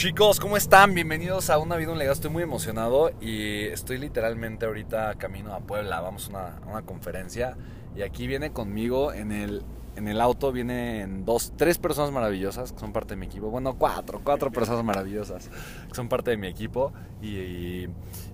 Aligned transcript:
Chicos, 0.00 0.40
¿cómo 0.40 0.56
están? 0.56 0.94
Bienvenidos 0.94 1.50
a 1.50 1.58
Una 1.58 1.76
Vida, 1.76 1.92
un 1.92 1.98
Legado. 1.98 2.14
Estoy 2.14 2.30
muy 2.30 2.42
emocionado 2.42 3.10
y 3.20 3.64
estoy 3.64 3.98
literalmente 3.98 4.64
ahorita 4.64 5.16
camino 5.16 5.52
a 5.52 5.60
Puebla. 5.60 6.00
Vamos 6.00 6.30
a 6.32 6.58
una, 6.66 6.80
conferencia 6.86 7.58
y 7.94 8.00
aquí 8.00 8.26
viene 8.26 8.50
conmigo 8.50 9.12
en 9.12 9.30
el, 9.30 9.62
en 9.96 10.08
el 10.08 10.22
auto, 10.22 10.52
vienen 10.52 11.26
dos, 11.26 11.52
tres 11.54 11.76
personas 11.76 12.12
maravillosas 12.12 12.72
que 12.72 12.78
son 12.78 12.94
parte 12.94 13.10
de 13.10 13.16
mi 13.16 13.26
equipo. 13.26 13.50
Bueno, 13.50 13.76
cuatro, 13.76 14.22
cuatro 14.24 14.50
personas 14.52 14.82
maravillosas 14.82 15.50
que 15.88 15.94
son 15.94 16.08
parte 16.08 16.30
de 16.30 16.38
mi 16.38 16.46
equipo. 16.46 16.94
Y, 17.20 17.36
y, 17.36 17.88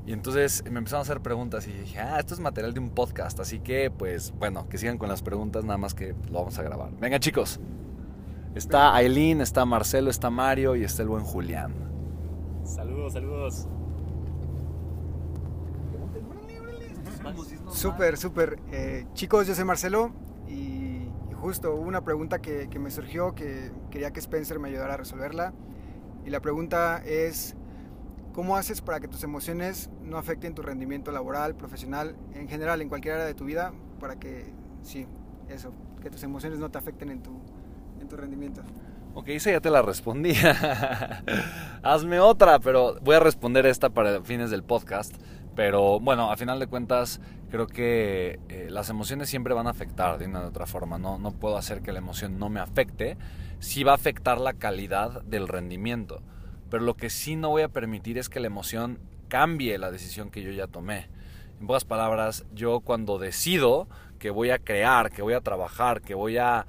entonces 0.06 0.62
me 0.70 0.78
empezaron 0.78 1.00
a 1.00 1.03
hacer 1.03 1.20
preguntas 1.20 1.67
y 1.67 1.72
dije, 1.72 1.98
ah, 1.98 2.20
esto 2.20 2.34
es 2.34 2.39
material 2.39 2.75
de 2.75 2.78
un 2.78 2.91
podcast. 2.91 3.41
Así 3.41 3.59
que, 3.59 3.91
pues, 3.91 4.33
bueno, 4.39 4.69
que 4.69 4.78
sigan 4.78 4.98
con 4.98 5.09
las 5.09 5.20
preguntas, 5.20 5.64
nada 5.64 5.78
más 5.78 5.94
que 5.94 6.14
lo 6.31 6.39
vamos 6.39 6.56
a 6.61 6.62
grabar. 6.62 6.92
Venga, 7.00 7.19
chicos. 7.19 7.59
Está 8.56 8.94
Aileen, 8.94 9.42
está 9.42 9.66
Marcelo, 9.66 10.08
está 10.08 10.30
Mario 10.30 10.76
y 10.76 10.82
está 10.82 11.02
el 11.02 11.10
buen 11.10 11.22
Julián. 11.22 11.74
Saludos, 12.64 13.12
saludos. 13.12 13.68
Súper, 17.68 18.16
súper. 18.16 18.58
Eh, 18.72 19.04
chicos, 19.12 19.46
yo 19.46 19.54
soy 19.54 19.64
Marcelo 19.64 20.10
y, 20.48 21.06
justo 21.34 21.74
una 21.74 22.02
pregunta 22.02 22.40
que, 22.40 22.66
me 22.78 22.90
surgió 22.90 23.34
que 23.34 23.72
quería 23.90 24.10
que 24.14 24.20
Spencer 24.20 24.58
me 24.58 24.70
ayudara 24.70 24.94
a 24.94 24.96
resolverla. 24.96 25.52
Y 26.24 26.30
la 26.30 26.41
pregunta 26.41 27.02
es, 27.04 27.54
¿cómo 28.32 28.56
haces 28.56 28.81
para 28.81 29.00
que 29.00 29.06
tus 29.06 29.22
emociones 29.22 29.91
no 30.02 30.16
afecten 30.16 30.54
tu 30.54 30.62
rendimiento 30.62 31.12
laboral, 31.12 31.56
profesional, 31.56 32.16
en 32.32 32.48
general, 32.48 32.81
en 32.81 32.88
cualquier 32.88 33.16
área 33.16 33.26
de 33.26 33.34
tu 33.34 33.44
vida? 33.44 33.75
Para 34.00 34.16
que, 34.16 34.50
sí, 34.81 35.06
eso, 35.50 35.75
que 36.00 36.08
tus 36.08 36.22
emociones 36.22 36.58
no 36.58 36.70
te 36.70 36.78
afecten 36.78 37.10
en 37.10 37.22
tu, 37.22 37.38
en 38.06 38.11
tu 38.11 38.17
rendimiento. 38.17 38.62
Ok, 39.15 39.28
esa 39.28 39.50
ya 39.50 39.61
te 39.61 39.71
la 39.71 39.83
respondí. 39.83 40.33
Hazme 41.83 42.21
otra, 42.21 42.61
pero 42.61 42.99
voy 43.00 43.17
a 43.17 43.21
responder 43.21 43.67
esta 43.67 43.91
para 43.91 44.22
fines 44.22 44.50
del 44.50 44.62
podcast. 44.62 45.15
Pero 45.56 45.99
bueno, 46.00 46.31
a 46.31 46.37
final 46.37 46.61
de 46.61 46.67
cuentas, 46.67 47.21
creo 47.50 47.67
que 47.67 48.39
eh, 48.49 48.69
las 48.71 48.91
emociones 48.91 49.28
siempre 49.28 49.55
van 49.55 49.67
a 49.67 49.71
afectar 49.71 50.19
de 50.19 50.27
una 50.27 50.43
u 50.43 50.49
otra 50.49 50.67
forma. 50.67 50.99
No, 50.99 51.19
no 51.19 51.33
puedo 51.33 51.56
hacer 51.56 51.81
que 51.83 51.93
la 51.93 51.99
emoción 51.99 52.39
no 52.39 52.49
me 52.49 52.61
afecte. 52.61 53.17
Sí 53.59 53.83
va 53.83 53.93
a 53.93 53.97
afectar 53.97 54.38
la 54.38 54.53
calidad 54.53 55.23
del 55.23 55.49
rendimiento. 55.49 56.23
Pero 56.71 56.84
lo 56.84 56.94
que 56.94 57.11
sí 57.11 57.37
no 57.37 57.49
voy 57.49 57.62
a 57.62 57.69
permitir 57.69 58.19
es 58.19 58.28
que 58.28 58.41
la 58.41 58.49
emoción 58.49 59.00
cambie 59.28 59.78
la 59.78 59.91
decisión 59.91 60.31
que 60.31 60.43
yo 60.43 60.53
ya 60.53 60.67
tomé. 60.67 61.09
En 61.59 61.67
pocas 61.67 61.84
palabras, 61.84 62.44
yo 62.53 62.81
cuando 62.81 63.19
decido 63.19 63.88
que 64.19 64.31
voy 64.31 64.50
a 64.50 64.59
crear, 64.59 65.11
que 65.11 65.23
voy 65.23 65.34
a 65.34 65.41
trabajar, 65.41 66.03
que 66.03 66.15
voy 66.15 66.37
a 66.37 66.67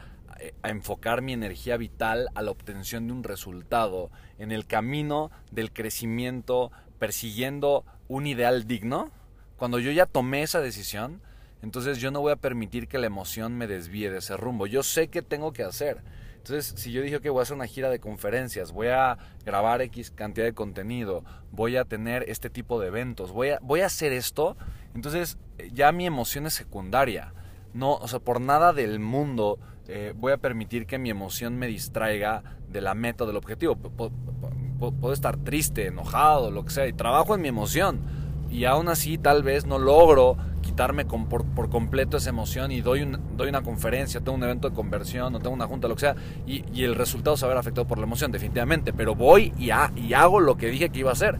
a 0.61 0.69
enfocar 0.69 1.21
mi 1.21 1.33
energía 1.33 1.77
vital 1.77 2.29
a 2.35 2.41
la 2.41 2.51
obtención 2.51 3.07
de 3.07 3.13
un 3.13 3.23
resultado 3.23 4.11
en 4.37 4.51
el 4.51 4.65
camino 4.65 5.31
del 5.51 5.71
crecimiento, 5.71 6.71
persiguiendo 6.99 7.85
un 8.07 8.27
ideal 8.27 8.67
digno, 8.67 9.11
cuando 9.57 9.79
yo 9.79 9.91
ya 9.91 10.05
tomé 10.05 10.43
esa 10.43 10.61
decisión, 10.61 11.21
entonces 11.61 11.97
yo 11.97 12.11
no 12.11 12.21
voy 12.21 12.31
a 12.31 12.35
permitir 12.35 12.87
que 12.87 12.99
la 12.99 13.07
emoción 13.07 13.57
me 13.57 13.67
desvíe 13.67 14.11
de 14.11 14.19
ese 14.19 14.37
rumbo. 14.37 14.67
Yo 14.67 14.83
sé 14.83 15.07
qué 15.07 15.21
tengo 15.21 15.51
que 15.51 15.63
hacer. 15.63 16.03
Entonces, 16.37 16.79
si 16.79 16.91
yo 16.91 17.01
dije 17.01 17.19
que 17.19 17.29
voy 17.29 17.39
a 17.39 17.43
hacer 17.43 17.55
una 17.55 17.65
gira 17.65 17.89
de 17.89 17.99
conferencias, 17.99 18.71
voy 18.71 18.87
a 18.87 19.17
grabar 19.43 19.81
X 19.81 20.11
cantidad 20.11 20.45
de 20.45 20.53
contenido, 20.53 21.25
voy 21.51 21.75
a 21.75 21.83
tener 21.83 22.23
este 22.29 22.49
tipo 22.49 22.79
de 22.79 22.87
eventos, 22.87 23.31
voy 23.31 23.49
a, 23.49 23.59
voy 23.61 23.81
a 23.81 23.87
hacer 23.87 24.13
esto, 24.13 24.55
entonces 24.95 25.37
eh, 25.57 25.71
ya 25.73 25.91
mi 25.91 26.05
emoción 26.05 26.45
es 26.45 26.53
secundaria. 26.53 27.33
No, 27.73 27.95
o 27.95 28.07
sea, 28.07 28.19
por 28.19 28.39
nada 28.39 28.71
del 28.71 28.99
mundo 28.99 29.59
eh, 29.87 30.13
voy 30.15 30.33
a 30.33 30.37
permitir 30.37 30.85
que 30.85 30.97
mi 30.97 31.09
emoción 31.09 31.57
me 31.57 31.67
distraiga 31.67 32.43
de 32.69 32.81
la 32.81 32.93
meta, 32.93 33.25
del 33.25 33.37
objetivo. 33.37 33.75
Puedo 33.75 35.13
estar 35.13 35.37
triste, 35.37 35.87
enojado, 35.87 36.51
lo 36.51 36.65
que 36.65 36.71
sea, 36.71 36.87
y 36.87 36.93
trabajo 36.93 37.35
en 37.35 37.41
mi 37.41 37.47
emoción. 37.47 38.01
Y 38.49 38.65
aún 38.65 38.89
así 38.89 39.17
tal 39.17 39.43
vez 39.43 39.65
no 39.65 39.79
logro 39.79 40.37
quitarme 40.61 41.05
por, 41.05 41.69
completo 41.69 42.17
esa 42.17 42.29
emoción 42.29 42.71
y 42.71 42.81
doy, 42.81 43.01
una 43.01 43.61
conferencia, 43.61 44.19
tengo 44.19 44.37
un 44.37 44.43
evento 44.43 44.69
de 44.69 44.75
conversión 44.75 45.33
o 45.33 45.39
tengo 45.39 45.53
una 45.55 45.67
junta, 45.67 45.87
lo 45.87 45.95
que 45.95 46.01
sea, 46.01 46.15
y, 46.45 46.83
el 46.83 46.95
resultado 46.95 47.37
se 47.37 47.45
va 47.45 47.49
ver 47.49 47.57
afectado 47.57 47.87
por 47.87 47.97
la 47.97 48.03
emoción, 48.03 48.31
definitivamente. 48.31 48.91
Pero 48.93 49.15
voy 49.15 49.53
y, 49.57 49.69
y 49.99 50.13
hago 50.13 50.39
lo 50.39 50.57
que 50.57 50.67
dije 50.67 50.89
que 50.89 50.99
iba 50.99 51.11
a 51.11 51.13
hacer. 51.13 51.39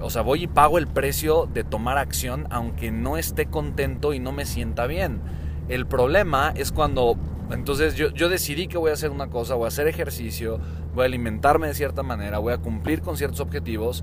O 0.00 0.10
sea, 0.10 0.22
voy 0.22 0.44
y 0.44 0.46
pago 0.46 0.78
el 0.78 0.86
precio 0.86 1.48
de 1.52 1.64
tomar 1.64 1.98
acción 1.98 2.46
aunque 2.50 2.90
no 2.90 3.16
esté 3.16 3.46
contento 3.46 4.12
y 4.12 4.18
no 4.18 4.32
me 4.32 4.46
sienta 4.46 4.86
bien. 4.86 5.20
El 5.68 5.86
problema 5.86 6.52
es 6.54 6.72
cuando 6.72 7.16
entonces 7.50 7.94
yo, 7.94 8.08
yo, 8.10 8.28
decidí 8.28 8.68
que 8.68 8.78
voy 8.78 8.90
a 8.90 8.94
hacer 8.94 9.10
una 9.10 9.28
cosa, 9.28 9.54
voy 9.54 9.66
a 9.66 9.68
hacer 9.68 9.86
ejercicio, 9.86 10.58
voy 10.94 11.02
a 11.02 11.06
alimentarme 11.06 11.66
de 11.66 11.74
cierta 11.74 12.02
manera, 12.02 12.38
voy 12.38 12.52
a 12.52 12.58
cumplir 12.58 13.02
con 13.02 13.16
ciertos 13.16 13.40
objetivos 13.40 14.02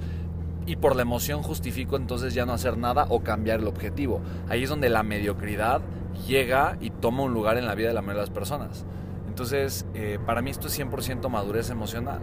y 0.66 0.75
por 0.75 0.96
la 0.96 1.02
emoción 1.02 1.41
justifico 1.41 1.96
entonces 1.96 2.34
ya 2.34 2.46
no 2.46 2.53
hacer 2.53 2.78
nada 2.78 3.07
o 3.09 3.22
cambiar 3.22 3.59
el 3.59 3.68
objetivo. 3.68 4.22
Ahí 4.47 4.63
es 4.63 4.69
donde 4.69 4.90
la 4.90 5.01
mediocridad 5.01 5.81
llega 6.28 6.78
y 6.80 6.91
toma 6.91 7.24
un 7.24 7.34
lugar 7.34 7.57
en 7.57 7.66
la 7.66 7.74
vida 7.74 7.88
de 7.88 7.94
la 7.96 8.01
mayoría 8.01 8.22
de 8.22 8.28
las 8.28 8.34
personas. 8.34 8.85
Entonces, 9.28 9.85
eh, 9.96 10.19
para 10.25 10.41
mí 10.41 10.51
esto 10.51 10.68
es 10.68 10.80
100% 10.80 11.28
madurez 11.30 11.69
emocional. 11.72 12.22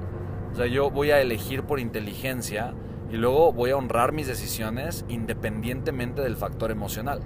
O 0.52 0.56
sea, 0.56 0.66
yo 0.66 0.90
voy 0.90 1.10
a 1.10 1.20
elegir 1.20 1.64
por 1.64 1.80
inteligencia 1.80 2.74
y 3.10 3.16
luego 3.16 3.52
voy 3.52 3.70
a 3.70 3.76
honrar 3.76 4.12
mis 4.12 4.28
decisiones 4.28 5.04
independientemente 5.08 6.22
del 6.22 6.36
factor 6.36 6.70
emocional. 6.70 7.20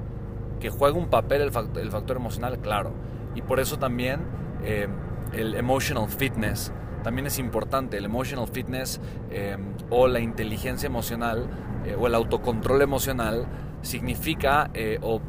Que 0.61 0.71
juegue 0.71 0.97
un 0.97 1.11
papel 1.11 1.43
el 1.43 1.51
factor, 1.51 1.83
el 1.83 1.91
factor 1.91 2.17
emocional, 2.17 2.59
claro 2.61 2.93
y 3.35 3.43
por 3.43 3.61
eso 3.61 3.79
también 3.79 4.21
eh, 4.65 4.89
el 5.33 5.55
emotional 5.55 6.09
fitness 6.09 6.73
también 7.03 7.27
es 7.27 7.39
importante. 7.39 7.97
El 7.97 8.05
emotional 8.05 8.47
fitness 8.47 9.01
eh, 9.31 9.57
o 9.91 10.07
la 10.07 10.21
inteligencia 10.21 10.87
emocional 10.87 11.49
eh, 11.85 11.97
o 11.99 12.07
el 12.07 12.15
autocontrol 12.15 12.81
emocional 12.83 13.47
significa 13.83 14.71
o, 15.01 15.21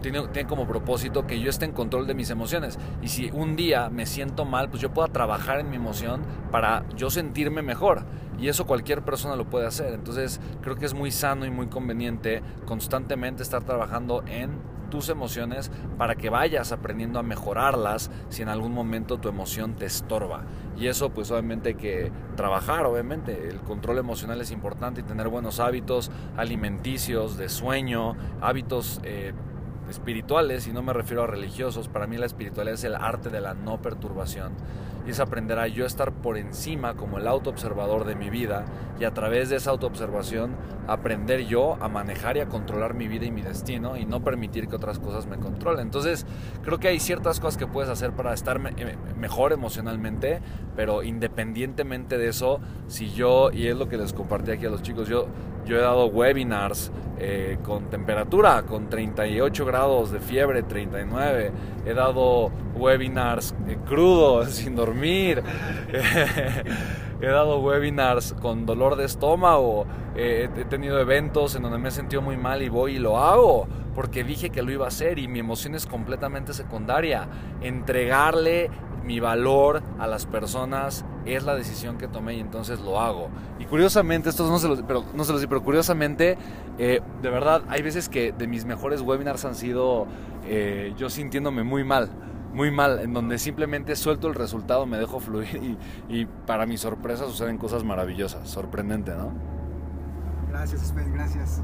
tiene, 0.00 0.26
tiene, 0.28 0.48
como 0.48 0.66
propósito 0.66 1.26
que 1.26 1.40
yo 1.40 1.50
esté 1.50 1.66
en 1.66 1.72
control 1.72 2.06
de 2.06 2.14
mis 2.14 2.30
emociones. 2.30 2.78
Y 3.02 3.08
si 3.08 3.30
un 3.30 3.56
día 3.56 3.90
me 3.90 4.06
siento 4.06 4.46
mal, 4.46 4.70
pues 4.70 4.80
yo 4.80 4.94
pueda 4.94 5.08
trabajar 5.08 5.60
en 5.60 5.68
mi 5.68 5.76
emoción 5.76 6.22
para 6.50 6.84
yo 6.96 7.10
sentirme 7.10 7.60
mejor. 7.60 8.04
Y 8.38 8.48
eso 8.48 8.66
cualquier 8.66 9.02
persona 9.02 9.36
lo 9.36 9.50
puede 9.50 9.66
hacer. 9.66 9.92
Entonces 9.92 10.40
creo 10.62 10.76
que 10.76 10.86
es 10.86 10.94
muy 10.94 11.10
sano 11.10 11.44
y 11.44 11.50
muy 11.50 11.66
conveniente 11.66 12.42
constantemente 12.64 13.42
estar 13.42 13.62
trabajando 13.64 14.22
en 14.26 14.77
tus 14.88 15.08
emociones 15.08 15.70
para 15.96 16.16
que 16.16 16.30
vayas 16.30 16.72
aprendiendo 16.72 17.18
a 17.18 17.22
mejorarlas 17.22 18.10
si 18.28 18.42
en 18.42 18.48
algún 18.48 18.72
momento 18.72 19.18
tu 19.18 19.28
emoción 19.28 19.74
te 19.74 19.86
estorba. 19.86 20.44
Y 20.76 20.86
eso 20.86 21.10
pues 21.10 21.30
obviamente 21.30 21.70
hay 21.70 21.74
que 21.74 22.12
trabajar, 22.36 22.86
obviamente. 22.86 23.48
El 23.48 23.60
control 23.60 23.98
emocional 23.98 24.40
es 24.40 24.50
importante 24.50 25.00
y 25.00 25.04
tener 25.04 25.28
buenos 25.28 25.60
hábitos 25.60 26.10
alimenticios, 26.36 27.36
de 27.36 27.48
sueño, 27.48 28.16
hábitos... 28.40 29.00
Eh, 29.02 29.32
espirituales, 29.88 30.66
y 30.66 30.72
no 30.72 30.82
me 30.82 30.92
refiero 30.92 31.24
a 31.24 31.26
religiosos, 31.26 31.88
para 31.88 32.06
mí 32.06 32.16
la 32.16 32.26
espiritualidad 32.26 32.74
es 32.74 32.84
el 32.84 32.94
arte 32.94 33.30
de 33.30 33.40
la 33.40 33.54
no 33.54 33.80
perturbación 33.80 34.52
y 35.08 35.10
es 35.10 35.20
aprender 35.20 35.58
a 35.58 35.66
estar 35.66 36.12
por 36.12 36.36
encima 36.36 36.94
como 36.94 37.16
el 37.16 37.26
autoobservador 37.26 38.04
de 38.04 38.14
mi 38.14 38.28
vida 38.28 38.66
y 39.00 39.04
a 39.04 39.14
través 39.14 39.48
de 39.48 39.56
esa 39.56 39.70
autoobservación 39.70 40.50
aprender 40.86 41.46
yo 41.46 41.78
a 41.80 41.88
manejar 41.88 42.36
y 42.36 42.40
a 42.40 42.48
controlar 42.48 42.92
mi 42.92 43.08
vida 43.08 43.24
y 43.24 43.30
mi 43.30 43.40
destino 43.40 43.96
y 43.96 44.04
no 44.04 44.22
permitir 44.22 44.68
que 44.68 44.76
otras 44.76 44.98
cosas 44.98 45.26
me 45.26 45.38
controlen. 45.38 45.80
Entonces 45.80 46.26
creo 46.62 46.78
que 46.78 46.88
hay 46.88 47.00
ciertas 47.00 47.40
cosas 47.40 47.56
que 47.56 47.66
puedes 47.66 47.88
hacer 47.88 48.12
para 48.12 48.34
estar 48.34 48.60
eh, 48.76 48.96
mejor 49.16 49.52
emocionalmente, 49.52 50.40
pero 50.76 51.02
independientemente 51.02 52.18
de 52.18 52.28
eso, 52.28 52.60
si 52.88 53.10
yo, 53.10 53.50
y 53.50 53.68
es 53.68 53.76
lo 53.76 53.88
que 53.88 53.96
les 53.96 54.12
compartí 54.12 54.50
aquí 54.50 54.66
a 54.66 54.70
los 54.70 54.82
chicos, 54.82 55.08
yo, 55.08 55.28
yo 55.64 55.76
he 55.76 55.80
dado 55.80 56.06
webinars 56.06 56.92
eh, 57.18 57.58
con 57.64 57.90
temperatura, 57.90 58.62
con 58.62 58.90
38 58.90 59.64
grados 59.64 59.77
de 59.78 60.18
fiebre, 60.18 60.64
39, 60.64 61.52
he 61.86 61.94
dado 61.94 62.50
webinars 62.74 63.54
eh, 63.68 63.76
crudos, 63.86 64.50
sin 64.56 64.74
dormir, 64.74 65.40
he 67.20 67.26
dado 67.26 67.60
webinars 67.60 68.34
con 68.34 68.66
dolor 68.66 68.96
de 68.96 69.04
estómago. 69.04 69.86
he 70.16 70.48
tenido 70.68 71.00
eventos 71.00 71.54
en 71.54 71.62
donde 71.62 71.78
me 71.78 71.88
he 71.88 71.92
sentido 71.92 72.22
muy 72.22 72.36
mal 72.36 72.62
y 72.62 72.68
voy 72.68 72.96
y 72.96 72.98
lo 72.98 73.18
hago. 73.18 73.66
Porque 73.94 74.22
dije 74.24 74.50
que 74.50 74.62
lo 74.62 74.70
iba 74.70 74.84
a 74.84 74.88
hacer 74.88 75.18
y 75.18 75.26
mi 75.28 75.40
emoción 75.40 75.74
es 75.74 75.86
completamente 75.86 76.52
secundaria. 76.52 77.28
Entregarle 77.60 78.70
mi 79.08 79.20
valor 79.20 79.82
a 79.98 80.06
las 80.06 80.26
personas 80.26 81.04
es 81.24 81.42
la 81.42 81.54
decisión 81.54 81.96
que 81.96 82.08
tomé 82.08 82.34
y 82.34 82.40
entonces 82.40 82.78
lo 82.80 83.00
hago. 83.00 83.30
Y 83.58 83.64
curiosamente, 83.64 84.28
esto 84.28 84.46
no 84.46 84.58
se 84.58 84.68
lo, 84.68 84.86
pero, 84.86 85.02
no 85.14 85.24
lo 85.24 85.48
pero 85.48 85.62
curiosamente, 85.62 86.36
eh, 86.78 87.00
de 87.22 87.30
verdad, 87.30 87.62
hay 87.68 87.80
veces 87.80 88.08
que 88.10 88.32
de 88.32 88.46
mis 88.46 88.66
mejores 88.66 89.00
webinars 89.00 89.46
han 89.46 89.54
sido 89.54 90.06
eh, 90.46 90.92
yo 90.96 91.08
sintiéndome 91.08 91.62
muy 91.62 91.84
mal 91.84 92.10
muy 92.52 92.70
mal, 92.70 93.00
en 93.00 93.12
donde 93.12 93.38
simplemente 93.38 93.94
suelto 93.96 94.28
el 94.28 94.34
resultado, 94.34 94.86
me 94.86 94.98
dejo 94.98 95.20
fluir 95.20 95.76
y, 96.08 96.26
para 96.46 96.66
mi 96.66 96.76
sorpresa 96.76 97.26
suceden 97.26 97.58
cosas 97.58 97.84
maravillosas, 97.84 98.48
sorprendente, 98.48 99.12
¿no? 99.14 99.32
Gracias, 100.48 100.88
Spen, 100.88 101.12
gracias. 101.12 101.62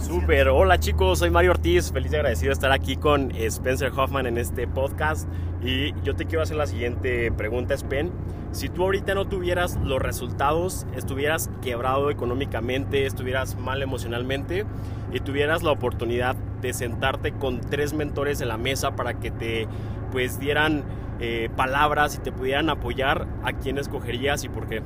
Super, 0.00 0.48
hola 0.48 0.78
chicos, 0.78 1.20
soy 1.20 1.30
Mario 1.30 1.52
Ortiz, 1.52 1.90
feliz 1.90 2.12
y 2.12 2.16
agradecido 2.16 2.50
de 2.50 2.54
estar 2.54 2.70
aquí 2.70 2.96
con 2.96 3.30
Spencer 3.32 3.90
Hoffman 3.96 4.26
en 4.26 4.36
este 4.36 4.68
podcast 4.68 5.26
y 5.62 5.94
yo 6.02 6.14
te 6.14 6.26
quiero 6.26 6.42
hacer 6.42 6.56
la 6.56 6.66
siguiente 6.66 7.32
pregunta, 7.32 7.74
Spen. 7.76 8.12
Si 8.52 8.68
tú 8.68 8.84
ahorita 8.84 9.14
no 9.14 9.26
tuvieras 9.26 9.76
los 9.82 10.00
resultados, 10.00 10.86
estuvieras 10.94 11.50
quebrado 11.62 12.10
económicamente, 12.10 13.06
estuvieras 13.06 13.56
mal 13.58 13.82
emocionalmente 13.82 14.64
y 15.12 15.20
tuvieras 15.20 15.62
la 15.62 15.72
oportunidad 15.72 16.36
de 16.62 16.72
sentarte 16.72 17.32
con 17.32 17.60
tres 17.60 17.92
mentores 17.92 18.40
en 18.40 18.48
la 18.48 18.56
mesa 18.56 18.96
para 18.96 19.14
que 19.14 19.30
te 19.30 19.66
pues 20.16 20.38
dieran 20.38 20.82
eh, 21.20 21.50
palabras 21.56 22.14
y 22.14 22.20
te 22.20 22.32
pudieran 22.32 22.70
apoyar, 22.70 23.26
¿a 23.44 23.52
quién 23.52 23.76
escogerías 23.76 24.44
y 24.44 24.48
por 24.48 24.66
qué? 24.66 24.82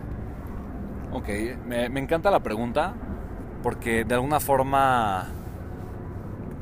Ok, 1.13 1.29
me, 1.69 1.87
encanta 1.87 2.33
la 2.33 2.41
pregunta 2.41 2.95
porque 3.63 4.03
de 4.03 4.15
alguna 4.17 4.41
forma 4.41 5.29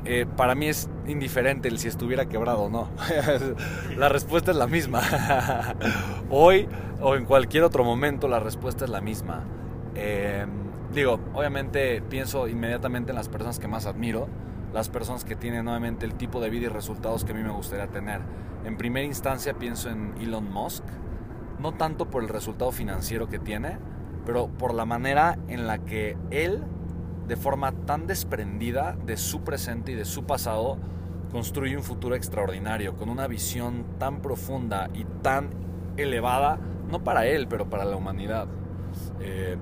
eh, 0.05 0.27
para 0.37 0.53
mí 0.53 0.67
es 0.67 0.87
indiferente 1.07 1.67
el 1.67 1.79
si 1.79 1.87
estuviera 1.87 2.27
quebrado 2.27 2.65
o 2.65 2.69
no. 2.69 2.89
la 3.97 4.07
respuesta 4.07 4.51
es 4.51 4.57
la 4.57 4.67
misma. 4.67 5.01
Hoy 6.29 6.69
o 7.01 7.15
en 7.15 7.25
cualquier 7.25 7.63
otro 7.63 7.83
momento 7.83 8.27
la 8.27 8.39
respuesta 8.39 8.85
es 8.85 8.91
la 8.91 9.01
misma. 9.01 9.45
Eh, 9.95 10.45
digo, 10.93 11.19
obviamente 11.33 12.03
pienso 12.07 12.47
inmediatamente 12.47 13.13
en 13.13 13.15
las 13.15 13.29
personas 13.29 13.57
que 13.57 13.67
más 13.67 13.87
admiro 13.87 14.27
las 14.73 14.89
personas 14.89 15.25
que 15.25 15.35
tienen 15.35 15.65
nuevamente 15.65 16.05
el 16.05 16.15
tipo 16.15 16.39
de 16.39 16.49
vida 16.49 16.65
y 16.65 16.69
resultados 16.69 17.25
que 17.25 17.31
a 17.31 17.35
mí 17.35 17.43
me 17.43 17.51
gustaría 17.51 17.87
tener. 17.87 18.21
En 18.65 18.77
primera 18.77 19.05
instancia 19.05 19.53
pienso 19.53 19.89
en 19.89 20.13
Elon 20.19 20.51
Musk, 20.51 20.83
no 21.59 21.73
tanto 21.73 22.09
por 22.09 22.23
el 22.23 22.29
resultado 22.29 22.71
financiero 22.71 23.27
que 23.27 23.39
tiene, 23.39 23.77
pero 24.25 24.47
por 24.47 24.73
la 24.73 24.85
manera 24.85 25.37
en 25.47 25.67
la 25.67 25.79
que 25.79 26.17
él, 26.29 26.63
de 27.27 27.35
forma 27.35 27.71
tan 27.71 28.07
desprendida 28.07 28.95
de 29.05 29.17
su 29.17 29.41
presente 29.41 29.91
y 29.91 29.95
de 29.95 30.05
su 30.05 30.25
pasado, 30.25 30.77
construye 31.31 31.77
un 31.77 31.83
futuro 31.83 32.15
extraordinario, 32.15 32.95
con 32.95 33.09
una 33.09 33.27
visión 33.27 33.85
tan 33.97 34.21
profunda 34.21 34.89
y 34.93 35.05
tan 35.21 35.49
elevada, 35.97 36.59
no 36.89 37.03
para 37.03 37.27
él, 37.27 37.47
pero 37.47 37.69
para 37.69 37.85
la 37.85 37.95
humanidad. 37.95 38.47
Eh, 39.19 39.57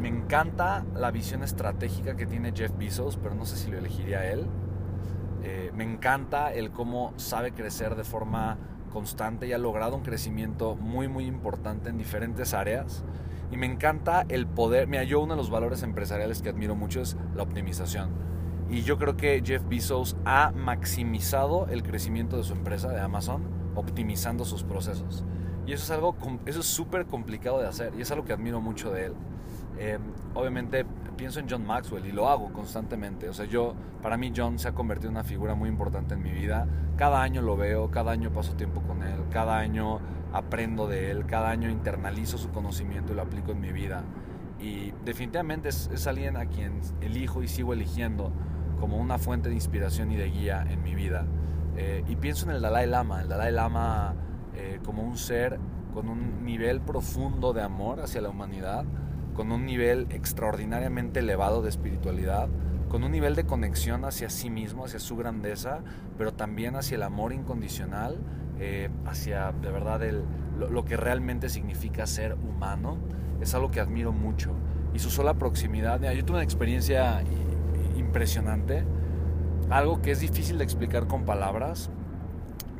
me 0.00 0.08
encanta 0.08 0.84
la 0.94 1.10
visión 1.10 1.42
estratégica 1.42 2.16
que 2.16 2.26
tiene 2.26 2.52
Jeff 2.54 2.72
Bezos, 2.76 3.18
pero 3.22 3.34
no 3.34 3.44
sé 3.44 3.56
si 3.56 3.70
lo 3.70 3.78
elegiría 3.78 4.30
él. 4.30 4.46
Eh, 5.42 5.70
me 5.74 5.84
encanta 5.84 6.52
el 6.52 6.70
cómo 6.70 7.12
sabe 7.16 7.52
crecer 7.52 7.94
de 7.94 8.04
forma 8.04 8.58
constante 8.92 9.46
y 9.46 9.52
ha 9.52 9.58
logrado 9.58 9.96
un 9.96 10.02
crecimiento 10.02 10.74
muy 10.74 11.06
muy 11.08 11.26
importante 11.26 11.90
en 11.90 11.98
diferentes 11.98 12.54
áreas. 12.54 13.04
Y 13.50 13.56
me 13.56 13.66
encanta 13.66 14.24
el 14.28 14.46
poder, 14.46 14.86
mira, 14.86 15.02
yo 15.02 15.20
uno 15.20 15.34
de 15.34 15.38
los 15.38 15.50
valores 15.50 15.82
empresariales 15.82 16.40
que 16.40 16.48
admiro 16.48 16.74
mucho 16.74 17.00
es 17.00 17.16
la 17.34 17.42
optimización. 17.42 18.10
Y 18.70 18.82
yo 18.82 18.96
creo 18.96 19.16
que 19.16 19.42
Jeff 19.44 19.62
Bezos 19.68 20.16
ha 20.24 20.52
maximizado 20.52 21.66
el 21.68 21.82
crecimiento 21.82 22.36
de 22.36 22.44
su 22.44 22.52
empresa, 22.52 22.88
de 22.88 23.00
Amazon, 23.00 23.42
optimizando 23.74 24.44
sus 24.44 24.62
procesos. 24.62 25.24
Y 25.66 25.72
eso 25.72 25.84
es 25.84 25.90
algo, 25.90 26.16
eso 26.46 26.60
es 26.60 26.66
súper 26.66 27.06
complicado 27.06 27.60
de 27.60 27.66
hacer 27.66 27.92
y 27.98 28.02
es 28.02 28.10
algo 28.12 28.24
que 28.24 28.32
admiro 28.32 28.60
mucho 28.60 28.92
de 28.92 29.06
él. 29.06 29.14
Em, 29.80 29.98
obviamente 30.34 30.84
pienso 31.16 31.40
en 31.40 31.48
John 31.48 31.66
Maxwell 31.66 32.04
y 32.04 32.12
lo 32.12 32.28
hago 32.28 32.52
constantemente. 32.52 33.30
O 33.30 33.32
sea, 33.32 33.46
yo, 33.46 33.74
para 34.02 34.18
mí 34.18 34.30
John 34.36 34.58
se 34.58 34.68
ha 34.68 34.72
convertido 34.72 35.08
en 35.08 35.16
una 35.16 35.24
figura 35.24 35.54
muy 35.54 35.70
importante 35.70 36.12
en 36.12 36.22
mi 36.22 36.32
vida. 36.32 36.66
Cada 36.98 37.22
año 37.22 37.40
lo 37.40 37.56
veo, 37.56 37.90
cada 37.90 38.12
año 38.12 38.30
paso 38.30 38.52
tiempo 38.52 38.82
con 38.82 39.02
él, 39.02 39.18
cada 39.30 39.58
año 39.58 40.00
aprendo 40.34 40.86
de 40.86 41.10
él, 41.10 41.24
cada 41.24 41.48
año 41.48 41.70
internalizo 41.70 42.36
su 42.36 42.50
conocimiento 42.50 43.14
y 43.14 43.16
lo 43.16 43.22
aplico 43.22 43.52
en 43.52 43.60
mi 43.62 43.72
vida. 43.72 44.04
Y 44.60 44.92
definitivamente 45.06 45.70
es, 45.70 46.06
alguien 46.06 46.36
a 46.36 46.44
quien 46.44 46.82
elijo 47.00 47.42
y 47.42 47.48
sigo 47.48 47.72
eligiendo 47.72 48.32
como 48.78 48.98
una 48.98 49.16
fuente 49.16 49.48
de 49.48 49.54
inspiración 49.54 50.12
y 50.12 50.16
de 50.16 50.30
guía 50.30 50.66
en 50.68 50.82
mi 50.82 50.94
vida. 50.94 51.24
Eh, 51.78 52.04
y 52.06 52.16
pienso 52.16 52.44
en 52.50 52.54
el 52.54 52.60
Dalai 52.60 52.86
Lama, 52.86 53.22
el 53.22 53.28
Dalai 53.28 53.50
Lama 53.50 54.14
eh, 54.54 54.78
como 54.84 55.02
un 55.02 55.16
ser 55.16 55.58
con 55.94 56.10
un 56.10 56.44
nivel 56.44 56.82
profundo 56.82 57.54
de 57.54 57.62
amor 57.62 58.00
hacia 58.00 58.20
la 58.20 58.28
humanidad 58.28 58.84
con 59.34 59.52
un 59.52 59.66
nivel 59.66 60.06
extraordinariamente 60.10 61.20
elevado 61.20 61.62
de 61.62 61.68
espiritualidad, 61.68 62.48
con 62.88 63.04
un 63.04 63.12
nivel 63.12 63.36
de 63.36 63.44
conexión 63.44 64.04
hacia 64.04 64.30
sí 64.30 64.50
mismo, 64.50 64.84
hacia 64.84 64.98
su 64.98 65.16
grandeza, 65.16 65.80
pero 66.18 66.32
también 66.32 66.76
hacia 66.76 66.96
el 66.96 67.02
amor 67.04 67.32
incondicional, 67.32 68.18
eh, 68.58 68.90
hacia 69.06 69.52
de 69.52 69.70
verdad 69.70 70.02
el, 70.02 70.24
lo, 70.58 70.84
que 70.84 70.96
realmente 70.96 71.48
significa 71.48 72.06
ser 72.06 72.34
humano. 72.34 72.98
Es 73.40 73.54
algo 73.54 73.70
que 73.70 73.80
admiro 73.80 74.12
mucho. 74.12 74.50
Y 74.92 74.98
su 74.98 75.08
sola 75.08 75.34
proximidad, 75.34 76.00
yo 76.12 76.24
tuve 76.24 76.38
una 76.38 76.44
experiencia 76.44 77.22
impresionante, 77.96 78.84
algo 79.70 80.02
que 80.02 80.10
es 80.10 80.20
difícil 80.20 80.58
de 80.58 80.64
explicar 80.64 81.06
con 81.06 81.24
palabras, 81.24 81.90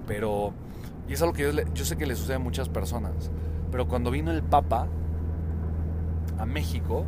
pero, 0.09 0.53
y 1.09 1.13
es 1.13 1.23
algo 1.23 1.33
que 1.33 1.65
yo 1.73 1.85
sé 1.85 1.97
que 1.97 2.05
le 2.05 2.17
sucede 2.17 2.37
a 2.37 2.41
muchas 2.41 2.69
personas, 2.69 3.31
pero 3.71 3.87
cuando 3.87 4.11
vino 4.11 4.33
el 4.33 4.43
Papa, 4.43 4.89
a 6.41 6.47
México, 6.47 7.05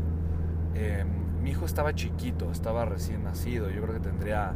em, 0.75 1.09
mi 1.43 1.51
hijo 1.51 1.65
estaba 1.65 1.95
chiquito, 1.95 2.51
estaba 2.53 2.85
recién 2.85 3.25
nacido, 3.25 3.71
yo 3.71 3.83
creo 3.83 3.95
que 3.95 4.01
tendría, 4.01 4.53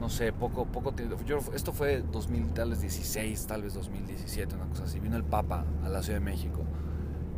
no 0.00 0.08
sé, 0.08 0.32
poco, 0.32 0.64
poco 0.64 0.92
tiempo. 0.92 1.16
esto 1.54 1.72
fue 1.72 2.02
2016, 2.10 3.46
tal 3.46 3.62
vez 3.62 3.74
2017, 3.74 4.56
una 4.56 4.66
cosa 4.66 4.84
así. 4.84 4.98
Vino 4.98 5.16
el 5.16 5.24
Papa 5.24 5.64
a 5.84 5.88
la 5.88 6.02
Ciudad 6.02 6.18
de 6.18 6.24
México. 6.24 6.62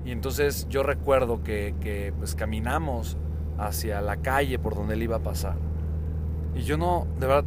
Y 0.04 0.12
entonces 0.12 0.66
yo 0.68 0.82
recuerdo 0.82 1.42
que, 1.42 1.74
que 1.80 2.12
pues 2.16 2.34
caminamos 2.34 3.18
hacia 3.58 4.00
la 4.00 4.16
calle 4.16 4.58
por 4.58 4.74
donde 4.74 4.94
él 4.94 5.02
iba 5.02 5.16
a 5.16 5.22
pasar. 5.22 5.56
Y 6.54 6.62
yo 6.62 6.76
no, 6.76 7.06
de 7.18 7.26
verdad, 7.26 7.44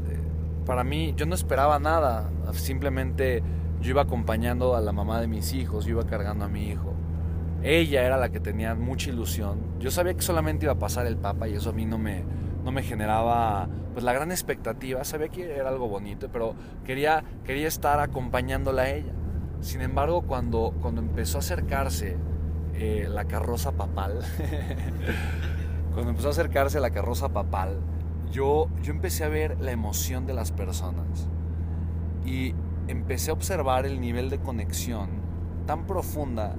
para 0.66 0.84
mí, 0.84 1.14
yo 1.16 1.26
no 1.26 1.36
esperaba 1.36 1.80
nada. 1.80 2.30
Simplemente 2.54 3.44
yo 3.82 3.92
iba 3.92 4.02
acompañando 4.02 4.76
a 4.76 4.82
la 4.82 4.92
mamá 4.92 5.22
de 5.22 5.28
mis 5.28 5.54
hijos, 5.54 5.86
yo 5.86 5.92
iba 5.92 6.06
cargando 6.06 6.46
a 6.46 6.48
mi 6.48 6.68
hijo. 6.68 6.95
Ella 7.66 8.04
era 8.04 8.18
la 8.18 8.30
que 8.30 8.40
tenía 8.40 8.76
mucha 8.76 9.10
ilusión. 9.10 9.80
Yo 9.80 9.90
sabía 9.90 10.14
que 10.14 10.22
solamente 10.22 10.68
iba 10.68 10.74
a 10.74 10.78
pasar 10.78 11.08
el 11.08 11.18
Papa 11.18 11.48
y 11.48 11.56
eso 11.56 11.72
a 11.72 11.74
mí 11.74 11.88
no 11.88 11.98
me, 11.98 12.24
no 12.64 12.72
me 12.72 12.84
generaba 12.84 13.68
pues 13.94 14.06
la 14.06 14.14
gran 14.14 14.30
expectativa. 14.30 15.04
Sabía 15.04 15.30
que 15.30 15.52
era 15.52 15.70
algo 15.70 15.88
bonito, 15.88 16.30
pero 16.32 16.54
quería, 16.84 17.24
quería 17.44 17.68
estar 17.68 18.00
acompañándola 18.00 18.84
a 18.84 18.90
ella. 18.92 19.14
Sin 19.62 19.82
embargo, 19.82 20.22
cuando, 20.28 20.76
cuando 20.80 21.02
empezó 21.02 21.38
a 21.38 21.40
acercarse 21.40 22.18
eh, 22.76 23.08
la 23.10 23.26
carroza 23.26 23.72
papal, 23.72 24.20
cuando 25.96 26.12
empezó 26.12 26.28
a 26.28 26.32
acercarse 26.32 26.80
la 26.80 26.92
carroza 26.92 27.30
papal, 27.30 27.80
yo, 28.32 28.68
yo 28.84 28.92
empecé 28.92 29.24
a 29.24 29.30
ver 29.30 29.60
la 29.60 29.72
emoción 29.72 30.28
de 30.28 30.36
las 30.36 30.52
personas 30.52 31.28
y 32.28 32.54
empecé 32.88 33.32
a 33.32 33.34
observar 33.34 33.88
el 33.88 34.00
nivel 34.00 34.30
de 34.30 34.38
conexión 34.38 35.10
tan 35.66 35.88
profunda 35.88 36.56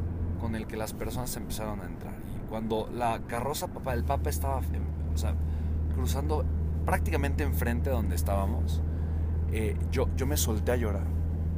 con 0.46 0.54
el 0.54 0.68
que 0.68 0.76
las 0.76 0.92
personas 0.92 1.36
empezaron 1.36 1.80
a 1.80 1.86
entrar. 1.86 2.14
Y 2.36 2.48
cuando 2.48 2.88
la 2.94 3.18
carroza 3.26 3.66
papa, 3.66 3.94
el 3.94 4.04
papa 4.04 4.30
estaba 4.30 4.60
cruzando 5.92 6.44
prácticamente 6.84 7.42
enfrente 7.42 7.90
de 7.90 7.96
donde 7.96 8.14
estábamos, 8.14 8.80
eh, 9.50 9.76
yo, 9.90 10.08
yo 10.14 10.24
me 10.24 10.36
solté 10.36 10.70
a 10.70 10.76
llorar. 10.76 11.02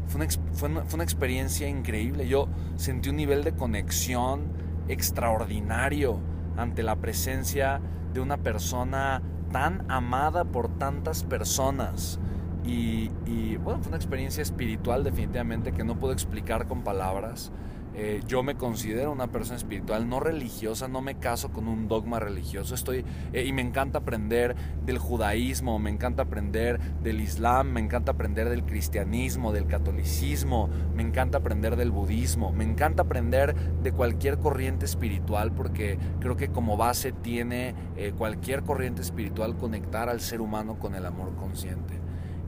Fue 0.07 0.23
una, 0.23 0.30
fue, 0.54 0.71
una, 0.71 0.85
fue 0.87 0.95
una 0.95 1.04
experiencia 1.04 1.68
increíble. 1.68 2.28
Yo 2.28 2.49
sentí 2.76 3.11
un 3.11 3.16
nivel 3.16 3.45
de 3.45 3.52
conexión 3.52 4.52
extraordinario 4.88 6.18
ante 6.57 6.83
la 6.83 6.97
presencia 6.97 7.83
de 8.14 8.21
una 8.21 8.38
persona 8.38 9.21
tan 9.52 9.85
amada 9.90 10.45
por 10.47 10.78
tantas 10.78 11.25
personas. 11.25 12.18
Y, 12.64 13.11
y, 13.26 13.59
bueno, 13.59 13.80
fue 13.80 13.88
una 13.88 13.99
experiencia 13.99 14.40
espiritual 14.40 15.04
definitivamente 15.04 15.73
que 15.73 15.85
no 15.85 15.99
puedo 15.99 16.14
explicar 16.14 16.66
con 16.66 16.85
palabras. 16.85 17.52
Eh, 18.00 18.21
yo 18.28 18.45
me 18.45 18.55
considero 18.55 19.11
una 19.11 19.26
persona 19.26 19.57
espiritual, 19.57 20.09
no 20.09 20.21
religiosa, 20.21 20.87
no 20.87 21.00
me 21.00 21.17
caso 21.17 21.50
con 21.50 21.67
un 21.67 21.88
dogma 21.88 22.21
religioso. 22.21 22.76
Estoy 22.76 23.05
eh, 23.33 23.45
y 23.45 23.52
me 23.52 23.61
encanta 23.61 23.99
aprender 23.99 24.55
del 24.87 24.99
judaísmo, 24.99 25.81
me 25.81 25.90
encanta 25.90 26.23
aprender 26.23 26.78
del 27.02 27.21
islam, 27.21 27.73
me 27.73 27.81
encanta 27.81 28.12
aprender 28.12 28.50
del 28.50 28.64
cristianismo, 28.64 29.52
del 29.52 29.67
catolicismo, 29.67 30.71
me 30.95 31.02
encanta 31.02 31.38
aprender 31.38 31.75
del 31.75 31.90
budismo, 31.90 32.52
me 32.52 32.62
encanta 32.62 33.02
aprender 33.02 33.57
de 33.83 33.90
cualquier 33.90 34.38
corriente 34.38 34.85
espiritual 34.85 35.50
porque 35.50 35.99
creo 36.21 36.37
que 36.37 36.50
como 36.50 36.76
base 36.76 37.11
tiene 37.11 37.75
eh, 37.97 38.12
cualquier 38.17 38.62
corriente 38.62 39.02
espiritual 39.02 39.57
conectar 39.57 40.09
al 40.09 40.21
ser 40.21 40.40
humano 40.40 40.78
con 40.78 40.95
el 40.95 41.05
amor 41.05 41.35
consciente. 41.35 41.99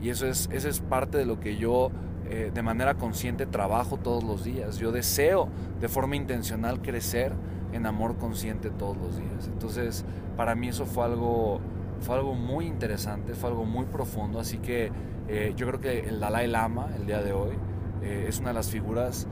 Y 0.01 0.11
eso 0.11 0.29
es, 0.29 0.49
eso 0.53 0.69
es 0.69 0.79
parte 0.79 1.19
de 1.19 1.27
lo 1.27 1.41
que 1.41 1.57
yo 1.57 1.91
eh, 2.33 2.53
de 2.55 2.63
manera 2.63 2.95
consciente 2.95 3.45
trabajo 3.45 3.97
todos 3.97 4.23
los 4.23 4.45
días. 4.45 4.79
Yo 4.79 4.93
deseo 4.93 5.49
de 5.81 5.89
forma 5.89 6.15
intencional 6.15 6.81
crecer 6.81 7.33
en 7.73 7.87
amor 7.87 8.19
consciente 8.19 8.71
todos 8.71 8.97
los 8.97 9.17
días. 9.17 9.49
Entonces, 9.49 10.05
para 10.37 10.55
mí 10.55 10.69
eso 10.69 10.87
fue 10.87 11.07
algo, 11.07 11.61
fue 12.01 12.15
algo 12.15 12.35
muy 12.35 12.67
interesante, 12.67 13.35
fue 13.35 13.51
algo 13.51 13.65
muy 13.65 13.87
profundo. 13.87 14.39
Así 14.39 14.59
que 14.59 14.93
eh, 15.27 15.55
yo 15.57 15.67
creo 15.67 15.81
que 15.81 16.09
el 16.09 16.21
Dalai 16.21 16.47
Lama, 16.47 16.91
el 16.95 17.05
día 17.05 17.21
de 17.21 17.33
hoy, 17.33 17.57
eh, 18.01 18.27
es 18.29 18.39
una 18.39 18.51
de 18.51 18.55
las 18.55 18.71
figuras 18.71 19.27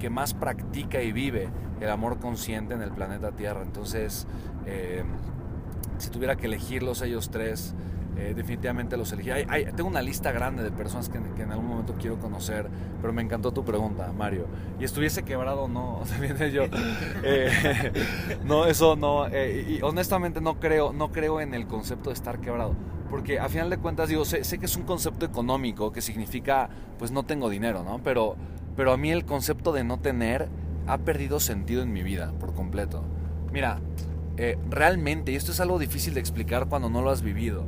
que 0.00 0.10
más 0.10 0.34
practica 0.34 1.00
y 1.02 1.12
vive 1.12 1.48
el 1.80 1.88
amor 1.88 2.18
consciente 2.18 2.74
en 2.74 2.82
el 2.82 2.90
planeta 2.90 3.30
Tierra. 3.30 3.62
Entonces, 3.62 4.26
si 5.98 6.10
tuviera 6.10 6.34
que 6.34 6.46
elegirlos 6.46 7.00
ellos 7.00 7.30
tres, 7.30 7.72
eh, 8.16 8.34
definitivamente 8.36 8.96
los 8.98 9.10
elegí. 9.12 9.30
tengo 9.74 9.88
una 9.88 10.02
lista 10.02 10.32
grande 10.32 10.62
de 10.62 10.70
personas 10.70 11.08
que, 11.08 11.16
en 11.16 11.50
algún 11.50 11.66
momento 11.66 11.94
quiero 11.98 12.18
conocer, 12.18 12.68
pero 13.00 13.12
me 13.12 13.22
encantó 13.22 13.52
tu 13.52 13.64
pregunta, 13.64 14.12
Mario. 14.12 14.46
Y 14.78 14.84
estuviese 14.84 15.22
quebrado, 15.22 15.66
no, 15.66 16.02
yo. 16.52 16.64
Eh, 17.22 17.92
no, 18.44 18.66
eso 18.66 18.96
no. 18.96 19.28
Eh, 19.28 19.78
y 19.78 19.82
honestamente 19.82 20.40
no 20.40 20.60
creo, 20.60 20.92
no 20.92 21.10
creo 21.10 21.40
en 21.40 21.54
el 21.54 21.66
concepto 21.66 22.10
de 22.10 22.14
estar 22.14 22.40
quebrado. 22.40 22.74
Porque 23.08 23.38
a 23.40 23.48
final 23.48 23.70
de 23.70 23.78
cuentas, 23.78 24.08
digo, 24.08 24.24
sé, 24.24 24.44
sé, 24.44 24.58
que 24.58 24.66
es 24.66 24.76
un 24.76 24.84
concepto 24.84 25.24
económico 25.24 25.92
que 25.92 26.02
significa, 26.02 26.68
pues 26.98 27.10
no 27.12 27.24
tengo 27.24 27.48
dinero, 27.48 27.82
¿no? 27.82 28.02
Pero, 28.02 28.36
pero 28.76 28.92
a 28.92 28.96
mí 28.96 29.10
el 29.10 29.24
concepto 29.24 29.72
de 29.72 29.84
no 29.84 29.98
tener 29.98 30.48
ha 30.86 30.98
perdido 30.98 31.40
sentido 31.40 31.82
en 31.82 31.92
mi 31.92 32.02
vida 32.02 32.32
por 32.40 32.54
completo. 32.54 33.04
Mira, 33.52 33.80
realmente, 34.70 35.32
y 35.32 35.36
esto 35.36 35.52
es 35.52 35.60
algo 35.60 35.78
difícil 35.78 36.14
de 36.14 36.20
explicar 36.20 36.66
cuando 36.68 36.88
no 36.88 37.02
lo 37.02 37.10
has 37.10 37.22
vivido 37.22 37.64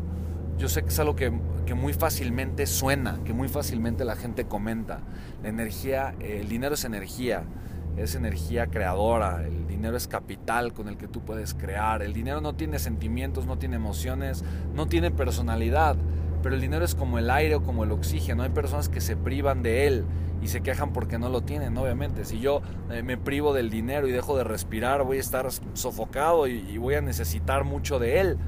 yo 0.58 0.68
sé 0.68 0.82
que 0.82 0.88
es 0.88 0.98
algo 0.98 1.16
que, 1.16 1.30
muy 1.74 1.92
fácilmente 1.92 2.66
suena, 2.66 3.18
que 3.24 3.32
muy 3.32 3.48
fácilmente 3.48 4.04
la 4.04 4.16
gente 4.16 4.44
comenta. 4.44 5.00
La 5.42 5.48
energía, 5.48 6.14
el 6.20 6.48
dinero 6.48 6.74
es 6.74 6.84
energía, 6.84 7.44
es 7.96 8.14
energía 8.14 8.68
creadora, 8.68 9.42
el 9.44 9.66
dinero 9.66 9.96
es 9.96 10.06
capital 10.06 10.72
con 10.72 10.88
el 10.88 10.96
que 10.96 11.08
tú 11.08 11.20
puedes 11.24 11.54
crear. 11.54 12.02
El 12.02 12.12
dinero 12.12 12.40
no 12.40 12.54
tiene 12.54 12.78
sentimientos, 12.78 13.46
no 13.46 13.58
tiene 13.58 13.76
emociones, 13.76 14.44
no 14.74 14.86
tiene 14.86 15.10
personalidad, 15.10 15.96
pero 16.42 16.54
el 16.54 16.60
dinero 16.60 16.84
es 16.84 16.94
como 16.94 17.18
el 17.18 17.30
aire 17.30 17.56
o 17.56 17.62
como 17.62 17.82
el 17.82 17.90
oxígeno. 17.90 18.44
Hay 18.44 18.50
personas 18.50 18.88
que 18.88 19.00
se 19.00 19.16
privan 19.16 19.62
de 19.62 19.88
él 19.88 20.04
y 20.42 20.48
se 20.48 20.60
quejan 20.60 20.92
porque 20.92 21.18
no 21.18 21.28
lo 21.28 21.40
tienen, 21.40 21.76
obviamente. 21.76 22.24
Si 22.24 22.38
yo 22.38 22.62
eh, 22.90 23.02
me 23.02 23.16
privo 23.16 23.52
del 23.52 23.70
dinero 23.70 24.06
y 24.06 24.12
dejo 24.12 24.36
de 24.36 24.44
respirar, 24.44 25.02
voy 25.02 25.16
a 25.16 25.20
estar 25.20 25.48
sofocado 25.72 26.46
y 26.46 26.78
voy 26.78 26.94
a 26.94 27.00
necesitar 27.00 27.64
mucho 27.64 27.98
de 27.98 28.20
él. 28.20 28.38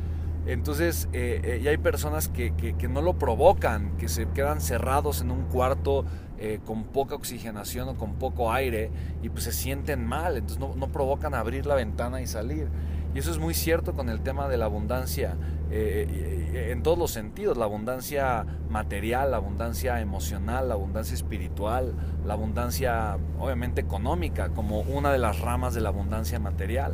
Entonces, 0.47 1.09
eh, 1.13 1.41
eh, 1.43 1.61
y 1.63 1.67
hay 1.67 1.77
personas 1.77 2.29
que, 2.29 2.53
no 2.89 3.03
lo 3.03 3.15
provocan, 3.15 3.97
que 3.97 4.09
se 4.09 4.29
quedan 4.29 4.61
cerrados 4.61 5.21
en 5.21 5.33
un 5.33 5.43
cuarto 5.43 6.05
eh, 6.39 6.61
con 6.65 6.85
poca 6.85 7.17
oxigenación 7.17 7.89
o 7.89 7.97
con 7.97 8.15
poco 8.15 8.53
aire 8.53 8.91
y 9.23 9.29
pues 9.29 9.45
se 9.45 9.53
sienten 9.53 10.07
mal, 10.07 10.37
entonces 10.37 10.59
no, 10.59 10.89
provocan 10.89 11.35
abrir 11.35 11.67
la 11.67 11.75
ventana 11.75 12.21
y 12.21 12.29
salir. 12.29 12.69
Y 13.15 13.19
eso 13.19 13.31
es 13.31 13.39
muy 13.39 13.55
cierto 13.55 13.95
con 13.95 14.09
el 14.09 14.21
tema 14.21 14.47
de 14.47 14.59
la 14.59 14.67
abundancia, 14.67 15.37
en 15.71 16.83
todos 16.83 16.99
los 16.99 17.11
sentidos, 17.11 17.57
la 17.57 17.65
abundancia 17.65 18.45
material, 18.69 19.31
la 19.31 19.39
abundancia 19.39 20.01
emocional, 20.01 20.69
la 20.69 20.75
abundancia 20.75 21.15
espiritual, 21.15 21.95
la 22.27 22.35
abundancia 22.35 23.17
obviamente 23.39 23.81
económica, 23.81 24.51
como 24.51 24.81
una 24.81 25.13
de 25.13 25.19
las 25.19 25.41
ramas 25.41 25.73
de 25.73 25.81
la 25.81 25.89
abundancia 25.89 26.39
material. 26.39 26.93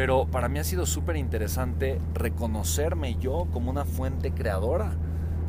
Pero 0.00 0.24
para 0.24 0.48
mí 0.48 0.58
ha 0.58 0.64
sido 0.64 0.86
súper 0.86 1.16
interesante 1.16 2.00
reconocerme 2.14 3.16
yo 3.16 3.48
como 3.52 3.70
una 3.70 3.84
fuente 3.84 4.32
creadora, 4.32 4.92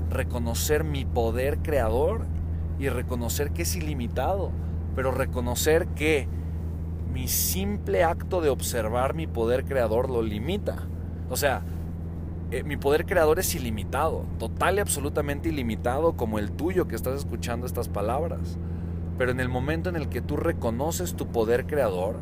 reconocer 0.09 0.83
mi 0.83 1.05
poder 1.05 1.59
creador 1.59 2.25
y 2.77 2.89
reconocer 2.89 3.51
que 3.51 3.61
es 3.61 3.77
ilimitado, 3.77 4.51
pero 4.93 5.11
reconocer 5.11 5.87
que 5.95 6.27
mi 7.13 7.29
simple 7.29 8.03
acto 8.03 8.41
de 8.41 8.49
observar 8.49 9.13
mi 9.13 9.25
poder 9.25 9.63
creador 9.63 10.09
lo 10.09 10.21
limita. 10.21 10.79
O 11.29 11.37
sea, 11.37 11.61
eh, 12.51 12.63
mi 12.63 12.75
poder 12.75 13.05
creador 13.05 13.39
es 13.39 13.55
ilimitado, 13.55 14.25
total 14.37 14.75
y 14.75 14.79
absolutamente 14.81 15.47
ilimitado 15.47 16.17
como 16.17 16.39
el 16.39 16.51
tuyo 16.51 16.89
que 16.89 16.97
estás 16.97 17.17
escuchando 17.19 17.65
estas 17.65 17.87
palabras. 17.87 18.57
Pero 19.17 19.31
en 19.31 19.39
el 19.39 19.47
momento 19.47 19.87
en 19.87 19.95
el 19.95 20.09
que 20.09 20.19
tú 20.19 20.35
reconoces 20.35 21.15
tu 21.15 21.27
poder 21.27 21.67
creador, 21.67 22.17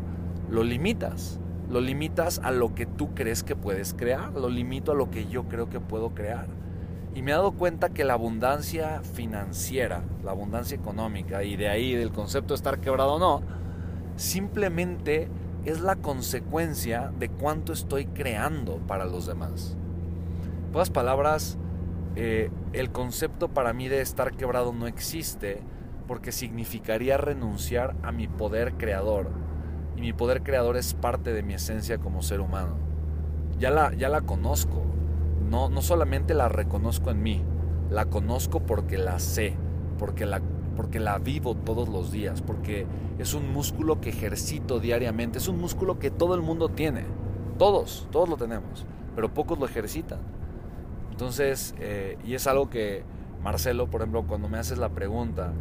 lo 0.48 0.64
limitas 0.64 1.40
lo 1.70 1.82
limitas 1.82 2.40
a 2.44 2.52
lo 2.52 2.74
que 2.74 2.86
tú 2.86 3.14
crees 3.14 3.44
que 3.44 3.56
puedes 3.56 3.94
crear, 3.94 4.34
lo 4.34 4.50
limito 4.50 4.92
a 4.92 4.96
lo 4.96 5.12
que 5.12 5.28
yo 5.28 5.44
creo 5.44 5.70
que 5.70 5.80
puedo 5.80 6.16
crear. 6.16 6.48
Y 7.14 7.22
me 7.22 7.32
he 7.32 7.34
dado 7.34 7.52
cuenta 7.52 7.90
que 7.90 8.04
la 8.04 8.14
abundancia 8.14 9.02
financiera, 9.02 10.04
la 10.24 10.32
abundancia 10.32 10.76
económica, 10.76 11.44
y 11.44 11.56
de 11.56 11.70
ahí 11.70 11.94
del 11.94 12.12
concepto 12.12 12.54
de 12.54 12.56
estar 12.56 12.80
quebrado 12.80 13.16
o 13.16 13.20
no, 13.20 13.42
simplemente 14.16 15.30
es 15.66 15.82
la 15.82 15.96
consecuencia 15.96 17.12
de 17.20 17.30
cuánto 17.30 17.74
estoy 17.74 18.06
creando 18.06 18.78
para 18.88 19.06
los 19.06 19.28
demás. 19.28 19.78
En 20.66 20.72
pocas 20.72 20.90
palabras, 20.90 21.58
eh, 22.16 22.50
el 22.74 22.92
concepto 22.92 23.50
para 23.50 23.74
mí 23.74 23.88
de 23.88 24.02
estar 24.02 24.36
quebrado 24.36 24.74
no 24.74 24.88
existe 24.88 25.62
porque 26.08 26.32
significaría 26.32 27.18
renunciar 27.18 27.96
a 28.02 28.12
mi 28.12 28.28
poder 28.28 28.74
creador 28.74 29.30
y 30.00 30.02
mi 30.02 30.14
poder 30.14 30.44
creador 30.44 30.78
es 30.78 30.94
parte 30.94 31.34
de 31.34 31.44
mi 31.44 31.54
esencia 31.56 31.98
como 31.98 32.22
ser 32.22 32.40
humano. 32.40 32.78
Ya 33.60 33.70
la, 33.70 33.94
ya 33.94 34.08
la 34.08 34.22
conozco, 34.22 34.82
no, 35.50 35.70
no 35.70 35.82
solamente 35.82 36.34
la 36.34 36.48
reconozco 36.48 37.12
en 37.12 37.22
mí, 37.22 37.42
la 37.90 38.06
conozco 38.06 38.62
porque 38.62 38.98
la 38.98 39.20
sé, 39.20 39.58
porque 39.98 40.26
la, 40.26 40.42
porque 40.78 41.02
la 41.02 41.18
vivo 41.18 41.54
todos 41.54 41.90
los 41.90 42.14
días, 42.14 42.42
porque 42.42 42.88
es 43.18 43.34
un 43.34 43.52
músculo 43.52 44.00
que 44.00 44.12
ejercito 44.12 44.80
diariamente, 44.80 45.38
es 45.38 45.50
un 45.50 45.60
músculo 45.60 46.00
que 46.00 46.12
todo 46.12 46.34
el 46.34 46.42
mundo 46.42 46.70
tiene, 46.70 47.04
todos, 47.58 48.08
todos 48.10 48.30
lo 48.30 48.38
tenemos, 48.38 48.86
pero 49.16 49.34
pocos 49.34 49.60
lo 49.60 49.66
ejercitan. 49.66 50.20
Entonces, 51.12 51.76
eh, 51.78 52.18
y 52.24 52.36
es 52.36 52.48
algo 52.48 52.70
que 52.70 53.04
Marcelo, 53.44 53.90
por 53.90 54.00
ejemplo, 54.00 54.24
cuando 54.26 54.48
me 54.48 54.60
haces 54.60 54.78
la 54.78 54.88
pregunta, 54.88 55.52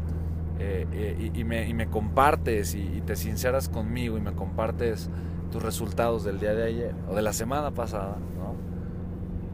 eh, 0.60 0.86
eh, 0.92 1.30
y, 1.34 1.44
me, 1.44 1.86
compartes 1.88 2.74
y, 2.74 3.02
te 3.06 3.14
sinceras 3.14 3.68
conmigo 3.68 4.18
y 4.18 4.20
me 4.20 4.32
compartes 4.32 5.08
tus 5.52 5.62
resultados 5.62 6.24
del 6.24 6.40
día 6.40 6.52
de 6.54 6.64
ayer 6.64 6.94
o 7.08 7.14
de 7.14 7.22
la 7.22 7.32
semana 7.32 7.70
pasada, 7.70 8.16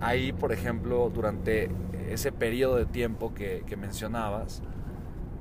Ahí, 0.01 0.33
por 0.33 0.53
ejemplo, 0.53 1.11
durante 1.15 1.71
ese 2.11 2.31
periodo 2.31 2.77
de 2.77 2.85
tiempo 2.85 3.33
que, 3.33 3.65
mencionabas, 3.79 4.63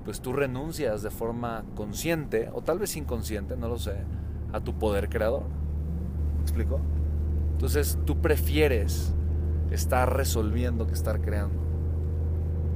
pues 0.06 0.22
tú 0.22 0.32
renuncias 0.32 1.02
de 1.02 1.10
forma 1.10 1.66
consciente 1.76 2.50
o 2.54 2.62
tal 2.62 2.80
vez 2.80 2.96
inconsciente, 2.96 3.58
no 3.58 3.68
lo 3.68 3.78
sé, 3.78 3.96
a 4.54 4.62
tu 4.62 4.78
poder 4.78 5.10
creador. 5.10 5.44
¿Me 6.38 6.42
explico? 6.44 6.80
Entonces 7.52 7.98
tú 8.06 8.22
prefieres 8.22 9.14
estar 9.72 10.16
resolviendo 10.16 10.88
que 10.88 10.94
estar 10.94 11.20
creando. 11.20 11.62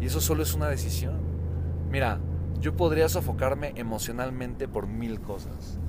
Y 0.02 0.08
eso 0.08 0.20
solo 0.20 0.44
es 0.44 0.54
una 0.54 0.68
decisión. 0.68 1.16
Mira, 1.90 2.20
yo 2.60 2.76
podría 2.76 3.10
sofocarme 3.10 3.74
emocionalmente 3.76 4.68
por 4.68 4.88
mil 4.88 5.22
cosas. 5.22 5.80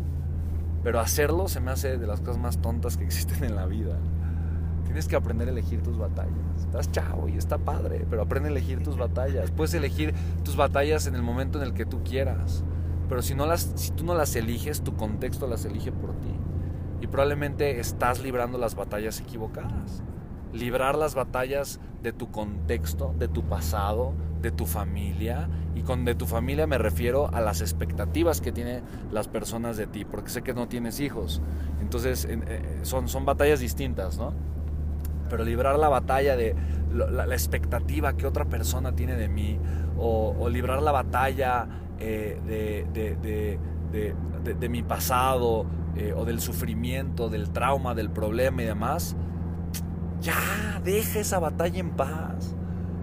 Pero 0.82 1.00
hacerlo 1.00 1.48
se 1.48 1.60
me 1.60 1.70
hace 1.70 1.98
de 1.98 2.06
las 2.06 2.20
cosas 2.20 2.38
más 2.38 2.58
tontas 2.58 2.96
que 2.96 3.04
existen 3.06 3.44
en 3.44 3.56
la 3.56 3.66
vida. 3.66 3.96
Tienes 4.84 5.06
que 5.06 5.16
aprender 5.16 5.48
a 5.48 5.50
elegir 5.50 5.82
tus 5.82 5.98
batallas. 5.98 6.32
Estás 6.60 6.90
chavo 6.90 7.28
y 7.28 7.36
está 7.36 7.58
padre, 7.58 8.06
pero 8.08 8.22
aprende 8.22 8.48
a 8.48 8.52
elegir 8.52 8.82
tus 8.82 8.96
batallas. 8.96 9.50
Puedes 9.50 9.74
elegir 9.74 10.14
tus 10.44 10.56
batallas 10.56 11.06
en 11.06 11.14
el 11.14 11.22
momento 11.22 11.58
en 11.58 11.64
el 11.64 11.74
que 11.74 11.84
tú 11.84 12.02
quieras. 12.02 12.64
Pero 13.08 13.22
si, 13.22 13.34
no 13.34 13.46
las, 13.46 13.72
si 13.74 13.90
tú 13.92 14.04
no 14.04 14.14
las 14.14 14.34
eliges, 14.36 14.82
tu 14.82 14.94
contexto 14.96 15.46
las 15.46 15.64
elige 15.64 15.92
por 15.92 16.12
ti. 16.14 16.32
Y 17.00 17.06
probablemente 17.06 17.80
estás 17.80 18.22
librando 18.22 18.58
las 18.58 18.74
batallas 18.74 19.20
equivocadas. 19.20 20.02
Librar 20.52 20.96
las 20.96 21.14
batallas 21.14 21.80
de 22.02 22.12
tu 22.12 22.30
contexto, 22.30 23.14
de 23.18 23.28
tu 23.28 23.44
pasado, 23.44 24.14
de 24.40 24.50
tu 24.50 24.66
familia. 24.66 25.48
Y 25.74 25.82
con 25.82 26.04
de 26.04 26.14
tu 26.14 26.26
familia 26.26 26.66
me 26.66 26.78
refiero 26.78 27.32
a 27.32 27.40
las 27.40 27.60
expectativas 27.60 28.40
que 28.40 28.52
tienen 28.52 28.82
las 29.12 29.28
personas 29.28 29.76
de 29.76 29.86
ti, 29.86 30.04
porque 30.04 30.30
sé 30.30 30.42
que 30.42 30.54
no 30.54 30.68
tienes 30.68 31.00
hijos. 31.00 31.42
Entonces 31.80 32.26
eh, 32.28 32.80
son, 32.82 33.08
son 33.08 33.24
batallas 33.24 33.60
distintas, 33.60 34.18
¿no? 34.18 34.32
Pero 35.28 35.44
librar 35.44 35.78
la 35.78 35.88
batalla 35.88 36.36
de 36.36 36.54
la, 36.92 37.26
expectativa 37.26 38.16
que 38.16 38.26
otra 38.26 38.46
persona 38.46 38.94
tiene 38.94 39.14
de 39.14 39.28
mí, 39.28 39.58
o, 39.98 40.48
librar 40.48 40.80
la 40.82 40.92
batalla 40.92 41.68
eh, 41.98 42.40
de, 42.46 43.58
de, 43.92 44.68
mi 44.68 44.82
pasado, 44.82 45.66
eh, 45.96 46.14
o 46.16 46.24
del 46.24 46.40
sufrimiento, 46.40 47.28
del 47.28 47.50
trauma, 47.50 47.94
del 47.94 48.10
problema 48.10 48.62
y 48.62 48.66
demás, 48.66 49.16
ya, 50.20 50.80
deja 50.84 51.20
esa 51.20 51.38
batalla 51.38 51.78
en 51.78 51.90
paz. 51.90 52.54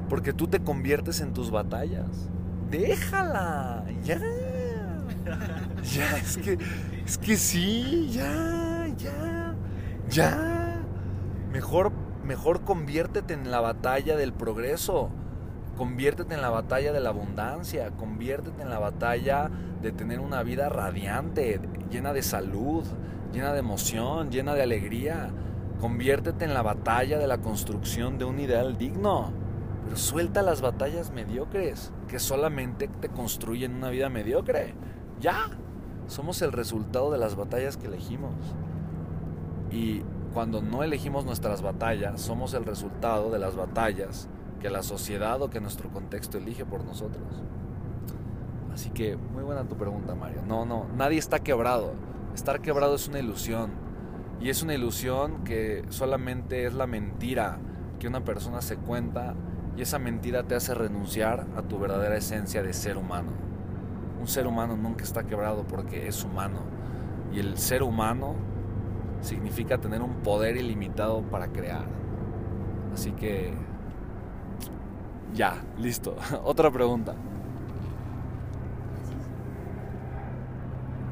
Porque 0.09 0.33
tú 0.33 0.47
te 0.47 0.59
conviertes 0.59 1.21
en 1.21 1.33
tus 1.33 1.51
batallas. 1.51 2.29
Déjala, 2.69 3.83
ya. 4.03 4.19
Ya, 5.93 6.17
es 6.17 6.37
que, 6.37 6.57
es 7.05 7.17
que 7.17 7.37
sí, 7.37 8.09
ya, 8.11 8.87
ya, 8.97 9.55
ya. 10.09 10.81
Mejor, 11.51 11.91
mejor 12.23 12.61
conviértete 12.61 13.33
en 13.33 13.51
la 13.51 13.59
batalla 13.59 14.15
del 14.15 14.33
progreso. 14.33 15.09
Conviértete 15.77 16.33
en 16.33 16.41
la 16.41 16.49
batalla 16.49 16.91
de 16.91 16.99
la 16.99 17.09
abundancia. 17.09 17.91
Conviértete 17.91 18.61
en 18.61 18.69
la 18.69 18.79
batalla 18.79 19.49
de 19.81 19.91
tener 19.91 20.19
una 20.19 20.41
vida 20.43 20.69
radiante, 20.69 21.59
llena 21.91 22.13
de 22.13 22.23
salud, 22.23 22.83
llena 23.31 23.53
de 23.53 23.59
emoción, 23.59 24.31
llena 24.31 24.53
de 24.53 24.63
alegría. 24.63 25.29
Conviértete 25.79 26.45
en 26.45 26.53
la 26.53 26.61
batalla 26.61 27.19
de 27.19 27.27
la 27.27 27.39
construcción 27.39 28.17
de 28.17 28.25
un 28.25 28.39
ideal 28.39 28.77
digno. 28.77 29.31
Pero 29.83 29.97
suelta 29.97 30.41
las 30.41 30.61
batallas 30.61 31.11
mediocres 31.11 31.91
que 32.07 32.19
solamente 32.19 32.87
te 32.87 33.09
construyen 33.09 33.75
una 33.75 33.89
vida 33.89 34.09
mediocre. 34.09 34.73
Ya. 35.19 35.49
Somos 36.07 36.41
el 36.41 36.51
resultado 36.51 37.11
de 37.11 37.17
las 37.17 37.35
batallas 37.35 37.77
que 37.77 37.87
elegimos. 37.87 38.33
Y 39.71 40.01
cuando 40.33 40.61
no 40.61 40.83
elegimos 40.83 41.25
nuestras 41.25 41.61
batallas, 41.61 42.21
somos 42.21 42.53
el 42.53 42.65
resultado 42.65 43.31
de 43.31 43.39
las 43.39 43.55
batallas 43.55 44.27
que 44.59 44.69
la 44.69 44.83
sociedad 44.83 45.41
o 45.41 45.49
que 45.49 45.61
nuestro 45.61 45.89
contexto 45.89 46.37
elige 46.37 46.65
por 46.65 46.83
nosotros. 46.83 47.23
Así 48.73 48.89
que 48.89 49.15
muy 49.15 49.43
buena 49.43 49.63
tu 49.63 49.77
pregunta, 49.77 50.15
Mario. 50.15 50.41
No, 50.45 50.65
no, 50.65 50.87
nadie 50.95 51.17
está 51.17 51.39
quebrado. 51.39 51.93
Estar 52.33 52.61
quebrado 52.61 52.95
es 52.95 53.07
una 53.07 53.19
ilusión. 53.19 53.84
Y 54.41 54.49
es 54.49 54.61
una 54.61 54.73
ilusión 54.73 55.43
que 55.43 55.83
solamente 55.89 56.65
es 56.65 56.73
la 56.73 56.87
mentira 56.87 57.57
que 57.99 58.07
una 58.07 58.23
persona 58.23 58.61
se 58.61 58.77
cuenta 58.77 59.33
y 59.77 59.81
esa 59.81 59.99
mentira 59.99 60.43
te 60.43 60.55
hace 60.55 60.73
renunciar 60.73 61.45
a 61.55 61.61
tu 61.61 61.79
verdadera 61.79 62.15
esencia 62.15 62.63
de 62.63 62.73
ser 62.73 62.97
humano. 62.97 63.31
Un 64.19 64.27
ser 64.27 64.47
humano 64.47 64.77
nunca 64.77 65.03
está 65.03 65.23
quebrado 65.23 65.65
porque 65.67 66.07
es 66.07 66.23
humano. 66.23 66.59
Y 67.33 67.39
el 67.39 67.57
ser 67.57 67.83
humano 67.83 68.35
significa 69.21 69.77
tener 69.77 70.01
un 70.01 70.15
poder 70.21 70.57
ilimitado 70.57 71.21
para 71.23 71.47
crear. 71.47 71.85
Así 72.93 73.11
que... 73.11 73.53
Ya, 75.33 75.61
listo. 75.77 76.15
Otra 76.43 76.71
pregunta. 76.71 77.13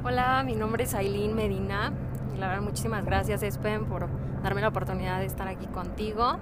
Hola, 0.05 0.43
mi 0.43 0.55
nombre 0.55 0.83
es 0.83 0.93
Aileen 0.93 1.35
Medina. 1.35 1.91
La 2.39 2.47
verdad, 2.47 2.63
muchísimas 2.63 3.05
gracias, 3.05 3.43
Espen, 3.43 3.85
por 3.85 4.07
darme 4.41 4.61
la 4.61 4.69
oportunidad 4.69 5.19
de 5.19 5.25
estar 5.25 5.47
aquí 5.47 5.67
contigo. 5.67 6.37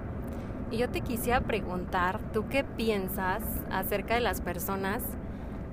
Y 0.70 0.78
yo 0.78 0.88
te 0.88 1.02
quisiera 1.02 1.40
preguntar, 1.42 2.18
¿tú 2.32 2.48
qué 2.48 2.64
piensas 2.64 3.42
acerca 3.70 4.14
de 4.14 4.20
las 4.20 4.40
personas 4.40 5.02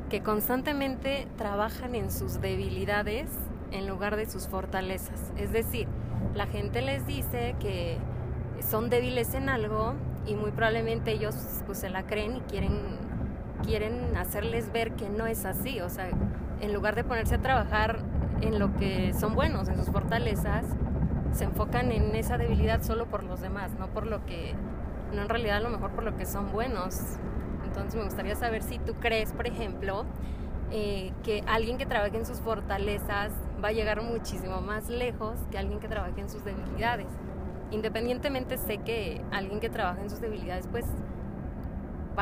que 0.10 0.22
constantemente 0.22 1.28
trabajan 1.38 1.96
en 1.96 2.12
sus 2.12 2.42
debilidades 2.42 3.30
en 3.72 3.88
lugar 3.88 4.17
de 4.17 4.26
sus 4.26 4.48
fortalezas? 4.48 5.32
Es 5.38 5.52
decir, 5.52 5.88
la 6.36 6.48
gente 6.48 6.82
les 6.82 7.08
dice 7.08 7.56
que 7.60 7.98
son 8.62 8.89
débiles 8.89 9.34
en 9.36 9.48
algo 9.48 9.93
y 10.28 10.36
muy 10.36 10.52
probablemente 10.52 11.12
ellos 11.12 11.36
pues 11.65 11.80
se 11.80 11.89
la 11.89 12.04
creen 12.04 12.36
y 12.36 12.41
quieren 12.41 13.00
quieren 13.63 14.15
hacerles 14.17 14.72
ver 14.72 14.93
que 14.93 15.10
no 15.10 15.28
es 15.28 15.45
así, 15.45 15.82
o 15.82 15.89
sea, 15.89 16.10
en 16.62 16.74
lugar 16.74 16.95
de 16.95 17.04
ponerse 17.04 17.36
a 17.36 17.39
trabajar 17.39 18.00
en 18.41 18.60
lo 18.60 18.75
que 18.78 19.13
son 19.13 19.36
buenos, 19.36 19.67
en 19.67 19.78
sus 19.78 19.88
fortalezas, 19.89 20.65
se 21.34 21.43
enfocan 21.43 21.91
en 21.91 22.15
esa 22.15 22.38
debilidad 22.38 22.82
solo 22.82 23.06
por 23.06 23.23
los 23.23 23.41
demás, 23.41 23.71
no 23.80 23.88
por 23.88 24.08
lo 24.08 24.25
que 24.25 24.56
no 25.13 25.21
en 25.21 25.30
realidad 25.30 25.58
a 25.58 25.60
lo 25.62 25.69
mejor 25.69 25.91
por 25.91 26.04
lo 26.04 26.15
que 26.17 26.25
son 26.25 26.52
buenos. 26.52 26.99
Entonces 27.65 27.95
me 27.95 28.04
gustaría 28.04 28.36
saber 28.36 28.63
si 28.63 28.80
tú 28.80 28.93
crees, 28.95 29.34
por 29.34 29.47
ejemplo, 29.47 30.06
eh, 30.71 31.12
que 31.23 31.43
alguien 31.47 31.78
que 31.78 31.86
trabaje 31.86 32.17
en 32.17 32.25
sus 32.25 32.39
fortalezas 32.39 33.32
va 33.63 33.69
a 33.69 33.71
llegar 33.71 34.02
muchísimo 34.02 34.62
más 34.62 34.89
lejos 34.89 35.39
que 35.52 35.58
alguien 35.58 35.80
que 35.80 35.88
trabaje 35.88 36.21
en 36.21 36.30
sus 36.30 36.43
debilidades. 36.43 37.08
Independientemente 37.71 38.58
sé 38.58 38.78
que 38.80 39.21
alguien 39.32 39.60
que 39.60 39.69
trabaja 39.69 40.02
en 40.02 40.10
sus 40.10 40.21
debilidades 40.21 40.67
pues 40.67 40.86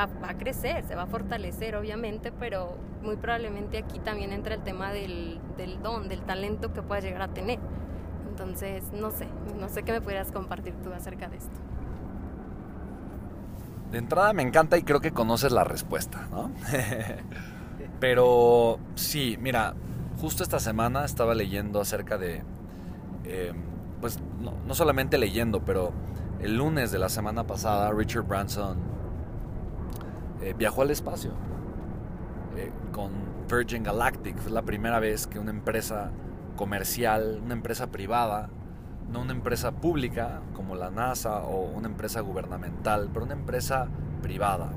va, 0.06 0.30
a 0.30 0.38
crecer, 0.38 0.84
se 0.86 0.96
va 0.96 1.04
a 1.04 1.08
fortalecer 1.08 1.76
obviamente, 1.76 2.32
pero 2.32 2.76
muy 3.02 3.16
probablemente 3.16 3.78
aquí 3.78 4.00
también 4.00 4.34
entra 4.34 4.56
el 4.56 4.62
tema 4.62 4.92
del, 4.92 5.40
don, 5.82 6.08
del 6.08 6.22
talento 6.22 6.74
que 6.74 6.82
puedas 6.82 7.04
llegar 7.04 7.22
a 7.22 7.28
tener. 7.30 7.60
Entonces, 8.30 8.92
no 8.94 9.10
sé, 9.10 9.28
no 9.60 9.70
sé 9.70 9.84
qué 9.84 9.92
me 9.92 10.02
pudieras 10.02 10.32
compartir 10.32 10.74
tú 10.84 10.94
acerca 10.94 11.28
de 11.28 11.38
esto. 11.38 11.60
De 13.92 13.98
entrada 13.98 14.34
me 14.34 14.44
encanta 14.44 14.78
y 14.78 14.84
creo 14.84 15.00
que 15.00 15.12
conoces 15.12 15.52
la 15.52 15.64
respuesta, 15.64 16.28
¿no? 16.30 16.52
Pero 18.00 18.80
sí, 18.96 19.38
mira, 19.40 19.74
justo 20.20 20.44
esta 20.44 20.60
semana 20.60 21.06
estaba 21.06 21.34
leyendo 21.34 21.82
acerca 21.82 22.18
de, 22.18 22.44
eh, 23.24 23.54
pues 24.02 24.20
no, 24.40 24.74
solamente 24.74 25.18
leyendo, 25.18 25.62
pero 25.62 25.92
el 26.40 26.58
lunes 26.58 26.92
de 26.92 27.00
la 27.00 27.10
semana 27.10 27.46
pasada 27.46 27.92
Richard 27.92 28.24
Branson 28.24 28.78
eh, 30.48 30.54
viajó 30.58 30.82
al 30.82 30.92
espacio 30.92 31.32
eh, 32.56 32.72
con 32.94 33.12
Virgin 33.50 33.84
Galactic. 33.84 34.38
Fue 34.38 34.52
la 34.52 34.62
primera 34.62 35.00
vez 35.00 35.28
que 35.28 35.40
una 35.40 35.52
empresa 35.52 36.12
comercial, 36.56 37.42
una 37.44 37.54
empresa 37.54 37.88
privada, 37.88 38.50
no 39.12 39.22
una 39.22 39.34
empresa 39.34 39.72
pública 39.72 40.42
como 40.54 40.76
la 40.76 40.90
NASA 40.90 41.44
o 41.44 41.66
una 41.66 41.88
empresa 41.88 42.22
gubernamental, 42.22 43.10
pero 43.12 43.26
una 43.26 43.34
empresa 43.34 43.90
privada. 44.22 44.70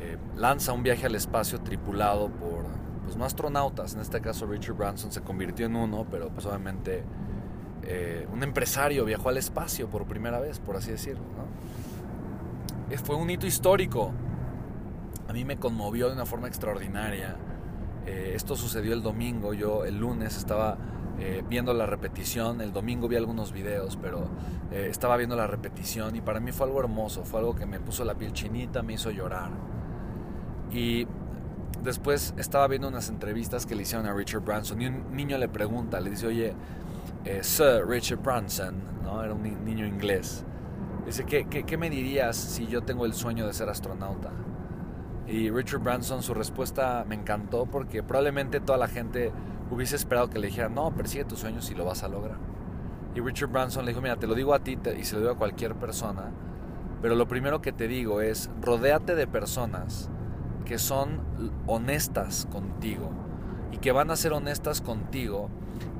Eh, 0.00 0.18
lanza 0.36 0.72
un 0.72 0.82
viaje 0.82 1.06
al 1.06 1.14
espacio 1.14 1.60
tripulado 1.60 2.28
por 2.28 2.64
pues, 3.04 3.16
no 3.16 3.24
astronautas, 3.24 3.94
en 3.94 4.00
este 4.00 4.20
caso 4.20 4.46
Richard 4.46 4.74
Branson 4.74 5.12
se 5.12 5.20
convirtió 5.20 5.66
en 5.66 5.76
uno, 5.76 6.04
pero 6.10 6.30
pues 6.30 6.46
obviamente 6.46 7.04
un 8.32 8.44
empresario 8.44 9.04
viajó 9.04 9.28
al 9.28 9.36
espacio 9.36 9.88
por 9.88 10.06
primera 10.06 10.38
vez, 10.38 10.60
por 10.60 10.76
así 10.76 10.92
decirlo. 10.92 11.24
Fue 12.98 13.16
un 13.16 13.30
hito 13.30 13.46
histórico. 13.46 14.12
A 15.28 15.32
mí 15.32 15.44
me 15.44 15.56
conmovió 15.56 16.08
de 16.08 16.14
una 16.14 16.26
forma 16.26 16.48
extraordinaria. 16.48 17.36
esto 18.06 18.56
sucedió 18.56 18.92
el 18.92 19.02
domingo, 19.02 19.54
yo 19.54 19.84
el 19.84 19.98
lunes 19.98 20.36
estaba 20.36 20.76
eh, 21.18 21.44
viendo 21.48 21.74
la 21.74 21.86
repetición. 21.86 22.60
El 22.60 22.72
domingo 22.72 23.06
vi 23.06 23.16
algunos 23.16 23.52
videos, 23.52 23.96
pero 24.00 24.28
eh, 24.70 24.88
estaba 24.90 25.16
viendo 25.16 25.36
la 25.36 25.46
repetición 25.46 26.16
y 26.16 26.20
para 26.20 26.40
mí 26.40 26.52
fue 26.52 26.66
algo 26.66 26.80
hermoso, 26.80 27.24
fue 27.24 27.40
algo 27.40 27.54
que 27.54 27.66
me 27.66 27.80
puso 27.80 28.04
la 28.04 28.14
piel 28.14 28.32
chinita, 28.32 28.82
me 28.82 28.94
hizo 28.94 29.10
llorar. 29.10 29.50
Y 30.72 31.06
después 31.82 32.34
estaba 32.38 32.66
viendo 32.66 32.88
unas 32.88 33.08
entrevistas 33.08 33.66
que 33.66 33.74
le 33.74 33.82
hicieron 33.82 34.06
a 34.06 34.14
Richard 34.14 34.40
Branson 34.40 34.80
y 34.80 34.86
un 34.86 35.14
niño 35.14 35.36
le 35.38 35.48
pregunta, 35.48 36.00
le 36.00 36.10
dice, 36.10 36.26
oye, 36.26 36.54
eh, 37.24 37.40
Sir 37.42 37.86
Richard 37.86 38.20
Branson, 38.20 38.74
¿no? 39.04 39.22
era 39.22 39.34
un 39.34 39.64
niño 39.64 39.86
inglés. 39.86 40.44
Dice, 41.06 41.24
¿qué, 41.24 41.46
¿qué, 41.46 41.64
qué 41.64 41.76
me 41.76 41.90
dirías 41.90 42.36
si 42.36 42.66
yo 42.66 42.82
tengo 42.82 43.04
el 43.06 43.14
sueño 43.14 43.46
de 43.46 43.52
ser 43.52 43.68
astronauta? 43.68 44.30
Y 45.26 45.50
Richard 45.50 45.80
Branson, 45.80 46.22
su 46.22 46.34
respuesta 46.34 47.04
me 47.08 47.14
encantó 47.14 47.66
porque 47.66 48.02
probablemente 48.02 48.60
toda 48.60 48.78
la 48.78 48.88
gente 48.88 49.32
hubiese 49.70 49.96
esperado 49.96 50.28
que 50.28 50.38
le 50.38 50.48
dijera, 50.48 50.68
no, 50.68 50.94
persigue 50.94 51.24
tus 51.24 51.40
sueños 51.40 51.70
y 51.70 51.74
lo 51.74 51.84
vas 51.84 52.02
a 52.02 52.08
lograr. 52.08 52.36
Y 53.14 53.20
Richard 53.20 53.50
Branson 53.50 53.84
le 53.84 53.92
dijo, 53.92 54.00
mira, 54.00 54.16
te 54.16 54.26
lo 54.26 54.34
digo 54.34 54.54
a 54.54 54.60
ti 54.60 54.78
y 54.98 55.04
se 55.04 55.14
lo 55.14 55.20
digo 55.20 55.32
a 55.32 55.36
cualquier 55.36 55.74
persona, 55.74 56.30
pero 57.02 57.14
lo 57.14 57.26
primero 57.26 57.60
que 57.60 57.72
te 57.72 57.88
digo 57.88 58.20
es, 58.20 58.48
rodéate 58.60 59.14
de 59.14 59.26
personas 59.26 60.08
que 60.64 60.78
son 60.78 61.20
honestas 61.66 62.46
contigo 62.50 63.10
y 63.72 63.78
que 63.78 63.92
van 63.92 64.10
a 64.10 64.16
ser 64.16 64.32
honestas 64.32 64.80
contigo 64.80 65.48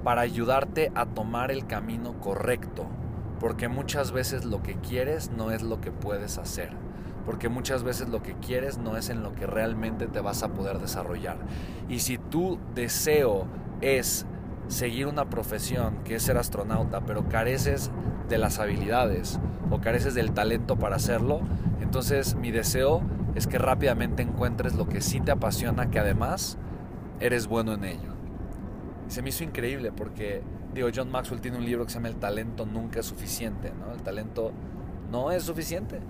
para 0.04 0.22
ayudarte 0.22 0.92
a 0.94 1.06
tomar 1.06 1.50
el 1.50 1.66
camino 1.66 2.18
correcto, 2.20 2.86
porque 3.42 3.68
muchas 3.68 4.10
veces 4.12 4.46
lo 4.46 4.62
que 4.62 4.76
quieres 4.76 5.30
no 5.32 5.50
es 5.50 5.60
lo 5.60 5.82
que 5.82 5.90
puedes 5.92 6.38
hacer 6.38 6.70
porque 7.24 7.48
muchas 7.48 7.82
veces 7.82 8.08
lo 8.08 8.22
que 8.22 8.34
quieres 8.34 8.78
no 8.78 8.96
es 8.96 9.08
en 9.08 9.22
lo 9.22 9.34
que 9.34 9.46
realmente 9.46 10.06
te 10.06 10.20
vas 10.20 10.42
a 10.42 10.52
poder 10.52 10.78
desarrollar. 10.78 11.38
Y 11.88 12.00
si 12.00 12.18
tu 12.18 12.58
deseo 12.74 13.46
es 13.80 14.26
seguir 14.68 15.06
una 15.06 15.28
profesión 15.28 15.98
que 16.04 16.16
es 16.16 16.22
ser 16.22 16.36
astronauta, 16.36 17.02
pero 17.02 17.28
careces 17.28 17.90
de 18.28 18.38
las 18.38 18.58
habilidades 18.58 19.38
o 19.70 19.80
careces 19.80 20.14
del 20.14 20.32
talento 20.32 20.76
para 20.76 20.96
hacerlo, 20.96 21.40
entonces 21.80 22.34
mi 22.34 22.50
deseo 22.50 23.02
es 23.34 23.46
que 23.46 23.58
rápidamente 23.58 24.22
encuentres 24.22 24.74
lo 24.74 24.88
que 24.88 25.00
sí 25.00 25.20
te 25.20 25.32
apasiona, 25.32 25.90
que 25.90 25.98
además 25.98 26.58
eres 27.20 27.46
bueno 27.46 27.72
en 27.74 27.84
ello. 27.84 28.14
Y 29.08 29.10
se 29.10 29.22
me 29.22 29.30
hizo 29.30 29.44
increíble 29.44 29.92
porque, 29.92 30.42
digo, 30.74 30.88
John 30.94 31.10
Maxwell 31.10 31.40
tiene 31.40 31.58
un 31.58 31.64
libro 31.64 31.84
que 31.84 31.90
se 31.90 31.98
llama 31.98 32.08
El 32.08 32.16
talento 32.16 32.66
nunca 32.66 33.00
es 33.00 33.06
suficiente, 33.06 33.72
¿no? 33.78 33.92
El 33.92 34.02
talento 34.02 34.52
no 35.10 35.30
es 35.30 35.44
suficiente. 35.44 36.00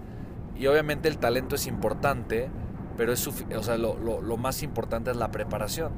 Y 0.57 0.67
obviamente 0.67 1.09
el 1.09 1.19
talento 1.19 1.57
es 1.57 1.67
importante, 1.67 2.51
pero 2.97 3.13
es 3.13 3.27
o 3.27 3.63
sea, 3.63 3.77
lo, 3.77 3.97
lo 3.97 4.37
más 4.37 4.63
importante 4.63 5.11
es 5.11 5.17
la 5.17 5.31
preparación, 5.31 5.93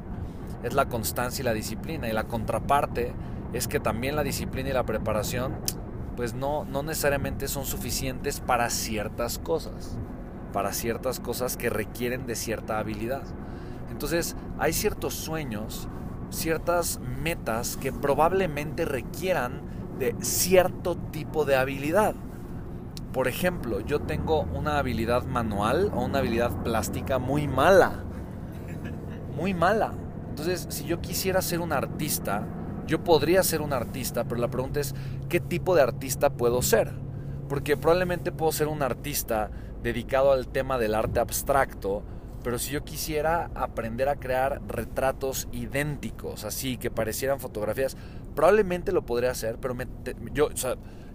es 0.62 0.74
la 0.74 0.88
constancia 0.88 1.42
y 1.42 1.44
la 1.44 1.53
disciplina. 1.53 2.09
Y 2.09 2.12
la 2.12 2.24
contraparte 2.24 3.12
es 3.53 3.68
que 3.68 3.81
también 3.81 4.16
la 4.16 4.24
disciplina 4.24 4.70
y 4.70 4.72
la 4.72 4.85
preparación, 4.85 5.55
pues 6.16 6.35
no, 6.35 6.64
no 6.64 6.83
necesariamente 6.83 7.48
son 7.48 7.64
suficientes 7.64 8.40
para 8.40 8.70
ciertas 8.70 9.38
cosas, 9.38 9.96
para 10.53 10.72
ciertas 10.72 11.20
cosas 11.20 11.57
que 11.57 11.70
requieren 11.70 12.27
de 12.27 12.35
cierta 12.35 12.79
habilidad. 12.79 13.22
Entonces, 13.90 14.35
hay 14.59 14.72
ciertos 14.72 15.14
sueños, 15.14 15.88
ciertas 16.34 17.00
metas 17.22 17.76
que 17.76 17.92
probablemente 17.92 18.84
requieran 18.84 19.62
de 19.98 20.14
cierto 20.20 20.96
tipo 20.96 21.44
de 21.44 21.56
habilidad. 21.56 22.14
Por 23.12 23.28
ejemplo, 23.28 23.80
yo 23.80 24.00
tengo 24.00 24.42
una 24.42 24.78
habilidad 24.78 25.24
manual 25.24 25.92
o 25.94 26.04
una 26.04 26.18
habilidad 26.18 26.50
plástica 26.64 27.18
muy 27.18 27.46
mala. 27.46 28.04
Muy 29.36 29.54
mala. 29.54 29.94
Entonces, 30.30 30.66
si 30.68 30.84
yo 30.84 31.00
quisiera 31.00 31.40
ser 31.40 31.60
un 31.60 31.72
artista, 31.72 32.44
yo 32.86 33.04
podría 33.04 33.42
ser 33.42 33.62
un 33.62 33.72
artista, 33.72 34.24
pero 34.24 34.40
la 34.40 34.48
pregunta 34.48 34.80
es, 34.80 34.94
¿qué 35.28 35.40
tipo 35.40 35.74
de 35.74 35.82
artista 35.82 36.30
puedo 36.30 36.60
ser? 36.60 36.92
Porque 37.48 37.76
probablemente 37.76 38.32
puedo 38.32 38.50
ser 38.50 38.68
un 38.68 38.82
artista 38.82 39.50
dedicado 39.82 40.32
al 40.32 40.48
tema 40.48 40.78
del 40.78 40.94
arte 40.94 41.20
abstracto, 41.20 42.02
pero 42.44 42.59
si 42.59 42.70
yo 42.72 42.85
quisiera 42.85 43.50
aprender 43.54 44.11
a 44.11 44.16
crear 44.16 44.61
retratos 44.68 45.48
idénticos, 45.50 46.44
así 46.44 46.76
que 46.76 46.90
parecieran 46.90 47.40
fotografías, 47.40 47.96
probablemente 48.37 48.92
lo 48.92 49.07
podría 49.07 49.30
hacer, 49.30 49.57
pero 49.59 49.74
yo, 50.30 50.50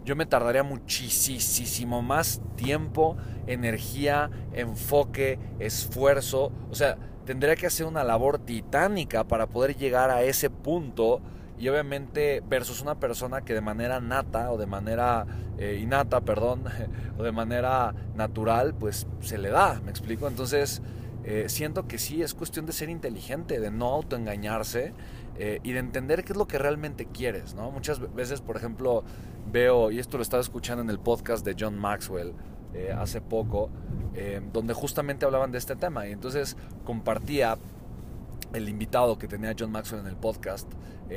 yo 0.03 0.15
me 0.15 0.25
tardaría 0.25 0.63
muchísimo 0.63 2.01
más 2.01 2.41
tiempo, 2.55 3.15
energía, 3.45 4.31
enfoque, 4.53 5.37
esfuerzo. 5.59 6.51
O 6.71 6.75
sea, 6.75 6.97
tendría 7.25 7.55
que 7.55 7.67
hacer 7.67 7.85
una 7.85 8.03
labor 8.03 8.39
titánica 8.39 9.23
para 9.23 9.45
poder 9.45 9.77
llegar 9.77 10.09
a 10.09 10.23
ese 10.23 10.49
punto. 10.49 11.21
Y 11.59 11.67
obviamente 11.67 12.41
versus 12.47 12.81
una 12.81 12.95
persona 12.95 13.41
que 13.41 13.53
de 13.53 13.61
manera 13.61 13.99
nata 13.99 14.51
o 14.51 14.57
de 14.57 14.65
manera 14.65 15.27
eh, 15.59 15.77
innata, 15.79 16.21
perdón, 16.21 16.63
o 17.19 17.23
de 17.23 17.31
manera 17.31 17.93
natural, 18.15 18.73
pues 18.73 19.05
se 19.19 19.37
le 19.37 19.49
da, 19.49 19.79
me 19.83 19.91
explico. 19.91 20.27
Entonces, 20.27 20.81
eh, 21.31 21.47
siento 21.47 21.87
que 21.87 21.99
sí, 21.99 22.23
es 22.23 22.33
cuestión 22.33 22.65
de 22.65 22.73
ser 22.73 22.89
inteligente, 22.89 23.59
de 23.59 23.69
no 23.69 23.85
autoengañarse 23.85 24.93
eh, 25.37 25.59
y 25.61 25.73
de 25.73 25.79
entender 25.79 26.23
qué 26.23 26.33
es 26.33 26.37
lo 26.39 26.47
que 26.47 26.57
realmente 26.57 27.05
quieres, 27.05 27.53
¿no? 27.53 27.69
Muchas 27.69 27.99
veces, 28.15 28.41
por 28.41 28.57
ejemplo, 28.57 29.03
veo, 29.51 29.91
y 29.91 29.99
esto 29.99 30.17
lo 30.17 30.23
estaba 30.23 30.41
escuchando 30.41 30.81
en 30.81 30.89
el 30.89 30.97
podcast 30.97 31.45
de 31.45 31.55
John 31.57 31.77
Maxwell 31.77 32.33
eh, 32.73 32.91
hace 32.97 33.21
poco, 33.21 33.69
donde 34.51 34.73
justamente 34.73 35.23
hablaban 35.23 35.51
de 35.51 35.59
este 35.59 35.75
tema 35.75 36.07
y 36.07 36.11
entonces 36.11 36.57
compartía 36.83 37.59
el 38.53 38.67
invitado 38.67 39.19
que 39.19 39.27
tenía 39.27 39.55
John 39.57 39.71
Maxwell 39.71 40.01
en 40.01 40.07
el 40.07 40.17
podcast 40.17 40.67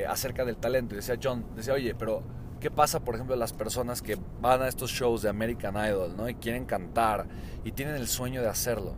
acerca 0.09 0.45
del 0.45 0.59
talento 0.59 0.95
y 0.95 0.97
decía 0.97 1.19
John, 1.21 1.47
decía, 1.57 1.73
oye, 1.73 1.95
pero 1.95 2.23
¿qué 2.61 2.71
pasa, 2.71 3.01
por 3.01 3.15
ejemplo, 3.15 3.35
las 3.35 3.55
personas 3.55 4.03
que 4.03 4.19
van 4.41 4.61
a 4.63 4.69
estos 4.69 4.91
shows 4.91 5.23
de 5.23 5.31
American 5.31 5.75
Idol, 5.75 6.17
¿no? 6.17 6.29
Y 6.29 6.35
quieren 6.35 6.67
cantar 6.67 7.27
y 7.65 7.73
tienen 7.73 7.97
el 7.97 8.07
sueño 8.07 8.43
de 8.43 8.49
hacerlo. 8.49 8.95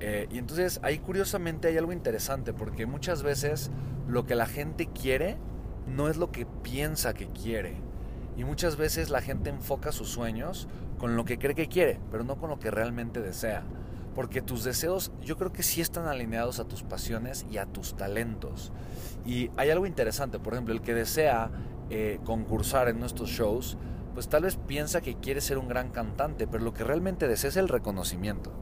Eh, 0.00 0.28
y 0.30 0.38
entonces 0.38 0.80
ahí 0.82 0.98
curiosamente 0.98 1.68
hay 1.68 1.78
algo 1.78 1.92
interesante 1.92 2.52
porque 2.52 2.86
muchas 2.86 3.22
veces 3.22 3.70
lo 4.08 4.26
que 4.26 4.34
la 4.34 4.46
gente 4.46 4.88
quiere 4.88 5.36
no 5.86 6.08
es 6.08 6.16
lo 6.16 6.30
que 6.30 6.46
piensa 6.46 7.14
que 7.14 7.28
quiere. 7.28 7.76
Y 8.36 8.44
muchas 8.44 8.76
veces 8.76 9.10
la 9.10 9.20
gente 9.20 9.50
enfoca 9.50 9.92
sus 9.92 10.08
sueños 10.08 10.68
con 10.98 11.16
lo 11.16 11.24
que 11.24 11.38
cree 11.38 11.54
que 11.54 11.68
quiere, 11.68 12.00
pero 12.10 12.24
no 12.24 12.36
con 12.36 12.50
lo 12.50 12.58
que 12.58 12.70
realmente 12.70 13.20
desea. 13.20 13.62
Porque 14.14 14.42
tus 14.42 14.64
deseos 14.64 15.12
yo 15.22 15.36
creo 15.36 15.52
que 15.52 15.62
sí 15.62 15.80
están 15.80 16.06
alineados 16.06 16.60
a 16.60 16.64
tus 16.64 16.82
pasiones 16.82 17.46
y 17.50 17.58
a 17.58 17.66
tus 17.66 17.96
talentos. 17.96 18.72
Y 19.24 19.50
hay 19.56 19.70
algo 19.70 19.86
interesante, 19.86 20.38
por 20.38 20.54
ejemplo, 20.54 20.74
el 20.74 20.82
que 20.82 20.94
desea 20.94 21.50
eh, 21.90 22.20
concursar 22.24 22.88
en 22.88 22.98
nuestros 23.00 23.30
shows, 23.30 23.76
pues 24.14 24.28
tal 24.28 24.44
vez 24.44 24.56
piensa 24.56 25.00
que 25.00 25.16
quiere 25.16 25.40
ser 25.40 25.58
un 25.58 25.68
gran 25.68 25.90
cantante, 25.90 26.46
pero 26.46 26.62
lo 26.62 26.72
que 26.72 26.84
realmente 26.84 27.26
desea 27.26 27.50
es 27.50 27.56
el 27.56 27.68
reconocimiento. 27.68 28.52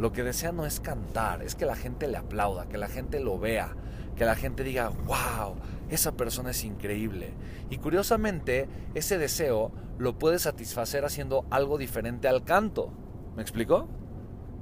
Lo 0.00 0.12
que 0.12 0.22
desea 0.22 0.50
no 0.50 0.64
es 0.64 0.80
cantar, 0.80 1.42
es 1.42 1.54
que 1.54 1.66
la 1.66 1.76
gente 1.76 2.08
le 2.08 2.16
aplauda, 2.16 2.70
que 2.70 2.78
la 2.78 2.88
gente 2.88 3.20
lo 3.20 3.38
vea, 3.38 3.76
que 4.16 4.24
la 4.24 4.34
gente 4.34 4.64
diga, 4.64 4.88
wow, 4.88 5.56
esa 5.90 6.12
persona 6.12 6.52
es 6.52 6.64
increíble. 6.64 7.34
Y 7.68 7.76
curiosamente, 7.76 8.66
ese 8.94 9.18
deseo 9.18 9.72
lo 9.98 10.18
puede 10.18 10.38
satisfacer 10.38 11.04
haciendo 11.04 11.44
algo 11.50 11.76
diferente 11.76 12.28
al 12.28 12.44
canto. 12.44 12.90
¿Me 13.36 13.42
explico? 13.42 13.88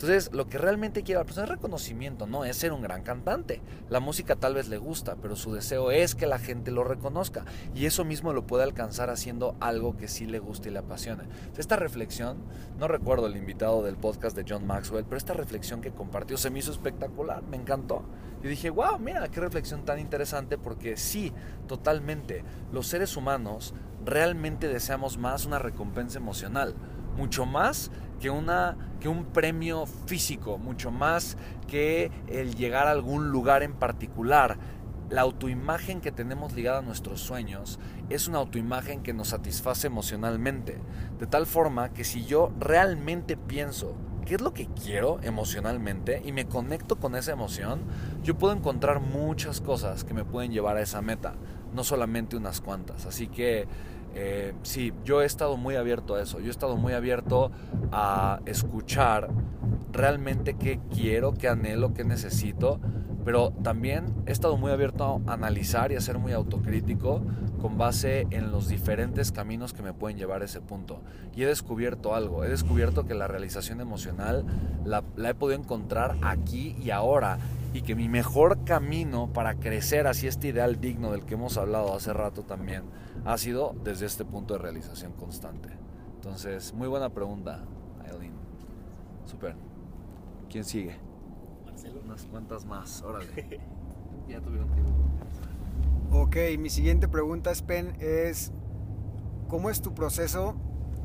Entonces, 0.00 0.30
lo 0.32 0.46
que 0.46 0.58
realmente 0.58 1.02
quiere 1.02 1.18
la 1.18 1.24
persona 1.24 1.46
es 1.46 1.50
reconocimiento, 1.50 2.28
no 2.28 2.44
es 2.44 2.56
ser 2.56 2.72
un 2.72 2.82
gran 2.82 3.02
cantante. 3.02 3.60
La 3.90 3.98
música 3.98 4.36
tal 4.36 4.54
vez 4.54 4.68
le 4.68 4.78
gusta, 4.78 5.16
pero 5.20 5.34
su 5.34 5.52
deseo 5.52 5.90
es 5.90 6.14
que 6.14 6.28
la 6.28 6.38
gente 6.38 6.70
lo 6.70 6.84
reconozca. 6.84 7.44
Y 7.74 7.84
eso 7.84 8.04
mismo 8.04 8.32
lo 8.32 8.46
puede 8.46 8.62
alcanzar 8.62 9.10
haciendo 9.10 9.56
algo 9.58 9.96
que 9.96 10.06
sí 10.06 10.26
le 10.26 10.38
gusta 10.38 10.68
y 10.68 10.70
le 10.70 10.78
apasiona. 10.78 11.24
Esta 11.56 11.74
reflexión, 11.74 12.36
no 12.78 12.86
recuerdo 12.86 13.26
el 13.26 13.36
invitado 13.36 13.82
del 13.82 13.96
podcast 13.96 14.36
de 14.36 14.44
John 14.48 14.68
Maxwell, 14.68 15.04
pero 15.04 15.16
esta 15.16 15.34
reflexión 15.34 15.80
que 15.80 15.90
compartió 15.90 16.36
se 16.36 16.50
me 16.50 16.60
hizo 16.60 16.70
espectacular, 16.70 17.42
me 17.42 17.56
encantó. 17.56 18.04
Y 18.40 18.46
dije, 18.46 18.70
wow, 18.70 19.00
mira, 19.00 19.26
qué 19.32 19.40
reflexión 19.40 19.84
tan 19.84 19.98
interesante, 19.98 20.58
porque 20.58 20.96
sí, 20.96 21.32
totalmente, 21.66 22.44
los 22.70 22.86
seres 22.86 23.16
humanos 23.16 23.74
realmente 24.04 24.68
deseamos 24.68 25.18
más 25.18 25.44
una 25.44 25.58
recompensa 25.58 26.18
emocional, 26.18 26.76
mucho 27.16 27.46
más 27.46 27.90
que, 28.18 28.30
una, 28.30 28.76
que 29.00 29.08
un 29.08 29.24
premio 29.26 29.86
físico, 29.86 30.58
mucho 30.58 30.90
más 30.90 31.36
que 31.66 32.10
el 32.28 32.54
llegar 32.54 32.86
a 32.86 32.92
algún 32.92 33.30
lugar 33.30 33.62
en 33.62 33.74
particular. 33.74 34.58
La 35.10 35.22
autoimagen 35.22 36.02
que 36.02 36.12
tenemos 36.12 36.52
ligada 36.52 36.80
a 36.80 36.82
nuestros 36.82 37.20
sueños 37.20 37.78
es 38.10 38.28
una 38.28 38.38
autoimagen 38.38 39.02
que 39.02 39.14
nos 39.14 39.28
satisface 39.28 39.86
emocionalmente. 39.86 40.78
De 41.18 41.26
tal 41.26 41.46
forma 41.46 41.94
que 41.94 42.04
si 42.04 42.26
yo 42.26 42.52
realmente 42.58 43.38
pienso 43.38 43.94
qué 44.26 44.34
es 44.34 44.42
lo 44.42 44.52
que 44.52 44.66
quiero 44.66 45.18
emocionalmente 45.22 46.20
y 46.22 46.32
me 46.32 46.46
conecto 46.46 46.96
con 46.96 47.16
esa 47.16 47.32
emoción, 47.32 47.80
yo 48.22 48.36
puedo 48.36 48.54
encontrar 48.54 49.00
muchas 49.00 49.62
cosas 49.62 50.04
que 50.04 50.12
me 50.12 50.26
pueden 50.26 50.52
llevar 50.52 50.76
a 50.76 50.82
esa 50.82 51.00
meta, 51.00 51.34
no 51.72 51.82
solamente 51.82 52.36
unas 52.36 52.60
cuantas. 52.60 53.06
Así 53.06 53.28
que 53.28 53.66
eh, 54.14 54.54
sí, 54.62 54.92
yo 55.04 55.22
he 55.22 55.26
estado 55.26 55.56
muy 55.56 55.76
abierto 55.76 56.14
a 56.14 56.22
eso, 56.22 56.40
yo 56.40 56.46
he 56.46 56.50
estado 56.50 56.76
muy 56.76 56.92
abierto 56.92 57.50
a 57.92 58.40
escuchar 58.46 59.28
realmente 59.92 60.54
qué 60.54 60.80
quiero, 60.94 61.34
qué 61.34 61.48
anhelo, 61.48 61.94
qué 61.94 62.04
necesito, 62.04 62.80
pero 63.28 63.52
también 63.62 64.14
he 64.24 64.32
estado 64.32 64.56
muy 64.56 64.72
abierto 64.72 65.20
a 65.26 65.34
analizar 65.34 65.92
y 65.92 65.96
a 65.96 66.00
ser 66.00 66.16
muy 66.16 66.32
autocrítico 66.32 67.20
con 67.60 67.76
base 67.76 68.26
en 68.30 68.50
los 68.52 68.68
diferentes 68.68 69.32
caminos 69.32 69.74
que 69.74 69.82
me 69.82 69.92
pueden 69.92 70.16
llevar 70.16 70.40
a 70.40 70.46
ese 70.46 70.62
punto. 70.62 71.02
Y 71.36 71.42
he 71.42 71.46
descubierto 71.46 72.14
algo, 72.14 72.42
he 72.42 72.48
descubierto 72.48 73.04
que 73.04 73.12
la 73.12 73.28
realización 73.28 73.82
emocional 73.82 74.46
la, 74.86 75.04
he 75.28 75.34
podido 75.34 75.60
encontrar 75.60 76.16
aquí 76.22 76.74
y 76.82 76.88
ahora 76.90 77.38
y 77.74 77.82
que 77.82 77.94
mi 77.94 78.08
mejor 78.08 78.64
camino 78.64 79.30
para 79.30 79.56
crecer 79.56 80.06
hacia 80.06 80.30
este 80.30 80.48
ideal 80.48 80.80
digno 80.80 81.12
del 81.12 81.26
que 81.26 81.34
hemos 81.34 81.58
hablado 81.58 81.94
hace 81.94 82.14
rato 82.14 82.44
también 82.44 82.84
ha 83.26 83.36
sido 83.36 83.74
desde 83.84 84.06
este 84.06 84.24
punto 84.24 84.54
de 84.54 84.60
realización 84.60 85.12
constante. 85.12 85.68
Entonces, 86.14 86.72
muy 86.72 86.88
buena 86.88 87.10
pregunta, 87.10 87.60
Aileen. 88.10 88.32
Super. 89.26 89.54
¿Quién 90.48 90.64
sigue? 90.64 91.07
Marcelo. 91.88 92.00
Unas 92.04 92.24
cuantas 92.26 92.64
más, 92.64 93.02
órale. 93.02 93.26
ya 94.28 94.40
tuvieron 94.40 94.68
tiempo. 94.70 94.92
Ok, 96.10 96.36
mi 96.58 96.70
siguiente 96.70 97.08
pregunta, 97.08 97.54
Spen, 97.54 97.96
es 98.00 98.52
¿cómo 99.48 99.70
es 99.70 99.82
tu 99.82 99.94
proceso 99.94 100.56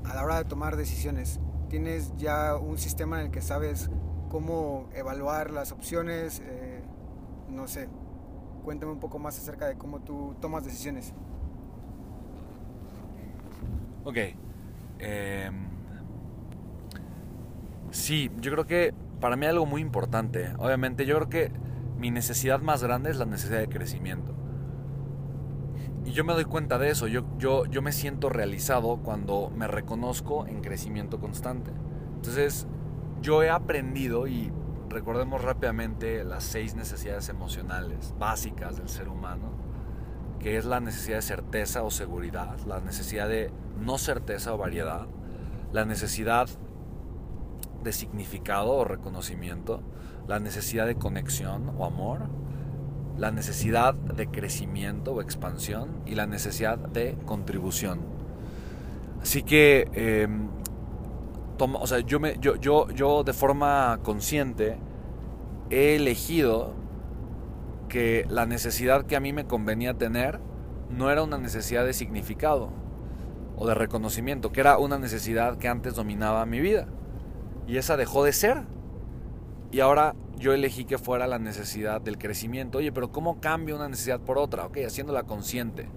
a 0.06 0.14
la 0.14 0.24
hora 0.24 0.38
de 0.38 0.46
tomar 0.46 0.78
decisiones? 0.78 1.40
¿Tienes 1.70 2.16
ya 2.18 2.56
un 2.56 2.78
sistema 2.78 3.20
en 3.20 3.28
el 3.28 3.32
que 3.32 3.42
sabes 3.42 3.90
cómo 4.30 4.90
evaluar 4.96 5.52
las 5.52 5.72
opciones, 5.72 6.42
eh, 6.44 6.82
no 7.50 7.68
sé, 7.68 7.88
cuéntame 8.64 8.92
un 8.92 9.00
poco 9.00 9.20
más 9.20 9.38
acerca 9.38 9.68
de 9.68 9.76
cómo 9.76 10.00
tú 10.00 10.36
tomas 10.42 10.66
decisiones. 10.66 11.14
Ok. 14.04 14.18
Em, 14.98 15.68
sí, 17.92 18.32
yo 18.40 18.52
creo 18.52 18.66
que 18.66 18.94
para 19.24 19.38
mí 19.38 19.46
algo 19.46 19.66
muy 19.66 19.80
importante. 19.80 20.52
Obviamente 20.58 21.06
yo 21.06 21.16
creo 21.16 21.30
que 21.30 21.52
mi 21.98 22.12
necesidad 22.12 22.60
más 22.60 22.84
grande 22.84 23.10
es 23.10 23.16
la 23.16 23.24
necesidad 23.24 23.60
de 23.60 23.70
crecimiento. 23.70 24.36
y 26.04 26.12
yo 26.12 26.26
me 26.26 26.34
doy 26.34 26.44
cuenta 26.44 26.78
de 26.78 26.90
eso, 26.90 27.08
yo, 27.08 27.24
yo, 27.38 27.66
yo 27.68 27.82
me 27.82 27.94
siento 27.94 28.28
realizado 28.28 28.98
cuando 28.98 29.50
me 29.56 29.66
reconozco 29.68 30.46
en 30.46 30.60
crecimiento 30.60 31.22
constante. 31.22 31.72
Entonces, 32.16 32.68
yo 33.22 33.44
he 33.44 33.50
aprendido 33.50 34.28
y 34.28 34.52
recordemos 34.90 35.42
rápidamente 35.42 36.26
las 36.26 36.44
seis 36.44 36.76
necesidades 36.76 37.30
emocionales 37.30 38.14
básicas 38.20 38.76
del 38.76 38.90
ser 38.90 39.08
humano, 39.08 39.54
que 40.42 40.58
es 40.58 40.66
la 40.66 40.82
necesidad 40.82 41.20
de 41.20 41.22
certeza 41.22 41.84
o 41.84 41.92
seguridad, 41.92 42.60
la 42.68 42.82
necesidad 42.82 43.30
de 43.30 43.54
no 43.80 43.98
certeza 43.98 44.54
o 44.54 44.58
variedad, 44.58 45.08
la 45.72 45.86
necesidad 45.86 46.50
de 47.84 47.94
significado 47.94 48.72
o 48.72 48.86
reconocimiento, 48.86 49.82
la 50.28 50.40
necesidad 50.40 50.88
de 50.88 50.96
conexión 50.96 51.74
o 51.78 51.86
amor, 51.86 52.30
la 53.18 53.32
necesidad 53.32 53.94
de 53.94 54.28
crecimiento 54.28 55.14
o 55.14 55.22
expansión 55.22 56.02
y 56.06 56.16
la 56.16 56.26
necesidad 56.26 56.78
de 56.78 57.18
contribución. 57.26 58.02
Así 59.22 59.44
que, 59.44 59.88
em, 59.94 60.48
o 61.60 61.88
sea, 61.88 62.00
yo, 62.00 62.20
me, 62.20 62.38
yo, 62.40 62.56
yo, 62.56 62.90
yo 62.90 63.24
de 63.24 63.34
forma 63.34 64.00
consciente 64.04 64.78
he 65.70 65.96
elegido 65.96 66.74
que 67.88 68.26
la 68.30 68.46
necesidad 68.46 69.06
que 69.06 69.16
a 69.16 69.20
mí 69.20 69.34
me 69.34 69.46
convenía 69.46 69.94
tener 69.94 70.40
no 70.90 71.12
era 71.12 71.24
una 71.24 71.38
necesidad 71.38 71.86
de 71.86 71.94
significado 71.94 72.70
o 73.56 73.68
de 73.68 73.76
reconocimiento, 73.76 74.52
que 74.52 74.62
era 74.62 74.78
una 74.78 74.98
necesidad 74.98 75.58
que 75.58 75.68
antes 75.68 75.96
dominaba 75.96 76.46
mi 76.46 76.60
vida. 76.60 76.88
Y 77.68 77.78
esa 77.78 77.98
dejó 77.98 78.24
de 78.24 78.34
ser. 78.34 78.64
Y 79.72 79.80
ahora 79.80 80.16
yo 80.38 80.54
elegí 80.54 80.86
que 80.86 80.98
fuera 80.98 81.28
la 81.28 81.40
necesidad 81.40 82.02
del 82.02 82.18
crecimiento. 82.18 82.80
Oye, 82.80 82.92
pero 82.92 83.12
¿cómo 83.12 83.40
cambio 83.40 83.76
una 83.76 83.90
necesidad 83.90 84.20
por 84.20 84.38
otra? 84.38 84.66
Ok, 84.66 84.78
haciéndola 84.86 85.24
consciente. 85.24 85.90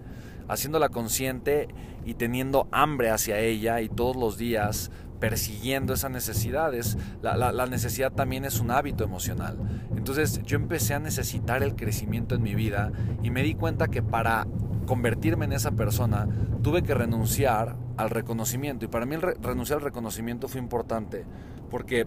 Haciéndola 0.49 0.89
consciente 0.89 1.69
y 2.05 2.15
teniendo 2.15 2.69
hambre 2.71 3.11
hacia 3.11 3.41
ella 3.41 3.81
y 3.81 3.89
todos 3.89 4.17
los 4.17 4.39
días 4.39 4.93
persiguiendo 5.19 5.95
esas 5.95 6.11
necesidades. 6.11 6.97
La, 7.23 7.37
la, 7.37 7.67
necesidad 7.67 8.13
también 8.13 8.45
es 8.45 8.61
un 8.61 8.71
hábito 8.71 9.05
emocional. 9.05 9.59
Entonces 9.97 10.43
yo 10.45 10.57
empecé 10.57 10.95
a 10.95 10.99
necesitar 10.99 11.63
el 11.63 11.75
crecimiento 11.75 12.35
en 12.35 12.43
mi 12.43 12.55
vida 12.55 12.93
y 13.23 13.31
me 13.31 13.43
di 13.43 13.55
cuenta 13.55 13.89
que 13.89 14.03
para 14.03 14.47
convertirme 14.87 15.45
en 15.45 15.53
esa 15.53 15.73
persona 15.73 16.29
tuve 16.63 16.83
que 16.83 16.95
renunciar 16.95 17.77
al 17.97 18.11
reconocimiento. 18.11 18.85
Y 18.85 18.89
para 18.89 19.07
mí 19.07 19.15
el 19.15 19.23
renunciar 19.23 19.79
al 19.79 19.85
reconocimiento 19.85 20.49
fue 20.49 20.61
importante 20.61 21.25
porque 21.71 22.07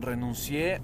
renuncié 0.00 0.82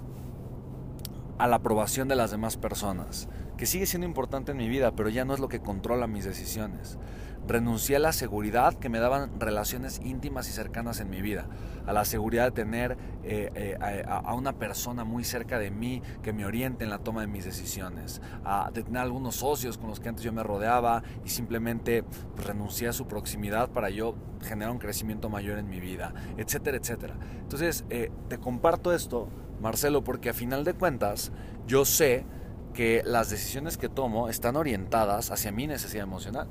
a 1.37 1.47
la 1.47 1.57
aprobación 1.57 2.07
de 2.07 2.15
las 2.15 2.31
demás 2.31 2.57
personas, 2.57 3.29
que 3.59 3.65
sigue 3.65 3.85
siendo 3.85 4.07
importante 4.07 4.53
en 4.53 4.57
mi 4.57 4.69
vida, 4.69 4.93
pero 4.95 5.09
ya 5.09 5.25
no 5.25 5.33
es 5.33 5.41
lo 5.41 5.49
que 5.49 5.59
controla 5.59 6.07
mis 6.07 6.23
decisiones. 6.23 6.97
Renuncié 7.45 7.97
a 7.97 7.99
la 7.99 8.13
seguridad 8.13 8.73
que 8.75 8.87
me 8.87 8.99
daban 8.99 9.37
relaciones 9.37 9.99
íntimas 10.01 10.47
y 10.47 10.53
cercanas 10.53 11.01
en 11.01 11.09
mi 11.09 11.21
vida, 11.21 11.45
a 11.85 11.91
la 11.91 12.05
seguridad 12.05 12.45
de 12.45 12.51
tener 12.51 12.97
eh, 13.21 13.51
eh, 13.55 14.05
a, 14.07 14.33
una 14.33 14.53
persona 14.53 15.03
muy 15.03 15.25
cerca 15.25 15.59
de 15.59 15.71
mí 15.71 16.01
que 16.23 16.31
me 16.31 16.45
oriente 16.45 16.85
en 16.85 16.89
la 16.89 16.99
toma 16.99 17.19
de 17.19 17.27
mis 17.27 17.43
decisiones, 17.43 18.21
a 18.45 18.71
de 18.73 18.81
tener 18.81 19.01
algunos 19.01 19.35
socios 19.35 19.77
con 19.77 19.89
los 19.89 19.99
que 19.99 20.07
antes 20.07 20.23
yo 20.23 20.31
me 20.31 20.41
rodeaba 20.41 21.03
y 21.25 21.29
simplemente 21.29 22.03
pues, 22.03 22.47
renuncié 22.47 22.87
a 22.87 22.93
su 22.93 23.07
proximidad 23.07 23.71
para 23.71 23.89
yo 23.89 24.15
generar 24.41 24.71
un 24.71 24.79
crecimiento 24.79 25.27
mayor 25.27 25.57
en 25.57 25.67
mi 25.67 25.81
vida, 25.81 26.13
etcétera, 26.37 26.77
etcétera. 26.77 27.17
Entonces, 27.41 27.83
eh, 27.89 28.09
te 28.29 28.37
comparto 28.37 28.93
esto 28.93 29.27
Marcelo, 29.59 30.03
porque 30.03 30.29
a 30.29 30.33
final 30.33 30.63
de 30.63 30.73
cuentas 30.73 31.31
yo 31.67 31.83
sé 31.83 32.25
que 32.73 33.01
las 33.05 33.29
decisiones 33.29 33.77
que 33.77 33.89
tomo 33.89 34.29
están 34.29 34.55
orientadas 34.55 35.31
hacia 35.31 35.51
mi 35.51 35.67
necesidad 35.67 36.03
emocional. 36.03 36.47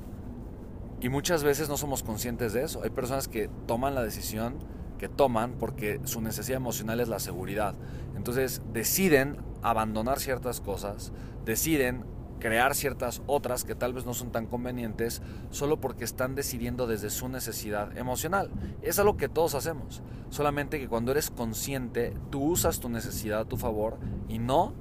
Y 1.01 1.09
muchas 1.09 1.43
veces 1.43 1.69
no 1.69 1.77
somos 1.77 2.03
conscientes 2.03 2.53
de 2.53 2.63
eso. 2.63 2.83
Hay 2.83 2.89
personas 2.89 3.27
que 3.27 3.49
toman 3.67 3.95
la 3.95 4.03
decisión 4.03 4.57
que 4.99 5.09
toman 5.09 5.53
porque 5.53 5.99
su 6.03 6.21
necesidad 6.21 6.57
emocional 6.57 6.99
es 6.99 7.07
la 7.07 7.19
seguridad. 7.19 7.73
Entonces 8.15 8.61
deciden 8.71 9.37
abandonar 9.63 10.19
ciertas 10.19 10.61
cosas, 10.61 11.11
deciden 11.45 12.03
crear 12.39 12.75
ciertas 12.75 13.21
otras 13.25 13.63
que 13.63 13.75
tal 13.75 13.93
vez 13.93 14.05
no 14.05 14.13
son 14.13 14.31
tan 14.31 14.45
convenientes 14.45 15.21
solo 15.49 15.79
porque 15.81 16.03
están 16.03 16.35
decidiendo 16.35 16.85
desde 16.85 17.09
su 17.09 17.27
necesidad 17.27 17.97
emocional. 17.97 18.51
Es 18.81 18.99
algo 18.99 19.17
que 19.17 19.29
todos 19.29 19.55
hacemos, 19.55 20.03
solamente 20.29 20.79
que 20.79 20.87
cuando 20.87 21.11
eres 21.11 21.31
consciente 21.31 22.13
tú 22.29 22.43
usas 22.43 22.79
tu 22.79 22.89
necesidad 22.89 23.41
a 23.41 23.45
tu 23.45 23.57
favor 23.57 23.97
y 24.27 24.39
no 24.39 24.73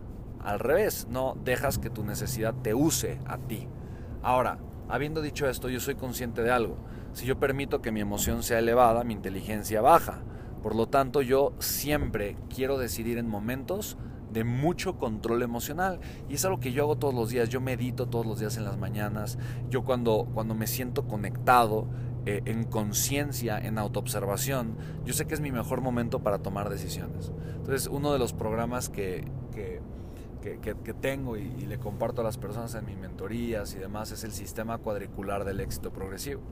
al 0.49 0.61
revés, 0.61 1.07
no 1.11 1.37
dejas 1.45 1.79
que 1.79 1.91
tu 1.91 2.05
necesidad 2.05 2.55
te 2.55 2.73
use 2.73 3.19
a 3.27 3.37
ti. 3.37 3.69
Ahora, 4.23 4.59
habiendo 4.89 5.21
dicho 5.21 5.47
esto, 5.47 5.69
yo 5.69 5.79
soy 5.79 5.95
consciente 5.95 6.43
de 6.43 6.51
algo. 6.51 6.79
Si 7.13 7.27
yo 7.27 7.39
permito 7.39 7.83
que 7.83 7.93
mi 7.93 8.01
emoción 8.01 8.43
sea 8.43 8.59
elevada, 8.59 9.05
mi 9.05 9.13
inteligencia 9.13 9.83
baja. 9.83 10.23
Por 10.63 10.75
lo 10.75 10.87
tanto, 10.87 11.21
yo 11.21 11.53
siempre 11.59 12.37
quiero 12.49 12.79
decidir 12.79 13.19
en 13.19 13.29
momentos 13.29 13.99
de 14.33 14.45
mucho 14.45 14.97
control 14.97 15.43
emocional. 15.43 16.01
Y 16.31 16.35
es 16.35 16.45
algo 16.47 16.61
que 16.61 16.73
yo 16.73 16.85
hago 16.85 16.97
todos 16.97 17.15
los 17.15 17.29
días. 17.29 17.51
Yo 17.51 17.61
medito 17.61 18.07
todos 18.07 18.25
los 18.25 18.41
días 18.41 18.57
en 18.57 18.65
las 18.65 18.79
mañanas. 18.79 19.39
Yo 19.69 19.85
cuando, 19.85 20.31
cuando 20.33 20.55
me 20.55 20.67
siento 20.67 21.07
conectado, 21.07 21.89
eh, 22.25 22.43
en 22.47 22.65
conciencia, 22.65 23.59
en 23.59 23.79
autoobservación, 23.79 24.77
yo 25.05 25.13
sé 25.13 25.27
que 25.27 25.35
es 25.35 25.41
mi 25.41 25.53
mejor 25.53 25.83
momento 25.83 26.21
para 26.23 26.39
tomar 26.39 26.69
decisiones. 26.71 27.33
Entonces, 27.57 27.87
uno 27.87 28.13
de 28.13 28.19
los 28.19 28.33
programas 28.33 28.89
que, 28.89 29.31
que, 29.55 29.81
que, 30.41 30.95
tengo 30.95 31.37
y, 31.37 31.49
le 31.67 31.79
comparto 31.79 32.21
a 32.21 32.25
las 32.25 32.39
personas 32.39 32.75
en 32.75 32.85
mis 32.87 32.97
mentorías 32.97 33.75
y 33.75 33.79
demás 33.79 34.11
es 34.13 34.25
el 34.25 34.33
sistema 34.33 34.79
cuadricular 34.79 35.45
del 35.45 35.61
éxito 35.61 35.93
progresivo. 35.93 36.43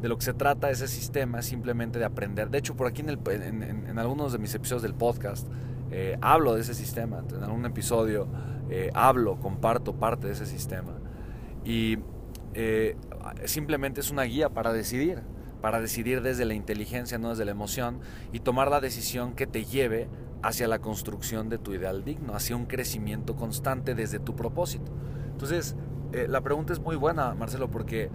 De 0.00 0.08
lo 0.08 0.18
que 0.18 0.24
se 0.24 0.34
trata 0.34 0.70
ese 0.70 0.88
sistema 0.88 1.40
es 1.40 1.46
simplemente 1.46 1.98
de 1.98 2.04
aprender. 2.04 2.50
De 2.50 2.58
hecho, 2.58 2.76
por 2.76 2.86
aquí 2.86 3.02
en 3.02 3.98
algunos 3.98 4.32
de 4.32 4.38
mis 4.38 4.54
episodios 4.54 4.82
del 4.82 4.94
podcast, 4.94 5.48
eh, 5.90 6.18
hablo 6.20 6.54
de 6.54 6.62
ese 6.62 6.74
sistema. 6.74 7.22
En 7.32 7.44
algún 7.44 7.64
episodio 7.66 8.26
eh, 8.68 8.90
hablo, 8.94 9.38
comparto 9.38 9.94
parte 9.94 10.26
de 10.26 10.32
ese 10.32 10.44
sistema. 10.44 10.92
Y 11.64 11.98
eh, 12.54 12.96
simplemente 13.44 14.00
es 14.00 14.10
una 14.10 14.24
guía 14.24 14.48
para 14.50 14.72
decidir, 14.72 15.22
para 15.60 15.80
decidir 15.80 16.20
desde 16.20 16.44
la 16.44 16.54
inteligencia, 16.54 17.18
no 17.18 17.30
desde 17.30 17.44
la 17.44 17.52
emoción, 17.52 18.00
y 18.32 18.40
tomar 18.40 18.70
la 18.70 18.80
decisión 18.80 19.34
que 19.34 19.46
te 19.46 19.64
lleve 19.64 20.08
hacia 20.44 20.68
la 20.68 20.78
construcción 20.78 21.48
de 21.48 21.56
tu 21.56 21.72
ideal 21.72 22.04
digno, 22.04 22.34
hacia 22.34 22.54
un 22.54 22.66
crecimiento 22.66 23.34
constante 23.34 23.94
desde 23.94 24.18
tu 24.18 24.36
propósito. 24.36 24.92
Entonces, 25.32 25.74
eh, 26.12 26.26
la 26.28 26.42
pregunta 26.42 26.74
es 26.74 26.80
muy 26.80 26.96
buena, 26.96 27.34
Marcelo, 27.34 27.70
porque 27.70 28.10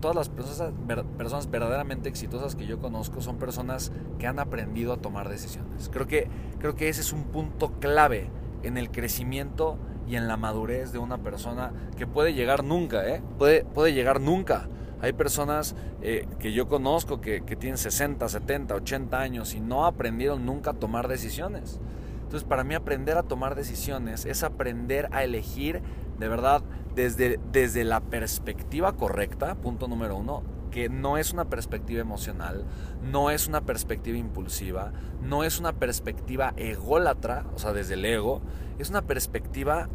todas 0.00 0.16
las 0.16 0.30
personas, 0.30 0.72
personas 1.18 1.50
verdaderamente 1.50 2.08
exitosas 2.08 2.56
que 2.56 2.66
yo 2.66 2.78
conozco 2.78 3.20
son 3.20 3.36
personas 3.36 3.92
que 4.18 4.26
han 4.26 4.38
aprendido 4.38 4.94
a 4.94 4.96
tomar 4.96 5.28
decisiones. 5.28 5.90
Creo 5.92 6.06
que, 6.06 6.28
creo 6.58 6.74
que 6.76 6.88
ese 6.88 7.02
es 7.02 7.12
un 7.12 7.24
punto 7.24 7.72
clave 7.78 8.30
en 8.62 8.78
el 8.78 8.90
crecimiento 8.90 9.76
y 10.08 10.16
en 10.16 10.28
la 10.28 10.38
madurez 10.38 10.92
de 10.92 10.98
una 10.98 11.18
persona 11.18 11.72
que 11.98 12.06
puede 12.06 12.32
llegar 12.32 12.64
nunca, 12.64 13.06
¿eh? 13.06 13.22
Puede, 13.38 13.64
puede 13.64 13.92
llegar 13.92 14.18
nunca. 14.18 14.66
Hay 15.02 15.12
personas 15.12 15.74
eh, 16.02 16.26
que 16.38 16.52
yo 16.52 16.68
conozco 16.68 17.20
que, 17.20 17.42
que 17.42 17.56
tienen 17.56 17.78
60, 17.78 18.28
70, 18.28 18.74
80 18.74 19.18
años 19.18 19.54
y 19.54 19.60
no 19.60 19.86
aprendieron 19.86 20.44
nunca 20.44 20.72
a 20.72 20.74
tomar 20.74 21.08
decisiones. 21.08 21.80
Entonces, 22.22 22.48
para 22.48 22.62
mí 22.62 22.74
aprender 22.74 23.16
a 23.16 23.24
tomar 23.24 23.56
decisiones 23.56 24.24
es 24.24 24.44
aprender 24.44 25.08
a 25.10 25.24
elegir 25.24 25.82
de 26.20 26.28
verdad 26.28 26.62
desde, 26.94 27.40
desde 27.50 27.82
la 27.82 28.00
perspectiva 28.00 28.92
correcta, 28.92 29.56
punto 29.56 29.88
número 29.88 30.16
uno, 30.16 30.42
que 30.70 30.88
no 30.88 31.16
es 31.16 31.32
una 31.32 31.46
perspectiva 31.46 32.00
emocional, 32.00 32.66
no 33.02 33.30
es 33.30 33.48
una 33.48 33.62
perspectiva 33.62 34.18
impulsiva, 34.18 34.92
no 35.22 35.42
es 35.42 35.58
una 35.58 35.72
perspectiva 35.72 36.52
ególatra, 36.56 37.46
o 37.54 37.58
sea, 37.58 37.72
desde 37.72 37.94
el 37.94 38.04
ego, 38.04 38.42
es 38.78 38.90
una 38.90 39.02
perspectiva 39.02 39.88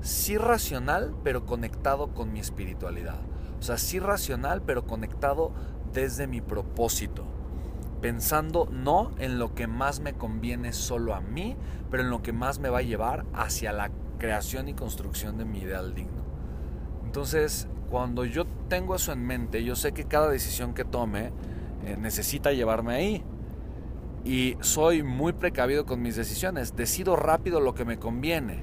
sí 0.00 0.38
racional, 0.38 1.14
pero 1.24 1.44
conectado 1.44 2.14
con 2.14 2.32
mi 2.32 2.40
espiritualidad. 2.40 3.18
O 3.58 3.62
sea, 3.62 3.78
sí 3.78 3.98
racional, 3.98 4.62
pero 4.62 4.86
conectado 4.86 5.52
desde 5.92 6.26
mi 6.26 6.40
propósito. 6.40 7.24
Pensando 8.00 8.68
no 8.70 9.12
en 9.18 9.38
lo 9.38 9.54
que 9.54 9.66
más 9.66 10.00
me 10.00 10.12
conviene 10.12 10.72
solo 10.72 11.14
a 11.14 11.20
mí, 11.20 11.56
pero 11.90 12.02
en 12.02 12.10
lo 12.10 12.22
que 12.22 12.32
más 12.32 12.58
me 12.58 12.68
va 12.68 12.78
a 12.78 12.82
llevar 12.82 13.24
hacia 13.32 13.72
la 13.72 13.90
creación 14.18 14.68
y 14.68 14.74
construcción 14.74 15.38
de 15.38 15.44
mi 15.44 15.60
ideal 15.60 15.94
digno. 15.94 16.22
Entonces, 17.04 17.68
cuando 17.90 18.24
yo 18.24 18.44
tengo 18.68 18.94
eso 18.94 19.12
en 19.12 19.24
mente, 19.24 19.64
yo 19.64 19.76
sé 19.76 19.92
que 19.92 20.04
cada 20.04 20.28
decisión 20.28 20.74
que 20.74 20.84
tome 20.84 21.32
eh, 21.84 21.96
necesita 21.98 22.52
llevarme 22.52 22.94
ahí. 22.94 23.24
Y 24.24 24.56
soy 24.60 25.02
muy 25.02 25.32
precavido 25.32 25.86
con 25.86 26.02
mis 26.02 26.16
decisiones. 26.16 26.74
Decido 26.74 27.14
rápido 27.14 27.60
lo 27.60 27.74
que 27.74 27.84
me 27.84 27.98
conviene, 27.98 28.62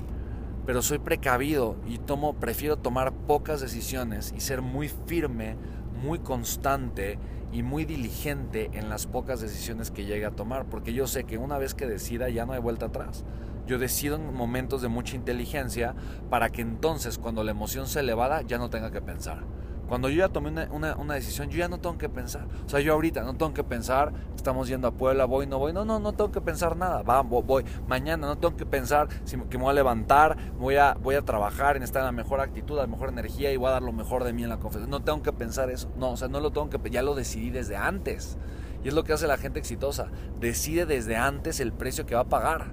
pero 0.66 0.82
soy 0.82 1.00
precavido 1.00 1.76
y 1.88 1.98
tomo, 1.98 2.34
prefiero 2.34 2.78
tomar 2.78 3.14
pocas 3.14 3.62
decisiones 3.62 4.34
y 4.36 4.40
ser 4.40 4.62
muy 4.62 4.90
firme, 4.90 5.56
muy 6.02 6.20
constante 6.20 7.20
y 7.52 7.64
muy 7.64 7.86
diligente 7.86 8.70
en 8.74 8.90
las 8.90 9.06
pocas 9.06 9.42
decisiones 9.42 9.92
que 9.92 10.06
llegue 10.06 10.26
a 10.26 10.32
tomar, 10.32 10.66
porque 10.66 10.94
yo 10.94 11.08
sé 11.08 11.24
que 11.26 11.38
una 11.38 11.58
vez 11.58 11.74
que 11.74 11.86
decida 11.86 12.30
ya 12.30 12.46
no 12.46 12.54
hay 12.54 12.60
vuelta 12.60 12.88
atrás. 12.88 13.24
Yo 13.68 13.78
decido 13.78 14.16
en 14.16 14.34
momentos 14.34 14.82
de 14.82 14.90
mucha 14.90 15.16
inteligencia 15.16 15.96
para 16.30 16.50
que 16.50 16.62
entonces 16.62 17.18
cuando 17.18 17.44
la 17.44 17.52
emoción 17.52 17.88
sea 17.88 18.02
elevada 18.02 18.42
ya 18.42 18.58
no 18.58 18.70
tenga 18.70 18.92
que 18.92 19.02
pensar. 19.02 19.44
Cuando 19.88 20.10
yo 20.10 20.20
ya 20.20 20.30
tomé 20.30 20.50
una, 20.50 20.96
una, 20.96 21.14
decisión, 21.14 21.50
yo 21.50 21.58
ya 21.58 21.68
no 21.68 21.80
tengo 21.80 21.98
que 21.98 22.10
pensar. 22.10 22.48
O 22.66 22.70
sea, 22.70 22.80
yo 22.80 22.94
ahorita 22.94 23.22
no 23.24 23.36
tengo 23.36 23.54
que 23.54 23.64
pensar, 23.64 24.14
estamos 24.36 24.68
yendo 24.68 24.88
a 24.88 24.92
Puebla, 24.92 25.26
voy, 25.26 25.46
no 25.46 25.60
voy. 25.60 25.74
No, 25.74 25.86
no, 25.86 26.00
no 26.00 26.14
tengo 26.14 26.32
que 26.32 26.42
pensar 26.42 26.78
nada. 26.78 27.04
Va, 27.04 27.22
voy, 27.22 27.66
Mañana 27.88 28.28
no 28.28 28.38
tengo 28.38 28.56
que 28.56 28.66
pensar 28.66 29.10
si, 29.26 29.38
que 29.38 29.58
me 29.58 29.64
voy 29.64 29.72
a 29.72 29.74
levantar, 29.74 30.38
voy 30.58 30.78
a, 30.78 30.94
voy 30.94 31.16
a 31.16 31.22
trabajar 31.22 31.76
en 31.76 31.84
estar 31.84 32.00
en 32.00 32.06
la 32.06 32.12
mejor 32.12 32.40
actitud, 32.40 32.78
la 32.78 32.88
mejor 32.88 33.10
energía 33.10 33.52
y 33.52 33.58
voy 33.58 33.68
a 33.68 33.72
dar 33.72 33.84
lo 33.84 33.92
mejor 33.92 34.24
de 34.24 34.34
mí 34.34 34.44
en 34.44 34.50
la 34.50 34.60
conferencia. 34.60 34.90
No 34.90 35.04
tengo 35.04 35.22
que 35.22 35.34
pensar 35.34 35.70
eso. 35.70 35.92
No, 35.98 36.12
o 36.12 36.18
sea, 36.18 36.28
no 36.28 36.40
lo 36.40 36.52
tengo 36.52 36.70
que 36.70 36.90
ya 36.90 37.02
lo 37.02 37.16
decidí 37.16 37.50
desde 37.50 37.76
antes. 37.76 38.38
Y 38.84 38.90
es 38.90 38.94
lo 38.94 39.04
que 39.04 39.14
hace 39.14 39.28
la 39.28 39.38
gente 39.38 39.60
exitosa. 39.60 40.08
Decide 40.40 40.86
desde 40.86 41.16
antes 41.16 41.60
el 41.60 41.72
precio 41.74 42.06
que 42.06 42.16
va 42.16 42.22
a 42.22 42.30
pagar. 42.30 42.72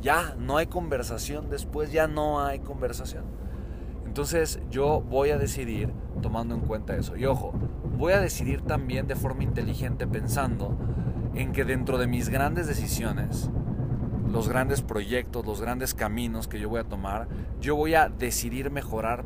Ya, 0.00 0.34
no 0.38 0.56
hay 0.56 0.66
conversación 0.66 1.50
después, 1.50 1.92
ya 1.92 2.08
no 2.08 2.42
hay 2.42 2.60
conversación. 2.60 3.39
Entonces 4.10 4.58
yo 4.72 5.02
voy 5.02 5.30
a 5.30 5.38
decidir 5.38 5.92
tomando 6.20 6.56
en 6.56 6.62
cuenta 6.62 6.96
eso. 6.96 7.16
Y 7.16 7.26
ojo, 7.26 7.52
voy 7.96 8.12
a 8.12 8.20
decidir 8.20 8.60
también 8.60 9.06
de 9.06 9.14
forma 9.14 9.44
inteligente 9.44 10.08
pensando 10.08 10.76
en 11.36 11.52
que 11.52 11.64
dentro 11.64 11.96
de 11.96 12.08
mis 12.08 12.28
grandes 12.28 12.66
decisiones, 12.66 13.50
los 14.28 14.48
grandes 14.48 14.82
proyectos, 14.82 15.46
los 15.46 15.60
grandes 15.60 15.94
caminos 15.94 16.48
que 16.48 16.58
yo 16.58 16.68
voy 16.68 16.80
a 16.80 16.88
tomar, 16.88 17.28
yo 17.60 17.76
voy 17.76 17.94
a 17.94 18.08
decidir 18.08 18.72
mejorar 18.72 19.24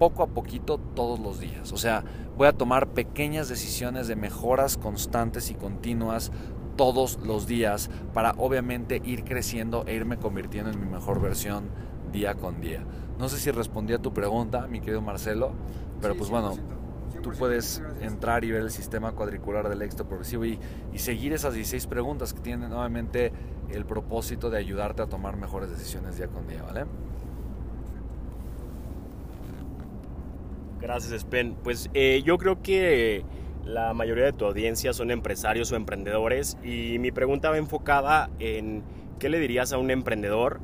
poco 0.00 0.24
a 0.24 0.26
poquito 0.26 0.78
todos 0.78 1.20
los 1.20 1.38
días. 1.38 1.72
O 1.72 1.76
sea, 1.76 2.02
voy 2.36 2.48
a 2.48 2.52
tomar 2.52 2.88
pequeñas 2.88 3.48
decisiones 3.48 4.08
de 4.08 4.16
mejoras 4.16 4.78
constantes 4.78 5.48
y 5.52 5.54
continuas 5.54 6.32
todos 6.76 7.20
los 7.24 7.46
días 7.46 7.88
para 8.12 8.32
obviamente 8.32 9.00
ir 9.04 9.22
creciendo 9.22 9.84
e 9.86 9.94
irme 9.94 10.16
convirtiendo 10.16 10.72
en 10.72 10.80
mi 10.80 10.90
mejor 10.90 11.20
versión 11.20 11.70
día 12.12 12.34
con 12.34 12.60
día. 12.60 12.84
No 13.18 13.28
sé 13.28 13.38
si 13.38 13.50
respondí 13.50 13.92
a 13.92 13.98
tu 13.98 14.12
pregunta, 14.12 14.66
mi 14.66 14.80
querido 14.80 15.00
Marcelo, 15.00 15.52
pero 16.00 16.16
pues 16.16 16.30
bueno, 16.30 16.54
tú 17.22 17.30
puedes 17.38 17.82
entrar 18.00 18.44
y 18.44 18.50
ver 18.50 18.62
el 18.62 18.70
sistema 18.70 19.12
cuadricular 19.12 19.68
del 19.68 19.82
éxito 19.82 20.06
progresivo 20.06 20.44
y, 20.44 20.58
y, 20.92 20.98
seguir 20.98 21.32
esas 21.32 21.54
16 21.54 21.86
preguntas 21.86 22.32
que 22.32 22.40
tienen 22.40 22.70
nuevamente 22.70 23.32
el 23.70 23.84
propósito 23.84 24.50
de 24.50 24.58
ayudarte 24.58 25.02
a 25.02 25.06
tomar 25.06 25.36
mejores 25.36 25.70
decisiones 25.70 26.16
día 26.16 26.26
con 26.26 26.48
día, 26.48 26.62
¿vale? 26.62 26.84
Gracias, 30.82 31.20
Spen. 31.20 31.54
Pues 31.62 31.88
eh, 31.94 32.22
yo 32.24 32.38
creo 32.38 32.60
que 32.60 33.24
la 33.64 33.94
mayoría 33.94 34.24
de 34.24 34.32
tu 34.32 34.44
audiencia 34.46 34.92
son 34.92 35.12
empresarios 35.12 35.70
o 35.70 35.76
emprendedores 35.76 36.58
y 36.64 36.98
mi 36.98 37.12
pregunta 37.12 37.50
va 37.50 37.56
enfocada 37.56 38.30
en 38.40 38.82
qué 39.20 39.28
le 39.28 39.38
dirías 39.38 39.72
a 39.72 39.78
un 39.78 39.92
emprendedor 39.92 40.60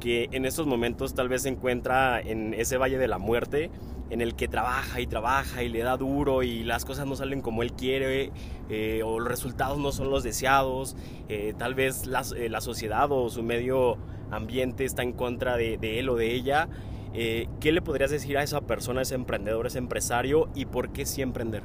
que 0.00 0.28
en 0.32 0.44
estos 0.44 0.66
momentos 0.66 1.14
tal 1.14 1.28
vez 1.28 1.42
se 1.42 1.48
encuentra 1.48 2.20
en 2.20 2.54
ese 2.54 2.76
valle 2.76 2.98
de 2.98 3.08
la 3.08 3.18
muerte 3.18 3.70
en 4.10 4.20
el 4.20 4.36
que 4.36 4.46
trabaja 4.46 5.00
y 5.00 5.06
trabaja 5.06 5.62
y 5.62 5.68
le 5.68 5.80
da 5.80 5.96
duro 5.96 6.42
y 6.42 6.62
las 6.62 6.84
cosas 6.84 7.06
no 7.06 7.16
salen 7.16 7.40
como 7.40 7.62
él 7.62 7.72
quiere 7.72 8.30
eh, 8.68 9.02
o 9.04 9.18
los 9.18 9.28
resultados 9.28 9.78
no 9.78 9.90
son 9.90 10.10
los 10.10 10.22
deseados, 10.22 10.96
eh, 11.28 11.54
tal 11.58 11.74
vez 11.74 12.06
la, 12.06 12.22
la, 12.48 12.60
sociedad 12.60 13.10
o 13.10 13.28
su 13.30 13.42
medio 13.42 13.96
ambiente 14.30 14.84
está 14.84 15.02
en 15.02 15.12
contra 15.12 15.56
de, 15.56 15.76
de 15.78 15.98
él 15.98 16.08
o 16.08 16.16
de 16.16 16.34
ella. 16.34 16.68
¿Qué 17.12 17.72
le 17.72 17.80
podrías 17.80 18.10
decir 18.10 18.36
a 18.36 18.42
esa 18.42 18.60
persona, 18.60 19.00
a 19.00 19.02
ese 19.02 19.14
emprendedor, 19.14 19.66
ese 19.66 19.78
empresario 19.78 20.50
y 20.54 20.66
por 20.66 20.90
qué 20.90 21.06
sí 21.06 21.22
emprender? 21.22 21.62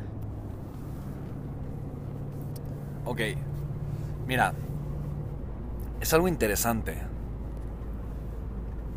Ok, 3.04 3.20
mira, 4.28 4.54
es 6.00 6.13
algo 6.13 6.28
interesante. 6.28 7.11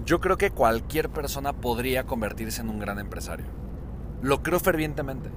Yo 0.04 0.20
creo 0.20 0.36
que 0.36 0.50
cualquier 0.50 1.08
persona 1.08 1.54
podría 1.54 2.04
convertirse 2.04 2.60
en 2.60 2.68
un 2.68 2.78
gran 2.78 2.98
empresario. 2.98 3.46
Lo 4.20 4.42
creo 4.42 4.60
fervientemente. 4.60 5.30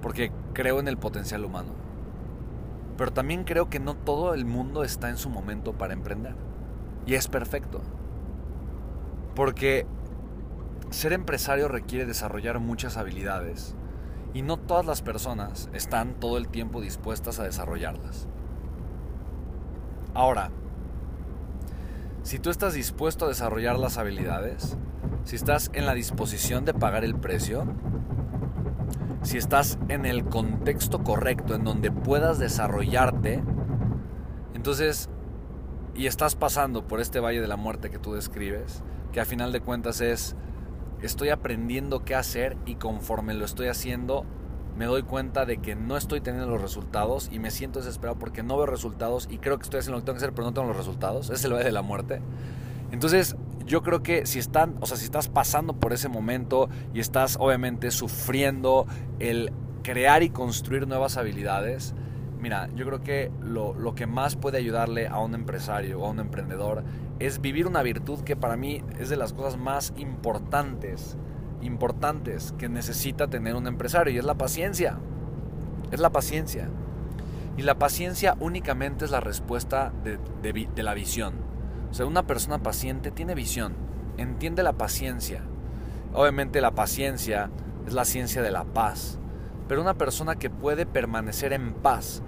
Porque 0.00 0.32
creo 0.54 0.80
en 0.80 0.88
el 0.88 0.96
potencial 0.96 1.44
humano. 1.44 1.72
Pero 2.96 3.12
también 3.12 3.44
creo 3.44 3.68
que 3.68 3.80
no 3.80 3.94
todo 3.94 4.32
el 4.32 4.46
mundo 4.46 4.84
está 4.84 5.10
en 5.10 5.18
su 5.18 5.28
momento 5.28 5.74
para 5.74 5.92
emprender. 5.92 6.34
Y 7.04 7.14
es 7.14 7.28
perfecto. 7.28 7.82
Porque 9.34 9.86
ser 10.90 11.12
empresario 11.12 11.68
requiere 11.68 12.06
desarrollar 12.06 12.60
muchas 12.60 12.96
habilidades 12.96 13.74
y 14.32 14.42
no 14.42 14.58
todas 14.58 14.86
las 14.86 15.02
personas 15.02 15.68
están 15.72 16.14
todo 16.14 16.38
el 16.38 16.48
tiempo 16.48 16.80
dispuestas 16.80 17.38
a 17.38 17.44
desarrollarlas. 17.44 18.28
Ahora, 20.14 20.50
si 22.24 22.38
tú 22.38 22.48
estás 22.48 22.72
dispuesto 22.72 23.26
a 23.26 23.28
desarrollar 23.28 23.78
las 23.78 23.98
habilidades, 23.98 24.78
si 25.24 25.36
estás 25.36 25.70
en 25.74 25.84
la 25.84 25.92
disposición 25.92 26.64
de 26.64 26.72
pagar 26.72 27.04
el 27.04 27.14
precio, 27.14 27.66
si 29.22 29.36
estás 29.36 29.78
en 29.88 30.06
el 30.06 30.24
contexto 30.24 31.04
correcto 31.04 31.54
en 31.54 31.64
donde 31.64 31.90
puedas 31.90 32.38
desarrollarte, 32.38 33.42
entonces, 34.54 35.10
y 35.94 36.06
estás 36.06 36.34
pasando 36.34 36.88
por 36.88 37.00
este 37.00 37.20
valle 37.20 37.42
de 37.42 37.46
la 37.46 37.56
muerte 37.56 37.90
que 37.90 37.98
tú 37.98 38.14
describes, 38.14 38.82
que 39.12 39.20
a 39.20 39.26
final 39.26 39.52
de 39.52 39.60
cuentas 39.60 40.00
es 40.00 40.34
estoy 41.02 41.28
aprendiendo 41.28 42.06
qué 42.06 42.14
hacer 42.14 42.56
y 42.64 42.76
conforme 42.76 43.34
lo 43.34 43.44
estoy 43.44 43.68
haciendo 43.68 44.24
me 44.76 44.86
doy 44.86 45.02
cuenta 45.02 45.46
de 45.46 45.58
que 45.58 45.74
no 45.76 45.96
estoy 45.96 46.20
teniendo 46.20 46.50
los 46.50 46.60
resultados 46.60 47.28
y 47.32 47.38
me 47.38 47.50
siento 47.50 47.78
desesperado 47.78 48.18
porque 48.18 48.42
no 48.42 48.56
veo 48.56 48.66
resultados 48.66 49.28
y 49.30 49.38
creo 49.38 49.58
que 49.58 49.64
estoy 49.64 49.80
haciendo 49.80 49.98
lo 49.98 50.02
que 50.02 50.06
tengo 50.06 50.18
que 50.18 50.24
hacer 50.24 50.34
pero 50.34 50.46
no 50.46 50.54
tengo 50.54 50.68
los 50.68 50.76
resultados. 50.76 51.30
Es 51.30 51.44
el 51.44 51.52
valle 51.52 51.64
de 51.64 51.72
la 51.72 51.82
muerte. 51.82 52.20
Entonces, 52.90 53.36
yo 53.66 53.82
creo 53.82 54.02
que 54.02 54.26
si 54.26 54.38
están, 54.38 54.76
o 54.80 54.86
sea, 54.86 54.96
si 54.96 55.04
estás 55.04 55.28
pasando 55.28 55.74
por 55.74 55.92
ese 55.92 56.08
momento 56.08 56.68
y 56.92 57.00
estás 57.00 57.36
obviamente 57.40 57.90
sufriendo 57.90 58.86
el 59.18 59.52
crear 59.82 60.22
y 60.22 60.30
construir 60.30 60.86
nuevas 60.86 61.16
habilidades, 61.16 61.94
mira, 62.40 62.68
yo 62.74 62.84
creo 62.86 63.00
que 63.00 63.30
lo, 63.40 63.74
lo 63.74 63.94
que 63.94 64.06
más 64.06 64.36
puede 64.36 64.58
ayudarle 64.58 65.08
a 65.08 65.18
un 65.18 65.34
empresario 65.34 66.00
o 66.00 66.06
a 66.06 66.10
un 66.10 66.20
emprendedor 66.20 66.84
es 67.18 67.40
vivir 67.40 67.66
una 67.66 67.82
virtud 67.82 68.20
que 68.20 68.36
para 68.36 68.56
mí 68.56 68.82
es 68.98 69.08
de 69.08 69.16
las 69.16 69.32
cosas 69.32 69.56
más 69.56 69.92
importantes, 69.96 71.16
importantes 71.64 72.54
que 72.58 72.68
necesita 72.68 73.28
tener 73.28 73.54
un 73.54 73.66
empresario 73.66 74.12
y 74.12 74.18
es 74.18 74.24
la 74.24 74.34
paciencia. 74.34 74.98
Es 75.90 76.00
la 76.00 76.10
paciencia. 76.10 76.68
Y 77.56 77.62
la 77.62 77.78
paciencia 77.78 78.36
únicamente 78.40 79.04
es 79.04 79.10
la 79.10 79.20
respuesta 79.20 79.92
de, 80.02 80.18
la 80.82 80.94
visión. 80.94 81.34
O 81.90 81.94
sea, 81.94 82.06
una 82.06 82.26
persona 82.26 82.58
paciente 82.58 83.10
tiene 83.10 83.34
visión, 83.34 83.74
entiende 84.16 84.62
la 84.62 84.72
paciencia. 84.72 85.42
Obviamente 86.12 86.60
la 86.60 86.72
paciencia 86.72 87.50
es 87.86 87.92
la 87.92 88.04
ciencia 88.04 88.42
de 88.42 88.50
la 88.50 88.64
paz. 88.64 89.18
Pero 89.68 89.80
una 89.80 89.94
persona 89.94 90.36
que 90.36 90.50
puede 90.50 90.84
permanecer 90.86 91.52
en 91.52 91.72
paz 91.74 92.22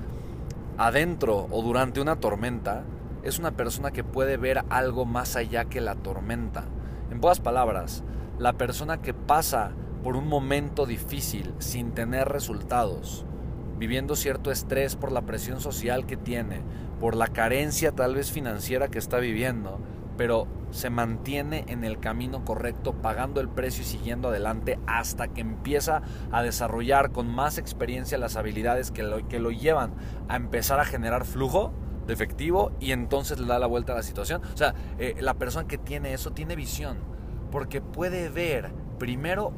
adentro 0.79 1.47
o 1.51 1.63
durante 1.63 2.01
una 2.01 2.17
tormenta, 2.17 2.85
es 3.23 3.39
una 3.39 3.53
persona 3.53 3.91
que 3.91 4.05
puede 4.05 4.37
ver 4.37 4.65
algo 4.69 5.05
más 5.05 5.37
allá 5.37 5.65
que 5.65 5.81
la 5.81 5.97
tormenta. 5.97 6.65
En 7.11 7.21
pocas 7.21 7.41
palabras, 7.41 8.05
la 8.39 8.55
persona 8.55 9.01
que 9.01 9.15
pasa 9.15 9.73
por 10.03 10.17
un 10.17 10.29
momento 10.29 10.87
difícil 10.87 11.55
sin 11.59 11.93
tener 11.93 12.29
resultados, 12.29 13.25
viviendo 13.79 14.17
cierto 14.17 14.51
estrés 14.51 14.97
por 14.97 15.13
la 15.13 15.23
presión 15.23 15.61
social 15.61 16.07
que 16.07 16.17
tiene, 16.17 16.63
por 17.01 17.17
la 17.17 17.29
carencia 17.29 17.93
tal 17.93 18.15
vez 18.15 18.31
financiera 18.31 18.89
que 18.89 18.99
está 18.99 19.19
viviendo, 19.19 19.81
pero 20.17 20.47
se 20.71 20.91
mantiene 20.91 21.65
en 21.69 21.85
el 21.85 21.99
camino 21.99 22.45
correcto, 22.45 22.95
pagando 22.95 23.41
el 23.41 23.49
precio 23.49 23.83
y 23.83 23.87
siguiendo 23.87 24.29
adelante 24.29 24.79
hasta 24.87 25.29
que 25.29 25.41
empieza 25.41 26.03
a 26.31 26.43
desarrollar 26.43 27.13
con 27.13 27.29
más 27.29 27.59
experiencia 27.59 28.19
las 28.19 28.37
habilidades 28.37 28.91
que 28.91 29.03
lo, 29.03 29.27
que 29.29 29.39
lo 29.39 29.51
llevan 29.51 29.95
a 30.29 30.37
empezar 30.37 30.81
a 30.81 30.85
generar 30.85 31.25
flujo, 31.25 31.73
de 32.07 32.15
efectivo 32.15 32.73
y 32.81 32.93
entonces 32.93 33.39
le 33.39 33.47
da 33.47 33.59
la 33.59 33.67
vuelta 33.67 33.93
a 33.93 33.97
la 33.97 34.03
situación. 34.03 34.41
O 34.55 34.57
sea, 34.57 34.75
eh, 34.99 35.17
la 35.21 35.35
persona 35.35 35.67
que 35.67 35.79
tiene 35.79 36.13
eso 36.15 36.31
tiene 36.31 36.57
visión, 36.57 36.99
porque 37.51 37.81
puede 37.81 38.29
ver, 38.29 38.73
primero, 38.99 39.53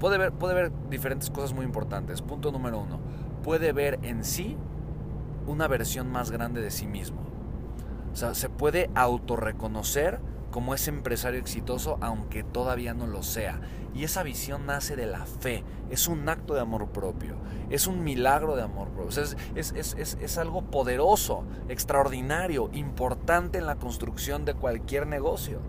puede, 0.00 0.18
ver, 0.18 0.32
puede 0.32 0.54
ver 0.54 0.72
diferentes 0.90 1.30
cosas 1.30 1.52
muy 1.52 1.64
importantes. 1.64 2.22
Punto 2.22 2.52
número 2.52 2.80
uno, 2.80 3.00
puede 3.42 3.72
ver 3.72 3.98
en 4.02 4.24
sí 4.24 4.56
una 5.46 5.68
versión 5.68 6.10
más 6.10 6.30
grande 6.30 6.60
de 6.60 6.70
sí 6.70 6.86
mismo. 6.86 7.20
O 8.12 8.16
sea, 8.16 8.34
se 8.34 8.48
puede 8.48 8.90
autorreconocer 8.94 10.20
como 10.50 10.72
ese 10.72 10.88
empresario 10.88 11.38
exitoso 11.38 11.98
aunque 12.00 12.42
todavía 12.42 12.94
no 12.94 13.06
lo 13.06 13.22
sea. 13.22 13.60
Y 13.94 14.04
esa 14.04 14.22
visión 14.22 14.66
nace 14.66 14.96
de 14.96 15.06
la 15.06 15.26
fe, 15.26 15.64
es 15.90 16.08
un 16.08 16.28
acto 16.28 16.54
de 16.54 16.60
amor 16.60 16.88
propio, 16.88 17.36
es 17.70 17.86
un 17.86 18.04
milagro 18.04 18.56
de 18.56 18.62
amor 18.62 18.88
propio, 18.88 19.22
es, 19.22 19.36
es, 19.54 19.94
es, 19.94 20.38
algo 20.38 20.62
poderoso, 20.62 21.44
extraordinario, 21.68 22.68
importante 22.72 23.58
en 23.58 23.66
la 23.66 23.76
construcción 23.76 24.44
de 24.44 24.54
cualquier 24.54 25.06
negocio. 25.06 25.60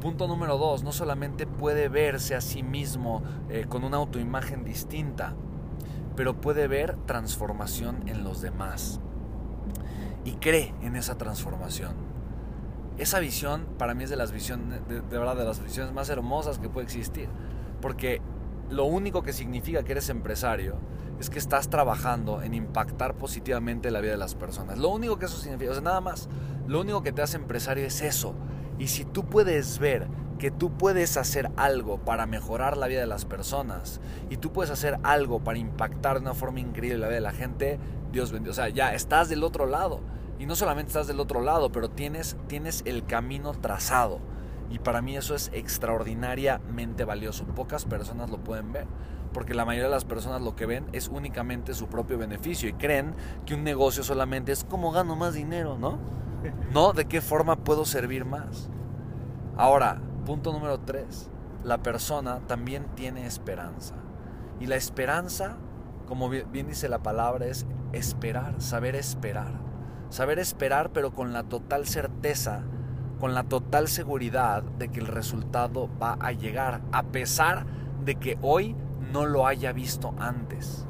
Punto 0.00 0.28
número 0.28 0.58
dos, 0.58 0.84
no 0.84 0.92
solamente 0.92 1.46
puede 1.46 1.88
verse 1.88 2.34
a 2.34 2.40
sí 2.40 2.62
mismo 2.62 3.22
eh, 3.48 3.66
con 3.68 3.82
una 3.84 3.96
autoimagen 3.96 4.64
distinta, 4.64 5.34
pero 6.14 6.40
puede 6.40 6.68
ver 6.68 6.96
transformación 7.06 8.08
en 8.08 8.22
los 8.22 8.40
demás 8.40 9.00
y 10.24 10.32
cree 10.34 10.74
en 10.82 10.94
esa 10.94 11.16
transformación. 11.16 11.94
Esa 12.98 13.20
visión 13.20 13.66
para 13.78 13.94
mí 13.94 14.04
es 14.04 14.10
de 14.10 14.16
las 14.16 14.32
visiones, 14.32 14.80
de, 14.88 15.00
verdad, 15.00 15.36
de 15.36 15.44
las 15.44 15.62
visiones 15.62 15.92
más 15.92 16.08
hermosas 16.10 16.58
que 16.58 16.68
puede 16.68 16.84
existir. 16.84 17.28
Porque 17.80 18.20
lo 18.70 18.84
único 18.84 19.22
que 19.22 19.32
significa 19.32 19.84
que 19.84 19.92
eres 19.92 20.08
empresario 20.08 20.76
es 21.20 21.30
que 21.30 21.38
estás 21.38 21.70
trabajando 21.70 22.42
en 22.42 22.54
impactar 22.54 23.14
positivamente 23.14 23.90
la 23.90 24.00
vida 24.00 24.12
de 24.12 24.18
las 24.18 24.34
personas. 24.34 24.78
Lo 24.78 24.88
único 24.88 25.18
que 25.18 25.26
eso 25.26 25.38
significa, 25.38 25.70
o 25.70 25.74
sea, 25.74 25.82
nada 25.82 26.00
más, 26.00 26.28
lo 26.66 26.80
único 26.80 27.02
que 27.02 27.12
te 27.12 27.22
hace 27.22 27.36
empresario 27.36 27.86
es 27.86 28.02
eso. 28.02 28.34
Y 28.78 28.88
si 28.88 29.04
tú 29.04 29.24
puedes 29.24 29.78
ver 29.78 30.08
que 30.38 30.50
tú 30.50 30.70
puedes 30.70 31.16
hacer 31.16 31.50
algo 31.56 31.98
para 31.98 32.26
mejorar 32.26 32.76
la 32.76 32.86
vida 32.86 33.00
de 33.00 33.06
las 33.06 33.24
personas 33.24 34.00
y 34.30 34.36
tú 34.36 34.52
puedes 34.52 34.70
hacer 34.70 34.98
algo 35.02 35.40
para 35.40 35.58
impactar 35.58 36.14
de 36.14 36.22
una 36.22 36.34
forma 36.34 36.60
increíble 36.60 36.98
la 36.98 37.08
vida 37.08 37.16
de 37.16 37.20
la 37.20 37.32
gente, 37.32 37.78
Dios 38.12 38.32
bendiga. 38.32 38.52
O 38.52 38.54
sea, 38.54 38.68
ya 38.68 38.94
estás 38.94 39.28
del 39.28 39.42
otro 39.42 39.66
lado. 39.66 40.00
Y 40.38 40.46
no 40.46 40.54
solamente 40.54 40.90
estás 40.90 41.08
del 41.08 41.18
otro 41.18 41.40
lado, 41.40 41.72
pero 41.72 41.90
tienes, 41.90 42.36
tienes 42.46 42.82
el 42.86 43.04
camino 43.04 43.52
trazado. 43.52 44.20
Y 44.70 44.78
para 44.78 45.02
mí 45.02 45.16
eso 45.16 45.34
es 45.34 45.50
extraordinariamente 45.52 47.04
valioso. 47.04 47.44
Pocas 47.44 47.84
personas 47.84 48.30
lo 48.30 48.38
pueden 48.38 48.72
ver. 48.72 48.86
Porque 49.32 49.54
la 49.54 49.64
mayoría 49.64 49.88
de 49.88 49.94
las 49.94 50.04
personas 50.04 50.40
lo 50.40 50.54
que 50.54 50.66
ven 50.66 50.86
es 50.92 51.08
únicamente 51.08 51.74
su 51.74 51.88
propio 51.88 52.18
beneficio 52.18 52.68
y 52.68 52.74
creen 52.74 53.14
que 53.44 53.54
un 53.54 53.64
negocio 53.64 54.02
solamente 54.02 54.52
es 54.52 54.64
cómo 54.64 54.92
gano 54.92 55.16
más 55.16 55.34
dinero, 55.34 55.76
¿no? 55.76 55.98
No, 56.72 56.92
de 56.92 57.06
qué 57.06 57.20
forma 57.20 57.56
puedo 57.56 57.84
servir 57.84 58.24
más. 58.24 58.68
Ahora, 59.56 60.00
punto 60.24 60.52
número 60.52 60.78
tres. 60.80 61.30
La 61.64 61.78
persona 61.82 62.40
también 62.46 62.86
tiene 62.94 63.26
esperanza. 63.26 63.94
Y 64.60 64.66
la 64.66 64.76
esperanza, 64.76 65.56
como 66.06 66.28
bien 66.28 66.68
dice 66.68 66.88
la 66.88 67.02
palabra, 67.02 67.46
es 67.46 67.66
esperar, 67.92 68.60
saber 68.60 68.94
esperar. 68.94 69.52
Saber 70.10 70.38
esperar 70.38 70.90
pero 70.90 71.12
con 71.12 71.32
la 71.32 71.42
total 71.42 71.86
certeza, 71.86 72.62
con 73.20 73.34
la 73.34 73.44
total 73.44 73.88
seguridad 73.88 74.62
de 74.62 74.88
que 74.88 75.00
el 75.00 75.06
resultado 75.06 75.90
va 76.00 76.16
a 76.20 76.32
llegar, 76.32 76.80
a 76.92 77.04
pesar 77.04 77.66
de 78.04 78.14
que 78.14 78.38
hoy 78.40 78.74
no 79.12 79.26
lo 79.26 79.46
haya 79.46 79.72
visto 79.72 80.14
antes. 80.18 80.86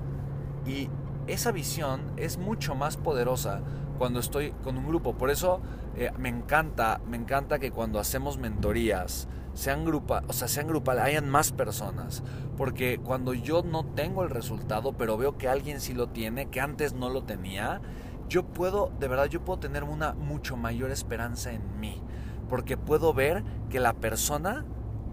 Y 0.67 0.89
esa 1.27 1.53
visión 1.53 2.13
es 2.17 2.39
mucho 2.39 2.75
más 2.75 2.97
poderosa 2.97 3.61
cuando 3.99 4.21
estoy 4.21 4.53
con 4.63 4.79
un 4.79 4.87
grupo. 4.87 5.15
Por 5.15 5.31
eso 5.31 5.61
eh, 5.97 6.11
me 6.17 6.29
encanta, 6.29 7.01
me 7.07 7.17
encanta 7.17 7.59
que 7.59 7.71
cuando 7.71 7.99
hacemos 7.99 8.39
mentorías, 8.39 9.29
sean 9.55 9.85
grupa, 9.85 10.23
o 10.29 10.33
sea, 10.33 10.47
sean 10.47 10.69
grupales, 10.69 11.05
hayan 11.05 11.29
más 11.29 11.53
personas. 11.53 12.23
Porque 12.57 12.99
cuando 12.99 13.35
yo 13.35 13.63
no 13.63 13.85
tengo 13.85 14.23
el 14.23 14.31
resultado, 14.31 14.93
pero 14.93 15.17
veo 15.17 15.37
que 15.37 15.49
alguien 15.49 15.81
sí 15.81 15.93
lo 15.93 16.09
tiene, 16.09 16.47
que 16.47 16.61
antes 16.61 16.95
no 16.95 17.11
lo 17.11 17.25
tenía, 17.25 17.81
yo 18.29 18.45
puedo, 18.45 18.93
de 19.01 19.09
verdad, 19.09 19.27
yo 19.27 19.45
puedo 19.45 19.59
tener 19.59 19.85
una 19.85 20.13
mucho 20.15 20.57
mayor 20.57 20.91
esperanza 20.91 21.53
en 21.53 21.81
mí. 21.81 22.01
Porque 22.49 22.77
puedo 22.77 23.13
ver 23.13 23.43
que 23.69 23.81
la 23.81 23.95
persona 23.95 24.65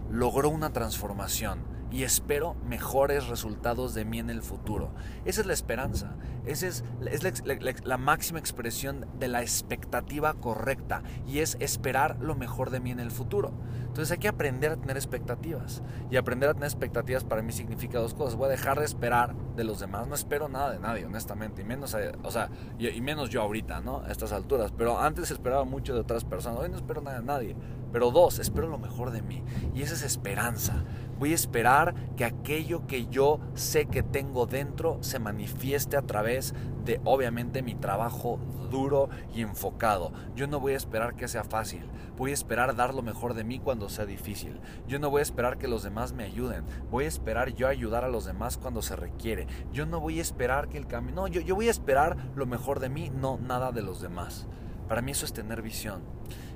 logró 0.10 0.50
una 0.50 0.72
transformación 0.72 1.75
y 1.92 2.04
espero 2.04 2.56
mejores 2.68 3.28
resultados 3.28 3.94
de 3.94 4.06
mí 4.06 4.20
en 4.20 4.30
el 4.30 4.42
futuro. 4.42 4.92
Esa 5.26 5.42
es 5.42 5.48
la 5.48 5.54
esperanza, 5.54 6.16
esa 6.46 6.68
es, 6.68 6.84
la, 7.84 7.98
máxima 7.98 8.40
expresión 8.40 9.08
de 9.18 9.28
la 9.28 9.42
expectativa 9.42 10.34
correcta 10.36 11.04
y 11.28 11.40
es 11.40 11.58
esperar 11.60 12.18
lo 12.20 12.36
mejor 12.36 12.70
de 12.70 12.80
mí 12.80 12.92
en 12.92 13.00
el 13.00 13.12
futuro. 13.12 13.54
Entonces 13.88 14.12
hay 14.12 14.18
que 14.18 14.28
aprender 14.28 14.74
a 14.74 14.78
tener 14.78 14.98
expectativas 14.98 15.82
y 16.12 16.18
aprender 16.18 16.50
a 16.50 16.54
tener 16.54 16.68
expectativas 16.68 17.24
para 17.24 17.42
mí 17.42 17.54
significa 17.54 18.00
dos 18.00 18.14
cosas. 18.14 18.36
Voy 18.36 18.48
a 18.48 18.50
dejar 18.50 18.78
de 18.80 18.86
esperar 18.86 19.36
de 19.56 19.64
los 19.64 19.80
demás, 19.80 20.08
no 20.08 20.16
espero 20.16 20.50
nada 20.50 20.72
de 20.72 20.80
nadie, 20.80 21.06
honestamente, 21.06 21.62
y 21.62 21.66
menos, 21.66 21.94
eh, 21.94 22.12
o 22.24 22.32
sea, 22.32 22.50
y, 22.78 23.00
menos 23.00 23.30
yo 23.30 23.42
ahorita, 23.42 23.80
¿no? 23.80 24.02
A 24.02 24.12
estas 24.12 24.34
alturas, 24.34 24.74
pero 24.78 25.00
antes 25.00 25.32
esperaba 25.32 25.64
mucho 25.64 25.94
de 25.94 26.02
otras 26.02 26.26
personas, 26.26 26.60
hoy 26.60 26.70
no 26.70 26.76
espero 26.76 27.02
nada 27.02 27.20
de 27.20 27.26
nadie. 27.26 27.56
Pero 27.96 28.12
dos, 28.12 28.40
espero 28.40 28.68
lo 28.68 28.78
mejor 28.78 29.12
de 29.12 29.22
mí. 29.22 29.42
Y 29.74 29.82
esa 29.82 29.94
es 29.94 30.04
esperanza. 30.04 30.84
Voy 31.18 31.32
a 31.32 31.36
esperar 31.36 31.96
que 32.18 32.26
aquello 32.26 32.88
que 32.88 33.08
yo 33.08 33.40
sé 33.54 33.86
que 33.86 34.04
tengo 34.04 34.46
dentro 34.46 34.98
se 35.02 35.20
manifieste 35.20 35.98
a 35.98 36.02
través 36.02 36.54
de 36.84 37.00
obviamente 37.04 37.62
mi 37.62 37.76
trabajo 37.76 38.40
duro 38.70 39.10
y 39.34 39.42
enfocado. 39.42 40.12
Yo 40.36 40.48
no 40.48 40.60
voy 40.60 40.74
a 40.74 40.78
esperar 40.78 41.16
que 41.16 41.28
sea 41.28 41.44
fácil. 41.44 41.86
Voy 42.18 42.32
a 42.32 42.34
esperar 42.34 42.76
dar 42.76 42.94
lo 42.94 43.02
mejor 43.02 43.34
de 43.34 43.44
mí 43.44 43.60
cuando 43.60 43.90
sea 43.90 44.06
difícil. 44.06 44.60
Yo 44.88 45.00
no 45.00 45.10
voy 45.10 45.20
a 45.20 45.24
esperar 45.24 45.58
que 45.58 45.68
los 45.68 45.84
demás 45.84 46.14
me 46.14 46.24
ayuden. 46.24 46.64
Voy 46.90 47.06
a 47.06 47.10
esperar 47.10 47.54
yo 47.54 47.68
ayudar 47.68 48.06
a 48.06 48.10
los 48.10 48.26
demás 48.26 48.58
cuando 48.58 48.82
se 48.82 48.96
requiere. 48.96 49.48
Yo 49.72 49.86
no 49.86 50.00
voy 50.00 50.20
a 50.20 50.22
esperar 50.22 50.70
que 50.70 50.78
el 50.78 50.88
camino... 50.88 51.16
No, 51.16 51.28
yo, 51.28 51.56
voy 51.56 51.68
a 51.68 51.72
esperar 51.72 52.18
lo 52.36 52.46
mejor 52.46 52.80
de 52.80 52.90
mí, 52.90 53.10
no 53.10 53.38
nada 53.38 53.72
de 53.72 53.82
los 53.82 54.02
demás. 54.02 54.48
Para 54.88 55.02
mí 55.02 55.12
eso 55.12 55.26
es 55.26 55.34
tener 55.34 55.62
visión. 55.62 56.02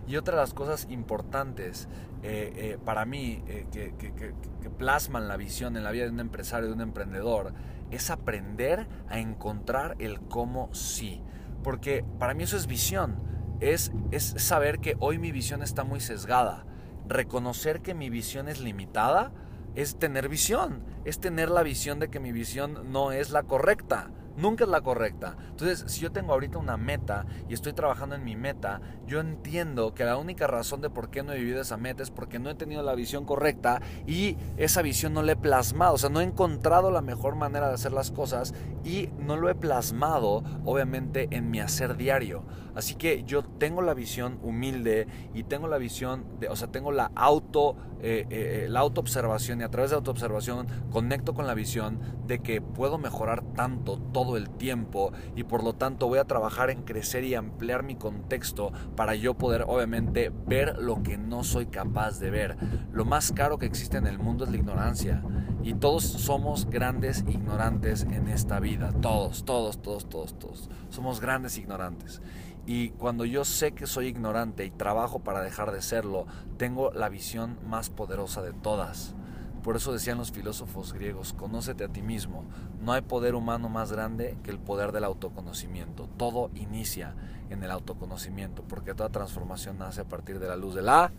Y 0.09 0.17
otra 0.17 0.33
de 0.33 0.41
las 0.41 0.55
cosas 0.55 0.87
importantes 0.89 1.87
eh, 2.23 2.51
eh, 2.55 2.77
para 2.83 3.05
mí 3.05 3.43
eh, 3.47 3.67
que, 3.71 3.93
que, 3.95 4.33
plasman 4.71 5.27
la 5.27 5.37
visión 5.37 5.77
en 5.77 5.83
la 5.83 5.91
vida 5.91 6.05
de 6.05 6.09
un 6.09 6.19
empresario, 6.19 6.67
de 6.67 6.73
un 6.73 6.81
emprendedor, 6.81 7.53
es 7.91 8.09
aprender 8.09 8.87
a 9.07 9.19
encontrar 9.19 9.95
el 9.99 10.19
cómo 10.21 10.73
sí. 10.73 11.21
Porque 11.63 12.03
para 12.17 12.33
mí 12.33 12.43
eso 12.43 12.57
es 12.57 12.65
visión. 12.65 13.19
Es, 13.59 13.91
es 14.09 14.33
saber 14.37 14.79
que 14.79 14.95
hoy 14.99 15.19
mi 15.19 15.31
visión 15.31 15.61
está 15.61 15.83
muy 15.83 15.99
sesgada. 15.99 16.65
Reconocer 17.07 17.81
que 17.81 17.93
mi 17.93 18.09
visión 18.09 18.47
es 18.47 18.61
limitada 18.61 19.31
es 19.75 19.99
tener 19.99 20.27
visión. 20.27 20.81
Es 21.05 21.19
tener 21.19 21.49
la 21.49 21.61
visión 21.61 21.99
de 21.99 22.09
que 22.09 22.19
mi 22.19 22.31
visión 22.31 22.91
no 22.91 23.11
es 23.11 23.29
la 23.29 23.43
correcta 23.43 24.09
nunca 24.39 24.63
es 24.63 24.69
la 24.69 24.81
correcta. 24.81 25.35
Entonces, 25.49 25.83
si 25.91 26.01
yo 26.01 26.11
tengo 26.11 26.33
ahorita 26.33 26.57
una 26.57 26.77
meta 26.77 27.25
y 27.47 27.53
estoy 27.53 27.73
trabajando 27.73 28.15
en 28.15 28.23
mi 28.23 28.35
meta, 28.35 28.81
yo 29.05 29.19
entiendo 29.19 29.93
que 29.93 30.05
la 30.05 30.17
única 30.17 30.47
razón 30.47 30.81
de 30.81 30.89
por 30.89 31.09
qué 31.09 31.23
no 31.23 31.33
he 31.33 31.37
vivido 31.37 31.61
esa 31.61 31.77
meta 31.77 32.03
es 32.03 32.11
porque 32.11 32.39
no 32.39 32.49
he 32.49 32.55
tenido 32.55 32.81
la 32.83 32.95
visión 32.95 33.25
correcta 33.25 33.81
y 34.07 34.37
esa 34.57 34.81
visión 34.81 35.13
no 35.13 35.21
la 35.21 35.33
he 35.33 35.35
plasmado. 35.35 35.93
O 35.93 35.97
sea, 35.97 36.09
no 36.09 36.21
he 36.21 36.23
encontrado 36.23 36.91
la 36.91 37.01
mejor 37.01 37.35
manera 37.35 37.67
de 37.67 37.73
hacer 37.73 37.91
las 37.91 38.11
cosas 38.11 38.53
y 38.83 39.09
no 39.19 39.37
lo 39.37 39.49
he 39.49 39.55
plasmado, 39.55 40.43
obviamente, 40.65 41.27
en 41.31 41.51
mi 41.51 41.59
hacer 41.59 41.97
diario. 41.97 42.43
Así 42.79 42.95
que 42.95 43.25
yo 43.25 43.43
tengo 43.43 43.81
la 43.81 43.93
visión 43.93 44.39
humilde 44.41 45.05
y 45.33 45.43
tengo 45.43 45.67
la 45.67 45.77
visión, 45.77 46.23
de, 46.39 46.47
o 46.47 46.55
sea, 46.55 46.69
tengo 46.69 46.93
la 46.93 47.11
auto, 47.13 47.75
eh, 48.01 48.25
eh, 48.29 48.67
la 48.69 48.79
autoobservación 48.79 49.59
y 49.59 49.63
a 49.63 49.69
través 49.69 49.89
de 49.89 49.97
autoobservación 49.97 50.65
conecto 50.89 51.33
con 51.33 51.45
la 51.45 51.55
visión 51.55 51.99
de 52.25 52.39
que 52.39 52.61
puedo 52.61 52.97
mejorar 52.97 53.43
tanto 53.53 53.97
todo 53.97 54.37
el 54.37 54.49
tiempo 54.49 55.11
y 55.35 55.43
por 55.43 55.61
lo 55.61 55.73
tanto 55.75 56.07
voy 56.07 56.19
a 56.19 56.23
trabajar 56.23 56.69
en 56.69 56.83
crecer 56.83 57.25
y 57.25 57.35
ampliar 57.35 57.83
mi 57.83 57.95
contexto 57.95 58.71
para 58.95 59.13
yo 59.13 59.33
poder 59.33 59.65
obviamente 59.67 60.31
ver 60.47 60.77
lo 60.77 61.03
que 61.03 61.17
no 61.17 61.43
soy 61.43 61.65
capaz 61.65 62.21
de 62.21 62.29
ver. 62.29 62.55
Lo 62.93 63.03
más 63.03 63.33
caro 63.33 63.57
que 63.57 63.65
existe 63.65 63.97
en 63.97 64.07
el 64.07 64.19
mundo 64.19 64.45
es 64.45 64.51
la 64.51 64.57
ignorancia 64.57 65.21
y 65.63 65.73
todos 65.73 66.05
somos 66.05 66.69
grandes 66.69 67.25
ignorantes 67.27 68.03
en 68.03 68.29
esta 68.29 68.61
vida, 68.61 68.93
todos, 69.01 69.43
todos, 69.43 69.81
todos, 69.81 70.07
todos, 70.07 70.39
todos. 70.39 70.69
Somos 70.89 71.19
grandes 71.19 71.57
ignorantes. 71.57 72.21
Y 72.65 72.89
cuando 72.91 73.25
yo 73.25 73.45
sé 73.45 73.71
que 73.71 73.87
soy 73.87 74.07
ignorante 74.07 74.65
y 74.65 74.71
trabajo 74.71 75.19
para 75.19 75.41
dejar 75.41 75.71
de 75.71 75.81
serlo, 75.81 76.27
tengo 76.57 76.91
la 76.91 77.09
visión 77.09 77.57
más 77.67 77.89
poderosa 77.89 78.41
de 78.41 78.53
todas. 78.53 79.15
Por 79.63 79.75
eso 79.75 79.91
decían 79.91 80.17
los 80.17 80.31
filósofos 80.31 80.93
griegos, 80.93 81.33
conócete 81.33 81.83
a 81.83 81.89
ti 81.89 82.01
mismo. 82.01 82.45
No 82.81 82.93
hay 82.93 83.01
poder 83.01 83.35
humano 83.35 83.69
más 83.69 83.91
grande 83.91 84.37
que 84.43 84.51
el 84.51 84.59
poder 84.59 84.91
del 84.91 85.03
autoconocimiento. 85.03 86.07
Todo 86.17 86.49
inicia 86.55 87.15
en 87.49 87.63
el 87.63 87.71
autoconocimiento, 87.71 88.63
porque 88.63 88.93
toda 88.93 89.09
transformación 89.09 89.77
nace 89.77 90.01
a 90.01 90.05
partir 90.05 90.39
de 90.39 90.47
la 90.47 90.55
luz 90.55 90.75
de 90.75 90.81
la 90.81 91.11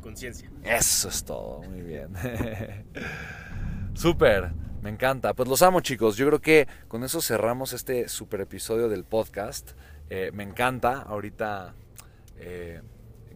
conciencia. 0.00 0.50
Eso 0.62 1.08
es 1.08 1.24
todo, 1.24 1.62
muy 1.62 1.82
bien. 1.82 2.08
Súper, 3.94 4.52
me 4.80 4.90
encanta. 4.90 5.34
Pues 5.34 5.48
los 5.48 5.62
amo 5.62 5.80
chicos. 5.80 6.16
Yo 6.16 6.26
creo 6.26 6.40
que 6.40 6.68
con 6.88 7.04
eso 7.04 7.20
cerramos 7.20 7.72
este 7.72 8.08
super 8.08 8.40
episodio 8.40 8.88
del 8.88 9.04
podcast. 9.04 9.72
Eh, 10.10 10.30
me 10.32 10.42
encanta. 10.42 11.02
Ahorita, 11.02 11.74
eh, 12.36 12.82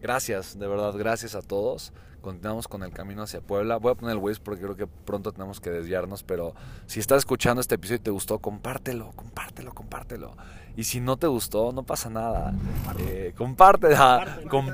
gracias, 0.01 0.57
de 0.57 0.67
verdad, 0.67 0.93
gracias 0.95 1.35
a 1.35 1.41
todos 1.41 1.93
continuamos 2.27 2.67
con 2.67 2.83
el 2.83 2.91
camino 2.91 3.23
hacia 3.23 3.39
Puebla. 3.39 3.77
Voy 3.77 3.93
a 3.93 3.95
poner 3.95 4.17
el 4.17 4.21
Waze 4.21 4.41
porque 4.43 4.61
creo 4.61 4.75
que 4.75 4.85
pronto 4.85 5.31
tenemos 5.31 5.61
que 5.61 5.69
desviarnos, 5.69 6.23
pero 6.23 6.53
si 6.85 6.99
estás 6.99 7.19
escuchando 7.19 7.61
este 7.61 7.75
episodio 7.75 7.97
y 7.97 8.03
te 8.03 8.11
gustó, 8.11 8.39
compártelo, 8.39 9.11
compártelo, 9.15 9.73
compártelo. 9.73 10.35
Y 10.75 10.83
si 10.83 10.99
no 10.99 11.15
te 11.15 11.27
gustó, 11.27 11.71
no 11.71 11.83
pasa 11.83 12.09
nada. 12.09 12.53
Eh, 12.99 13.33
comparte, 13.37 13.95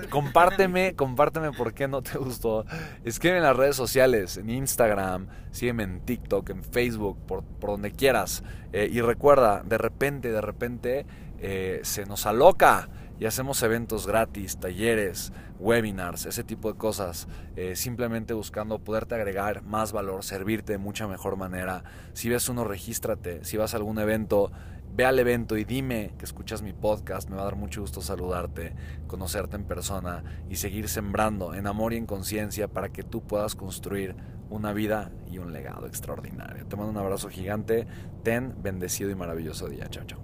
compárteme, 0.09 0.95
compárteme 0.95 1.51
por 1.51 1.75
qué 1.75 1.87
no 1.87 2.01
te 2.01 2.17
gustó. 2.17 2.65
Escribe 3.05 3.37
en 3.37 3.43
las 3.43 3.55
redes 3.55 3.75
sociales, 3.75 4.37
en 4.37 4.49
Instagram, 4.49 5.27
sígueme 5.51 5.83
en 5.83 6.01
TikTok, 6.01 6.49
en 6.49 6.63
Facebook, 6.63 7.19
por, 7.27 7.43
donde 7.61 7.91
quieras. 7.91 8.43
Y 8.73 8.99
recuerda, 9.01 9.61
de 9.63 9.77
repente, 9.77 10.31
de 10.31 10.41
repente, 10.41 11.05
eh, 11.45 11.81
se 11.83 12.05
nos 12.05 12.25
aloca 12.25 12.87
y 13.19 13.25
hacemos 13.25 13.61
eventos 13.63 14.07
gratis, 14.07 14.57
talleres, 14.57 15.33
webinars, 15.59 16.25
ese 16.25 16.45
tipo 16.45 16.71
de 16.71 16.77
cosas, 16.77 17.27
eh, 17.57 17.75
simplemente 17.75 18.33
buscando 18.33 18.79
poderte 18.79 19.15
agregar 19.15 19.61
más 19.63 19.91
valor, 19.91 20.23
servirte 20.23 20.71
de 20.71 20.77
mucha 20.77 21.05
mejor 21.05 21.35
manera. 21.35 21.83
Si 22.13 22.29
ves 22.29 22.47
uno, 22.47 22.63
regístrate. 22.63 23.43
Si 23.43 23.57
vas 23.57 23.73
a 23.73 23.77
algún 23.77 23.99
evento, 23.99 24.53
ve 24.95 25.03
al 25.03 25.19
evento 25.19 25.57
y 25.57 25.65
dime 25.65 26.13
que 26.17 26.23
escuchas 26.23 26.61
mi 26.61 26.71
podcast. 26.71 27.29
Me 27.29 27.35
va 27.35 27.41
a 27.41 27.45
dar 27.45 27.57
mucho 27.57 27.81
gusto 27.81 27.99
saludarte, 27.99 28.73
conocerte 29.07 29.57
en 29.57 29.65
persona 29.65 30.23
y 30.49 30.55
seguir 30.55 30.87
sembrando 30.87 31.53
en 31.53 31.67
amor 31.67 31.91
y 31.91 31.97
en 31.97 32.05
conciencia 32.05 32.69
para 32.69 32.87
que 32.87 33.03
tú 33.03 33.21
puedas 33.21 33.55
construir 33.55 34.15
una 34.49 34.71
vida 34.71 35.11
y 35.29 35.39
un 35.39 35.51
legado 35.51 35.87
extraordinario. 35.87 36.65
Te 36.67 36.77
mando 36.77 36.91
un 36.91 36.97
abrazo 36.97 37.27
gigante. 37.27 37.85
Ten 38.23 38.55
bendecido 38.63 39.09
y 39.09 39.15
maravilloso 39.15 39.67
día. 39.67 39.89
Chao, 39.89 40.05
chao. 40.05 40.22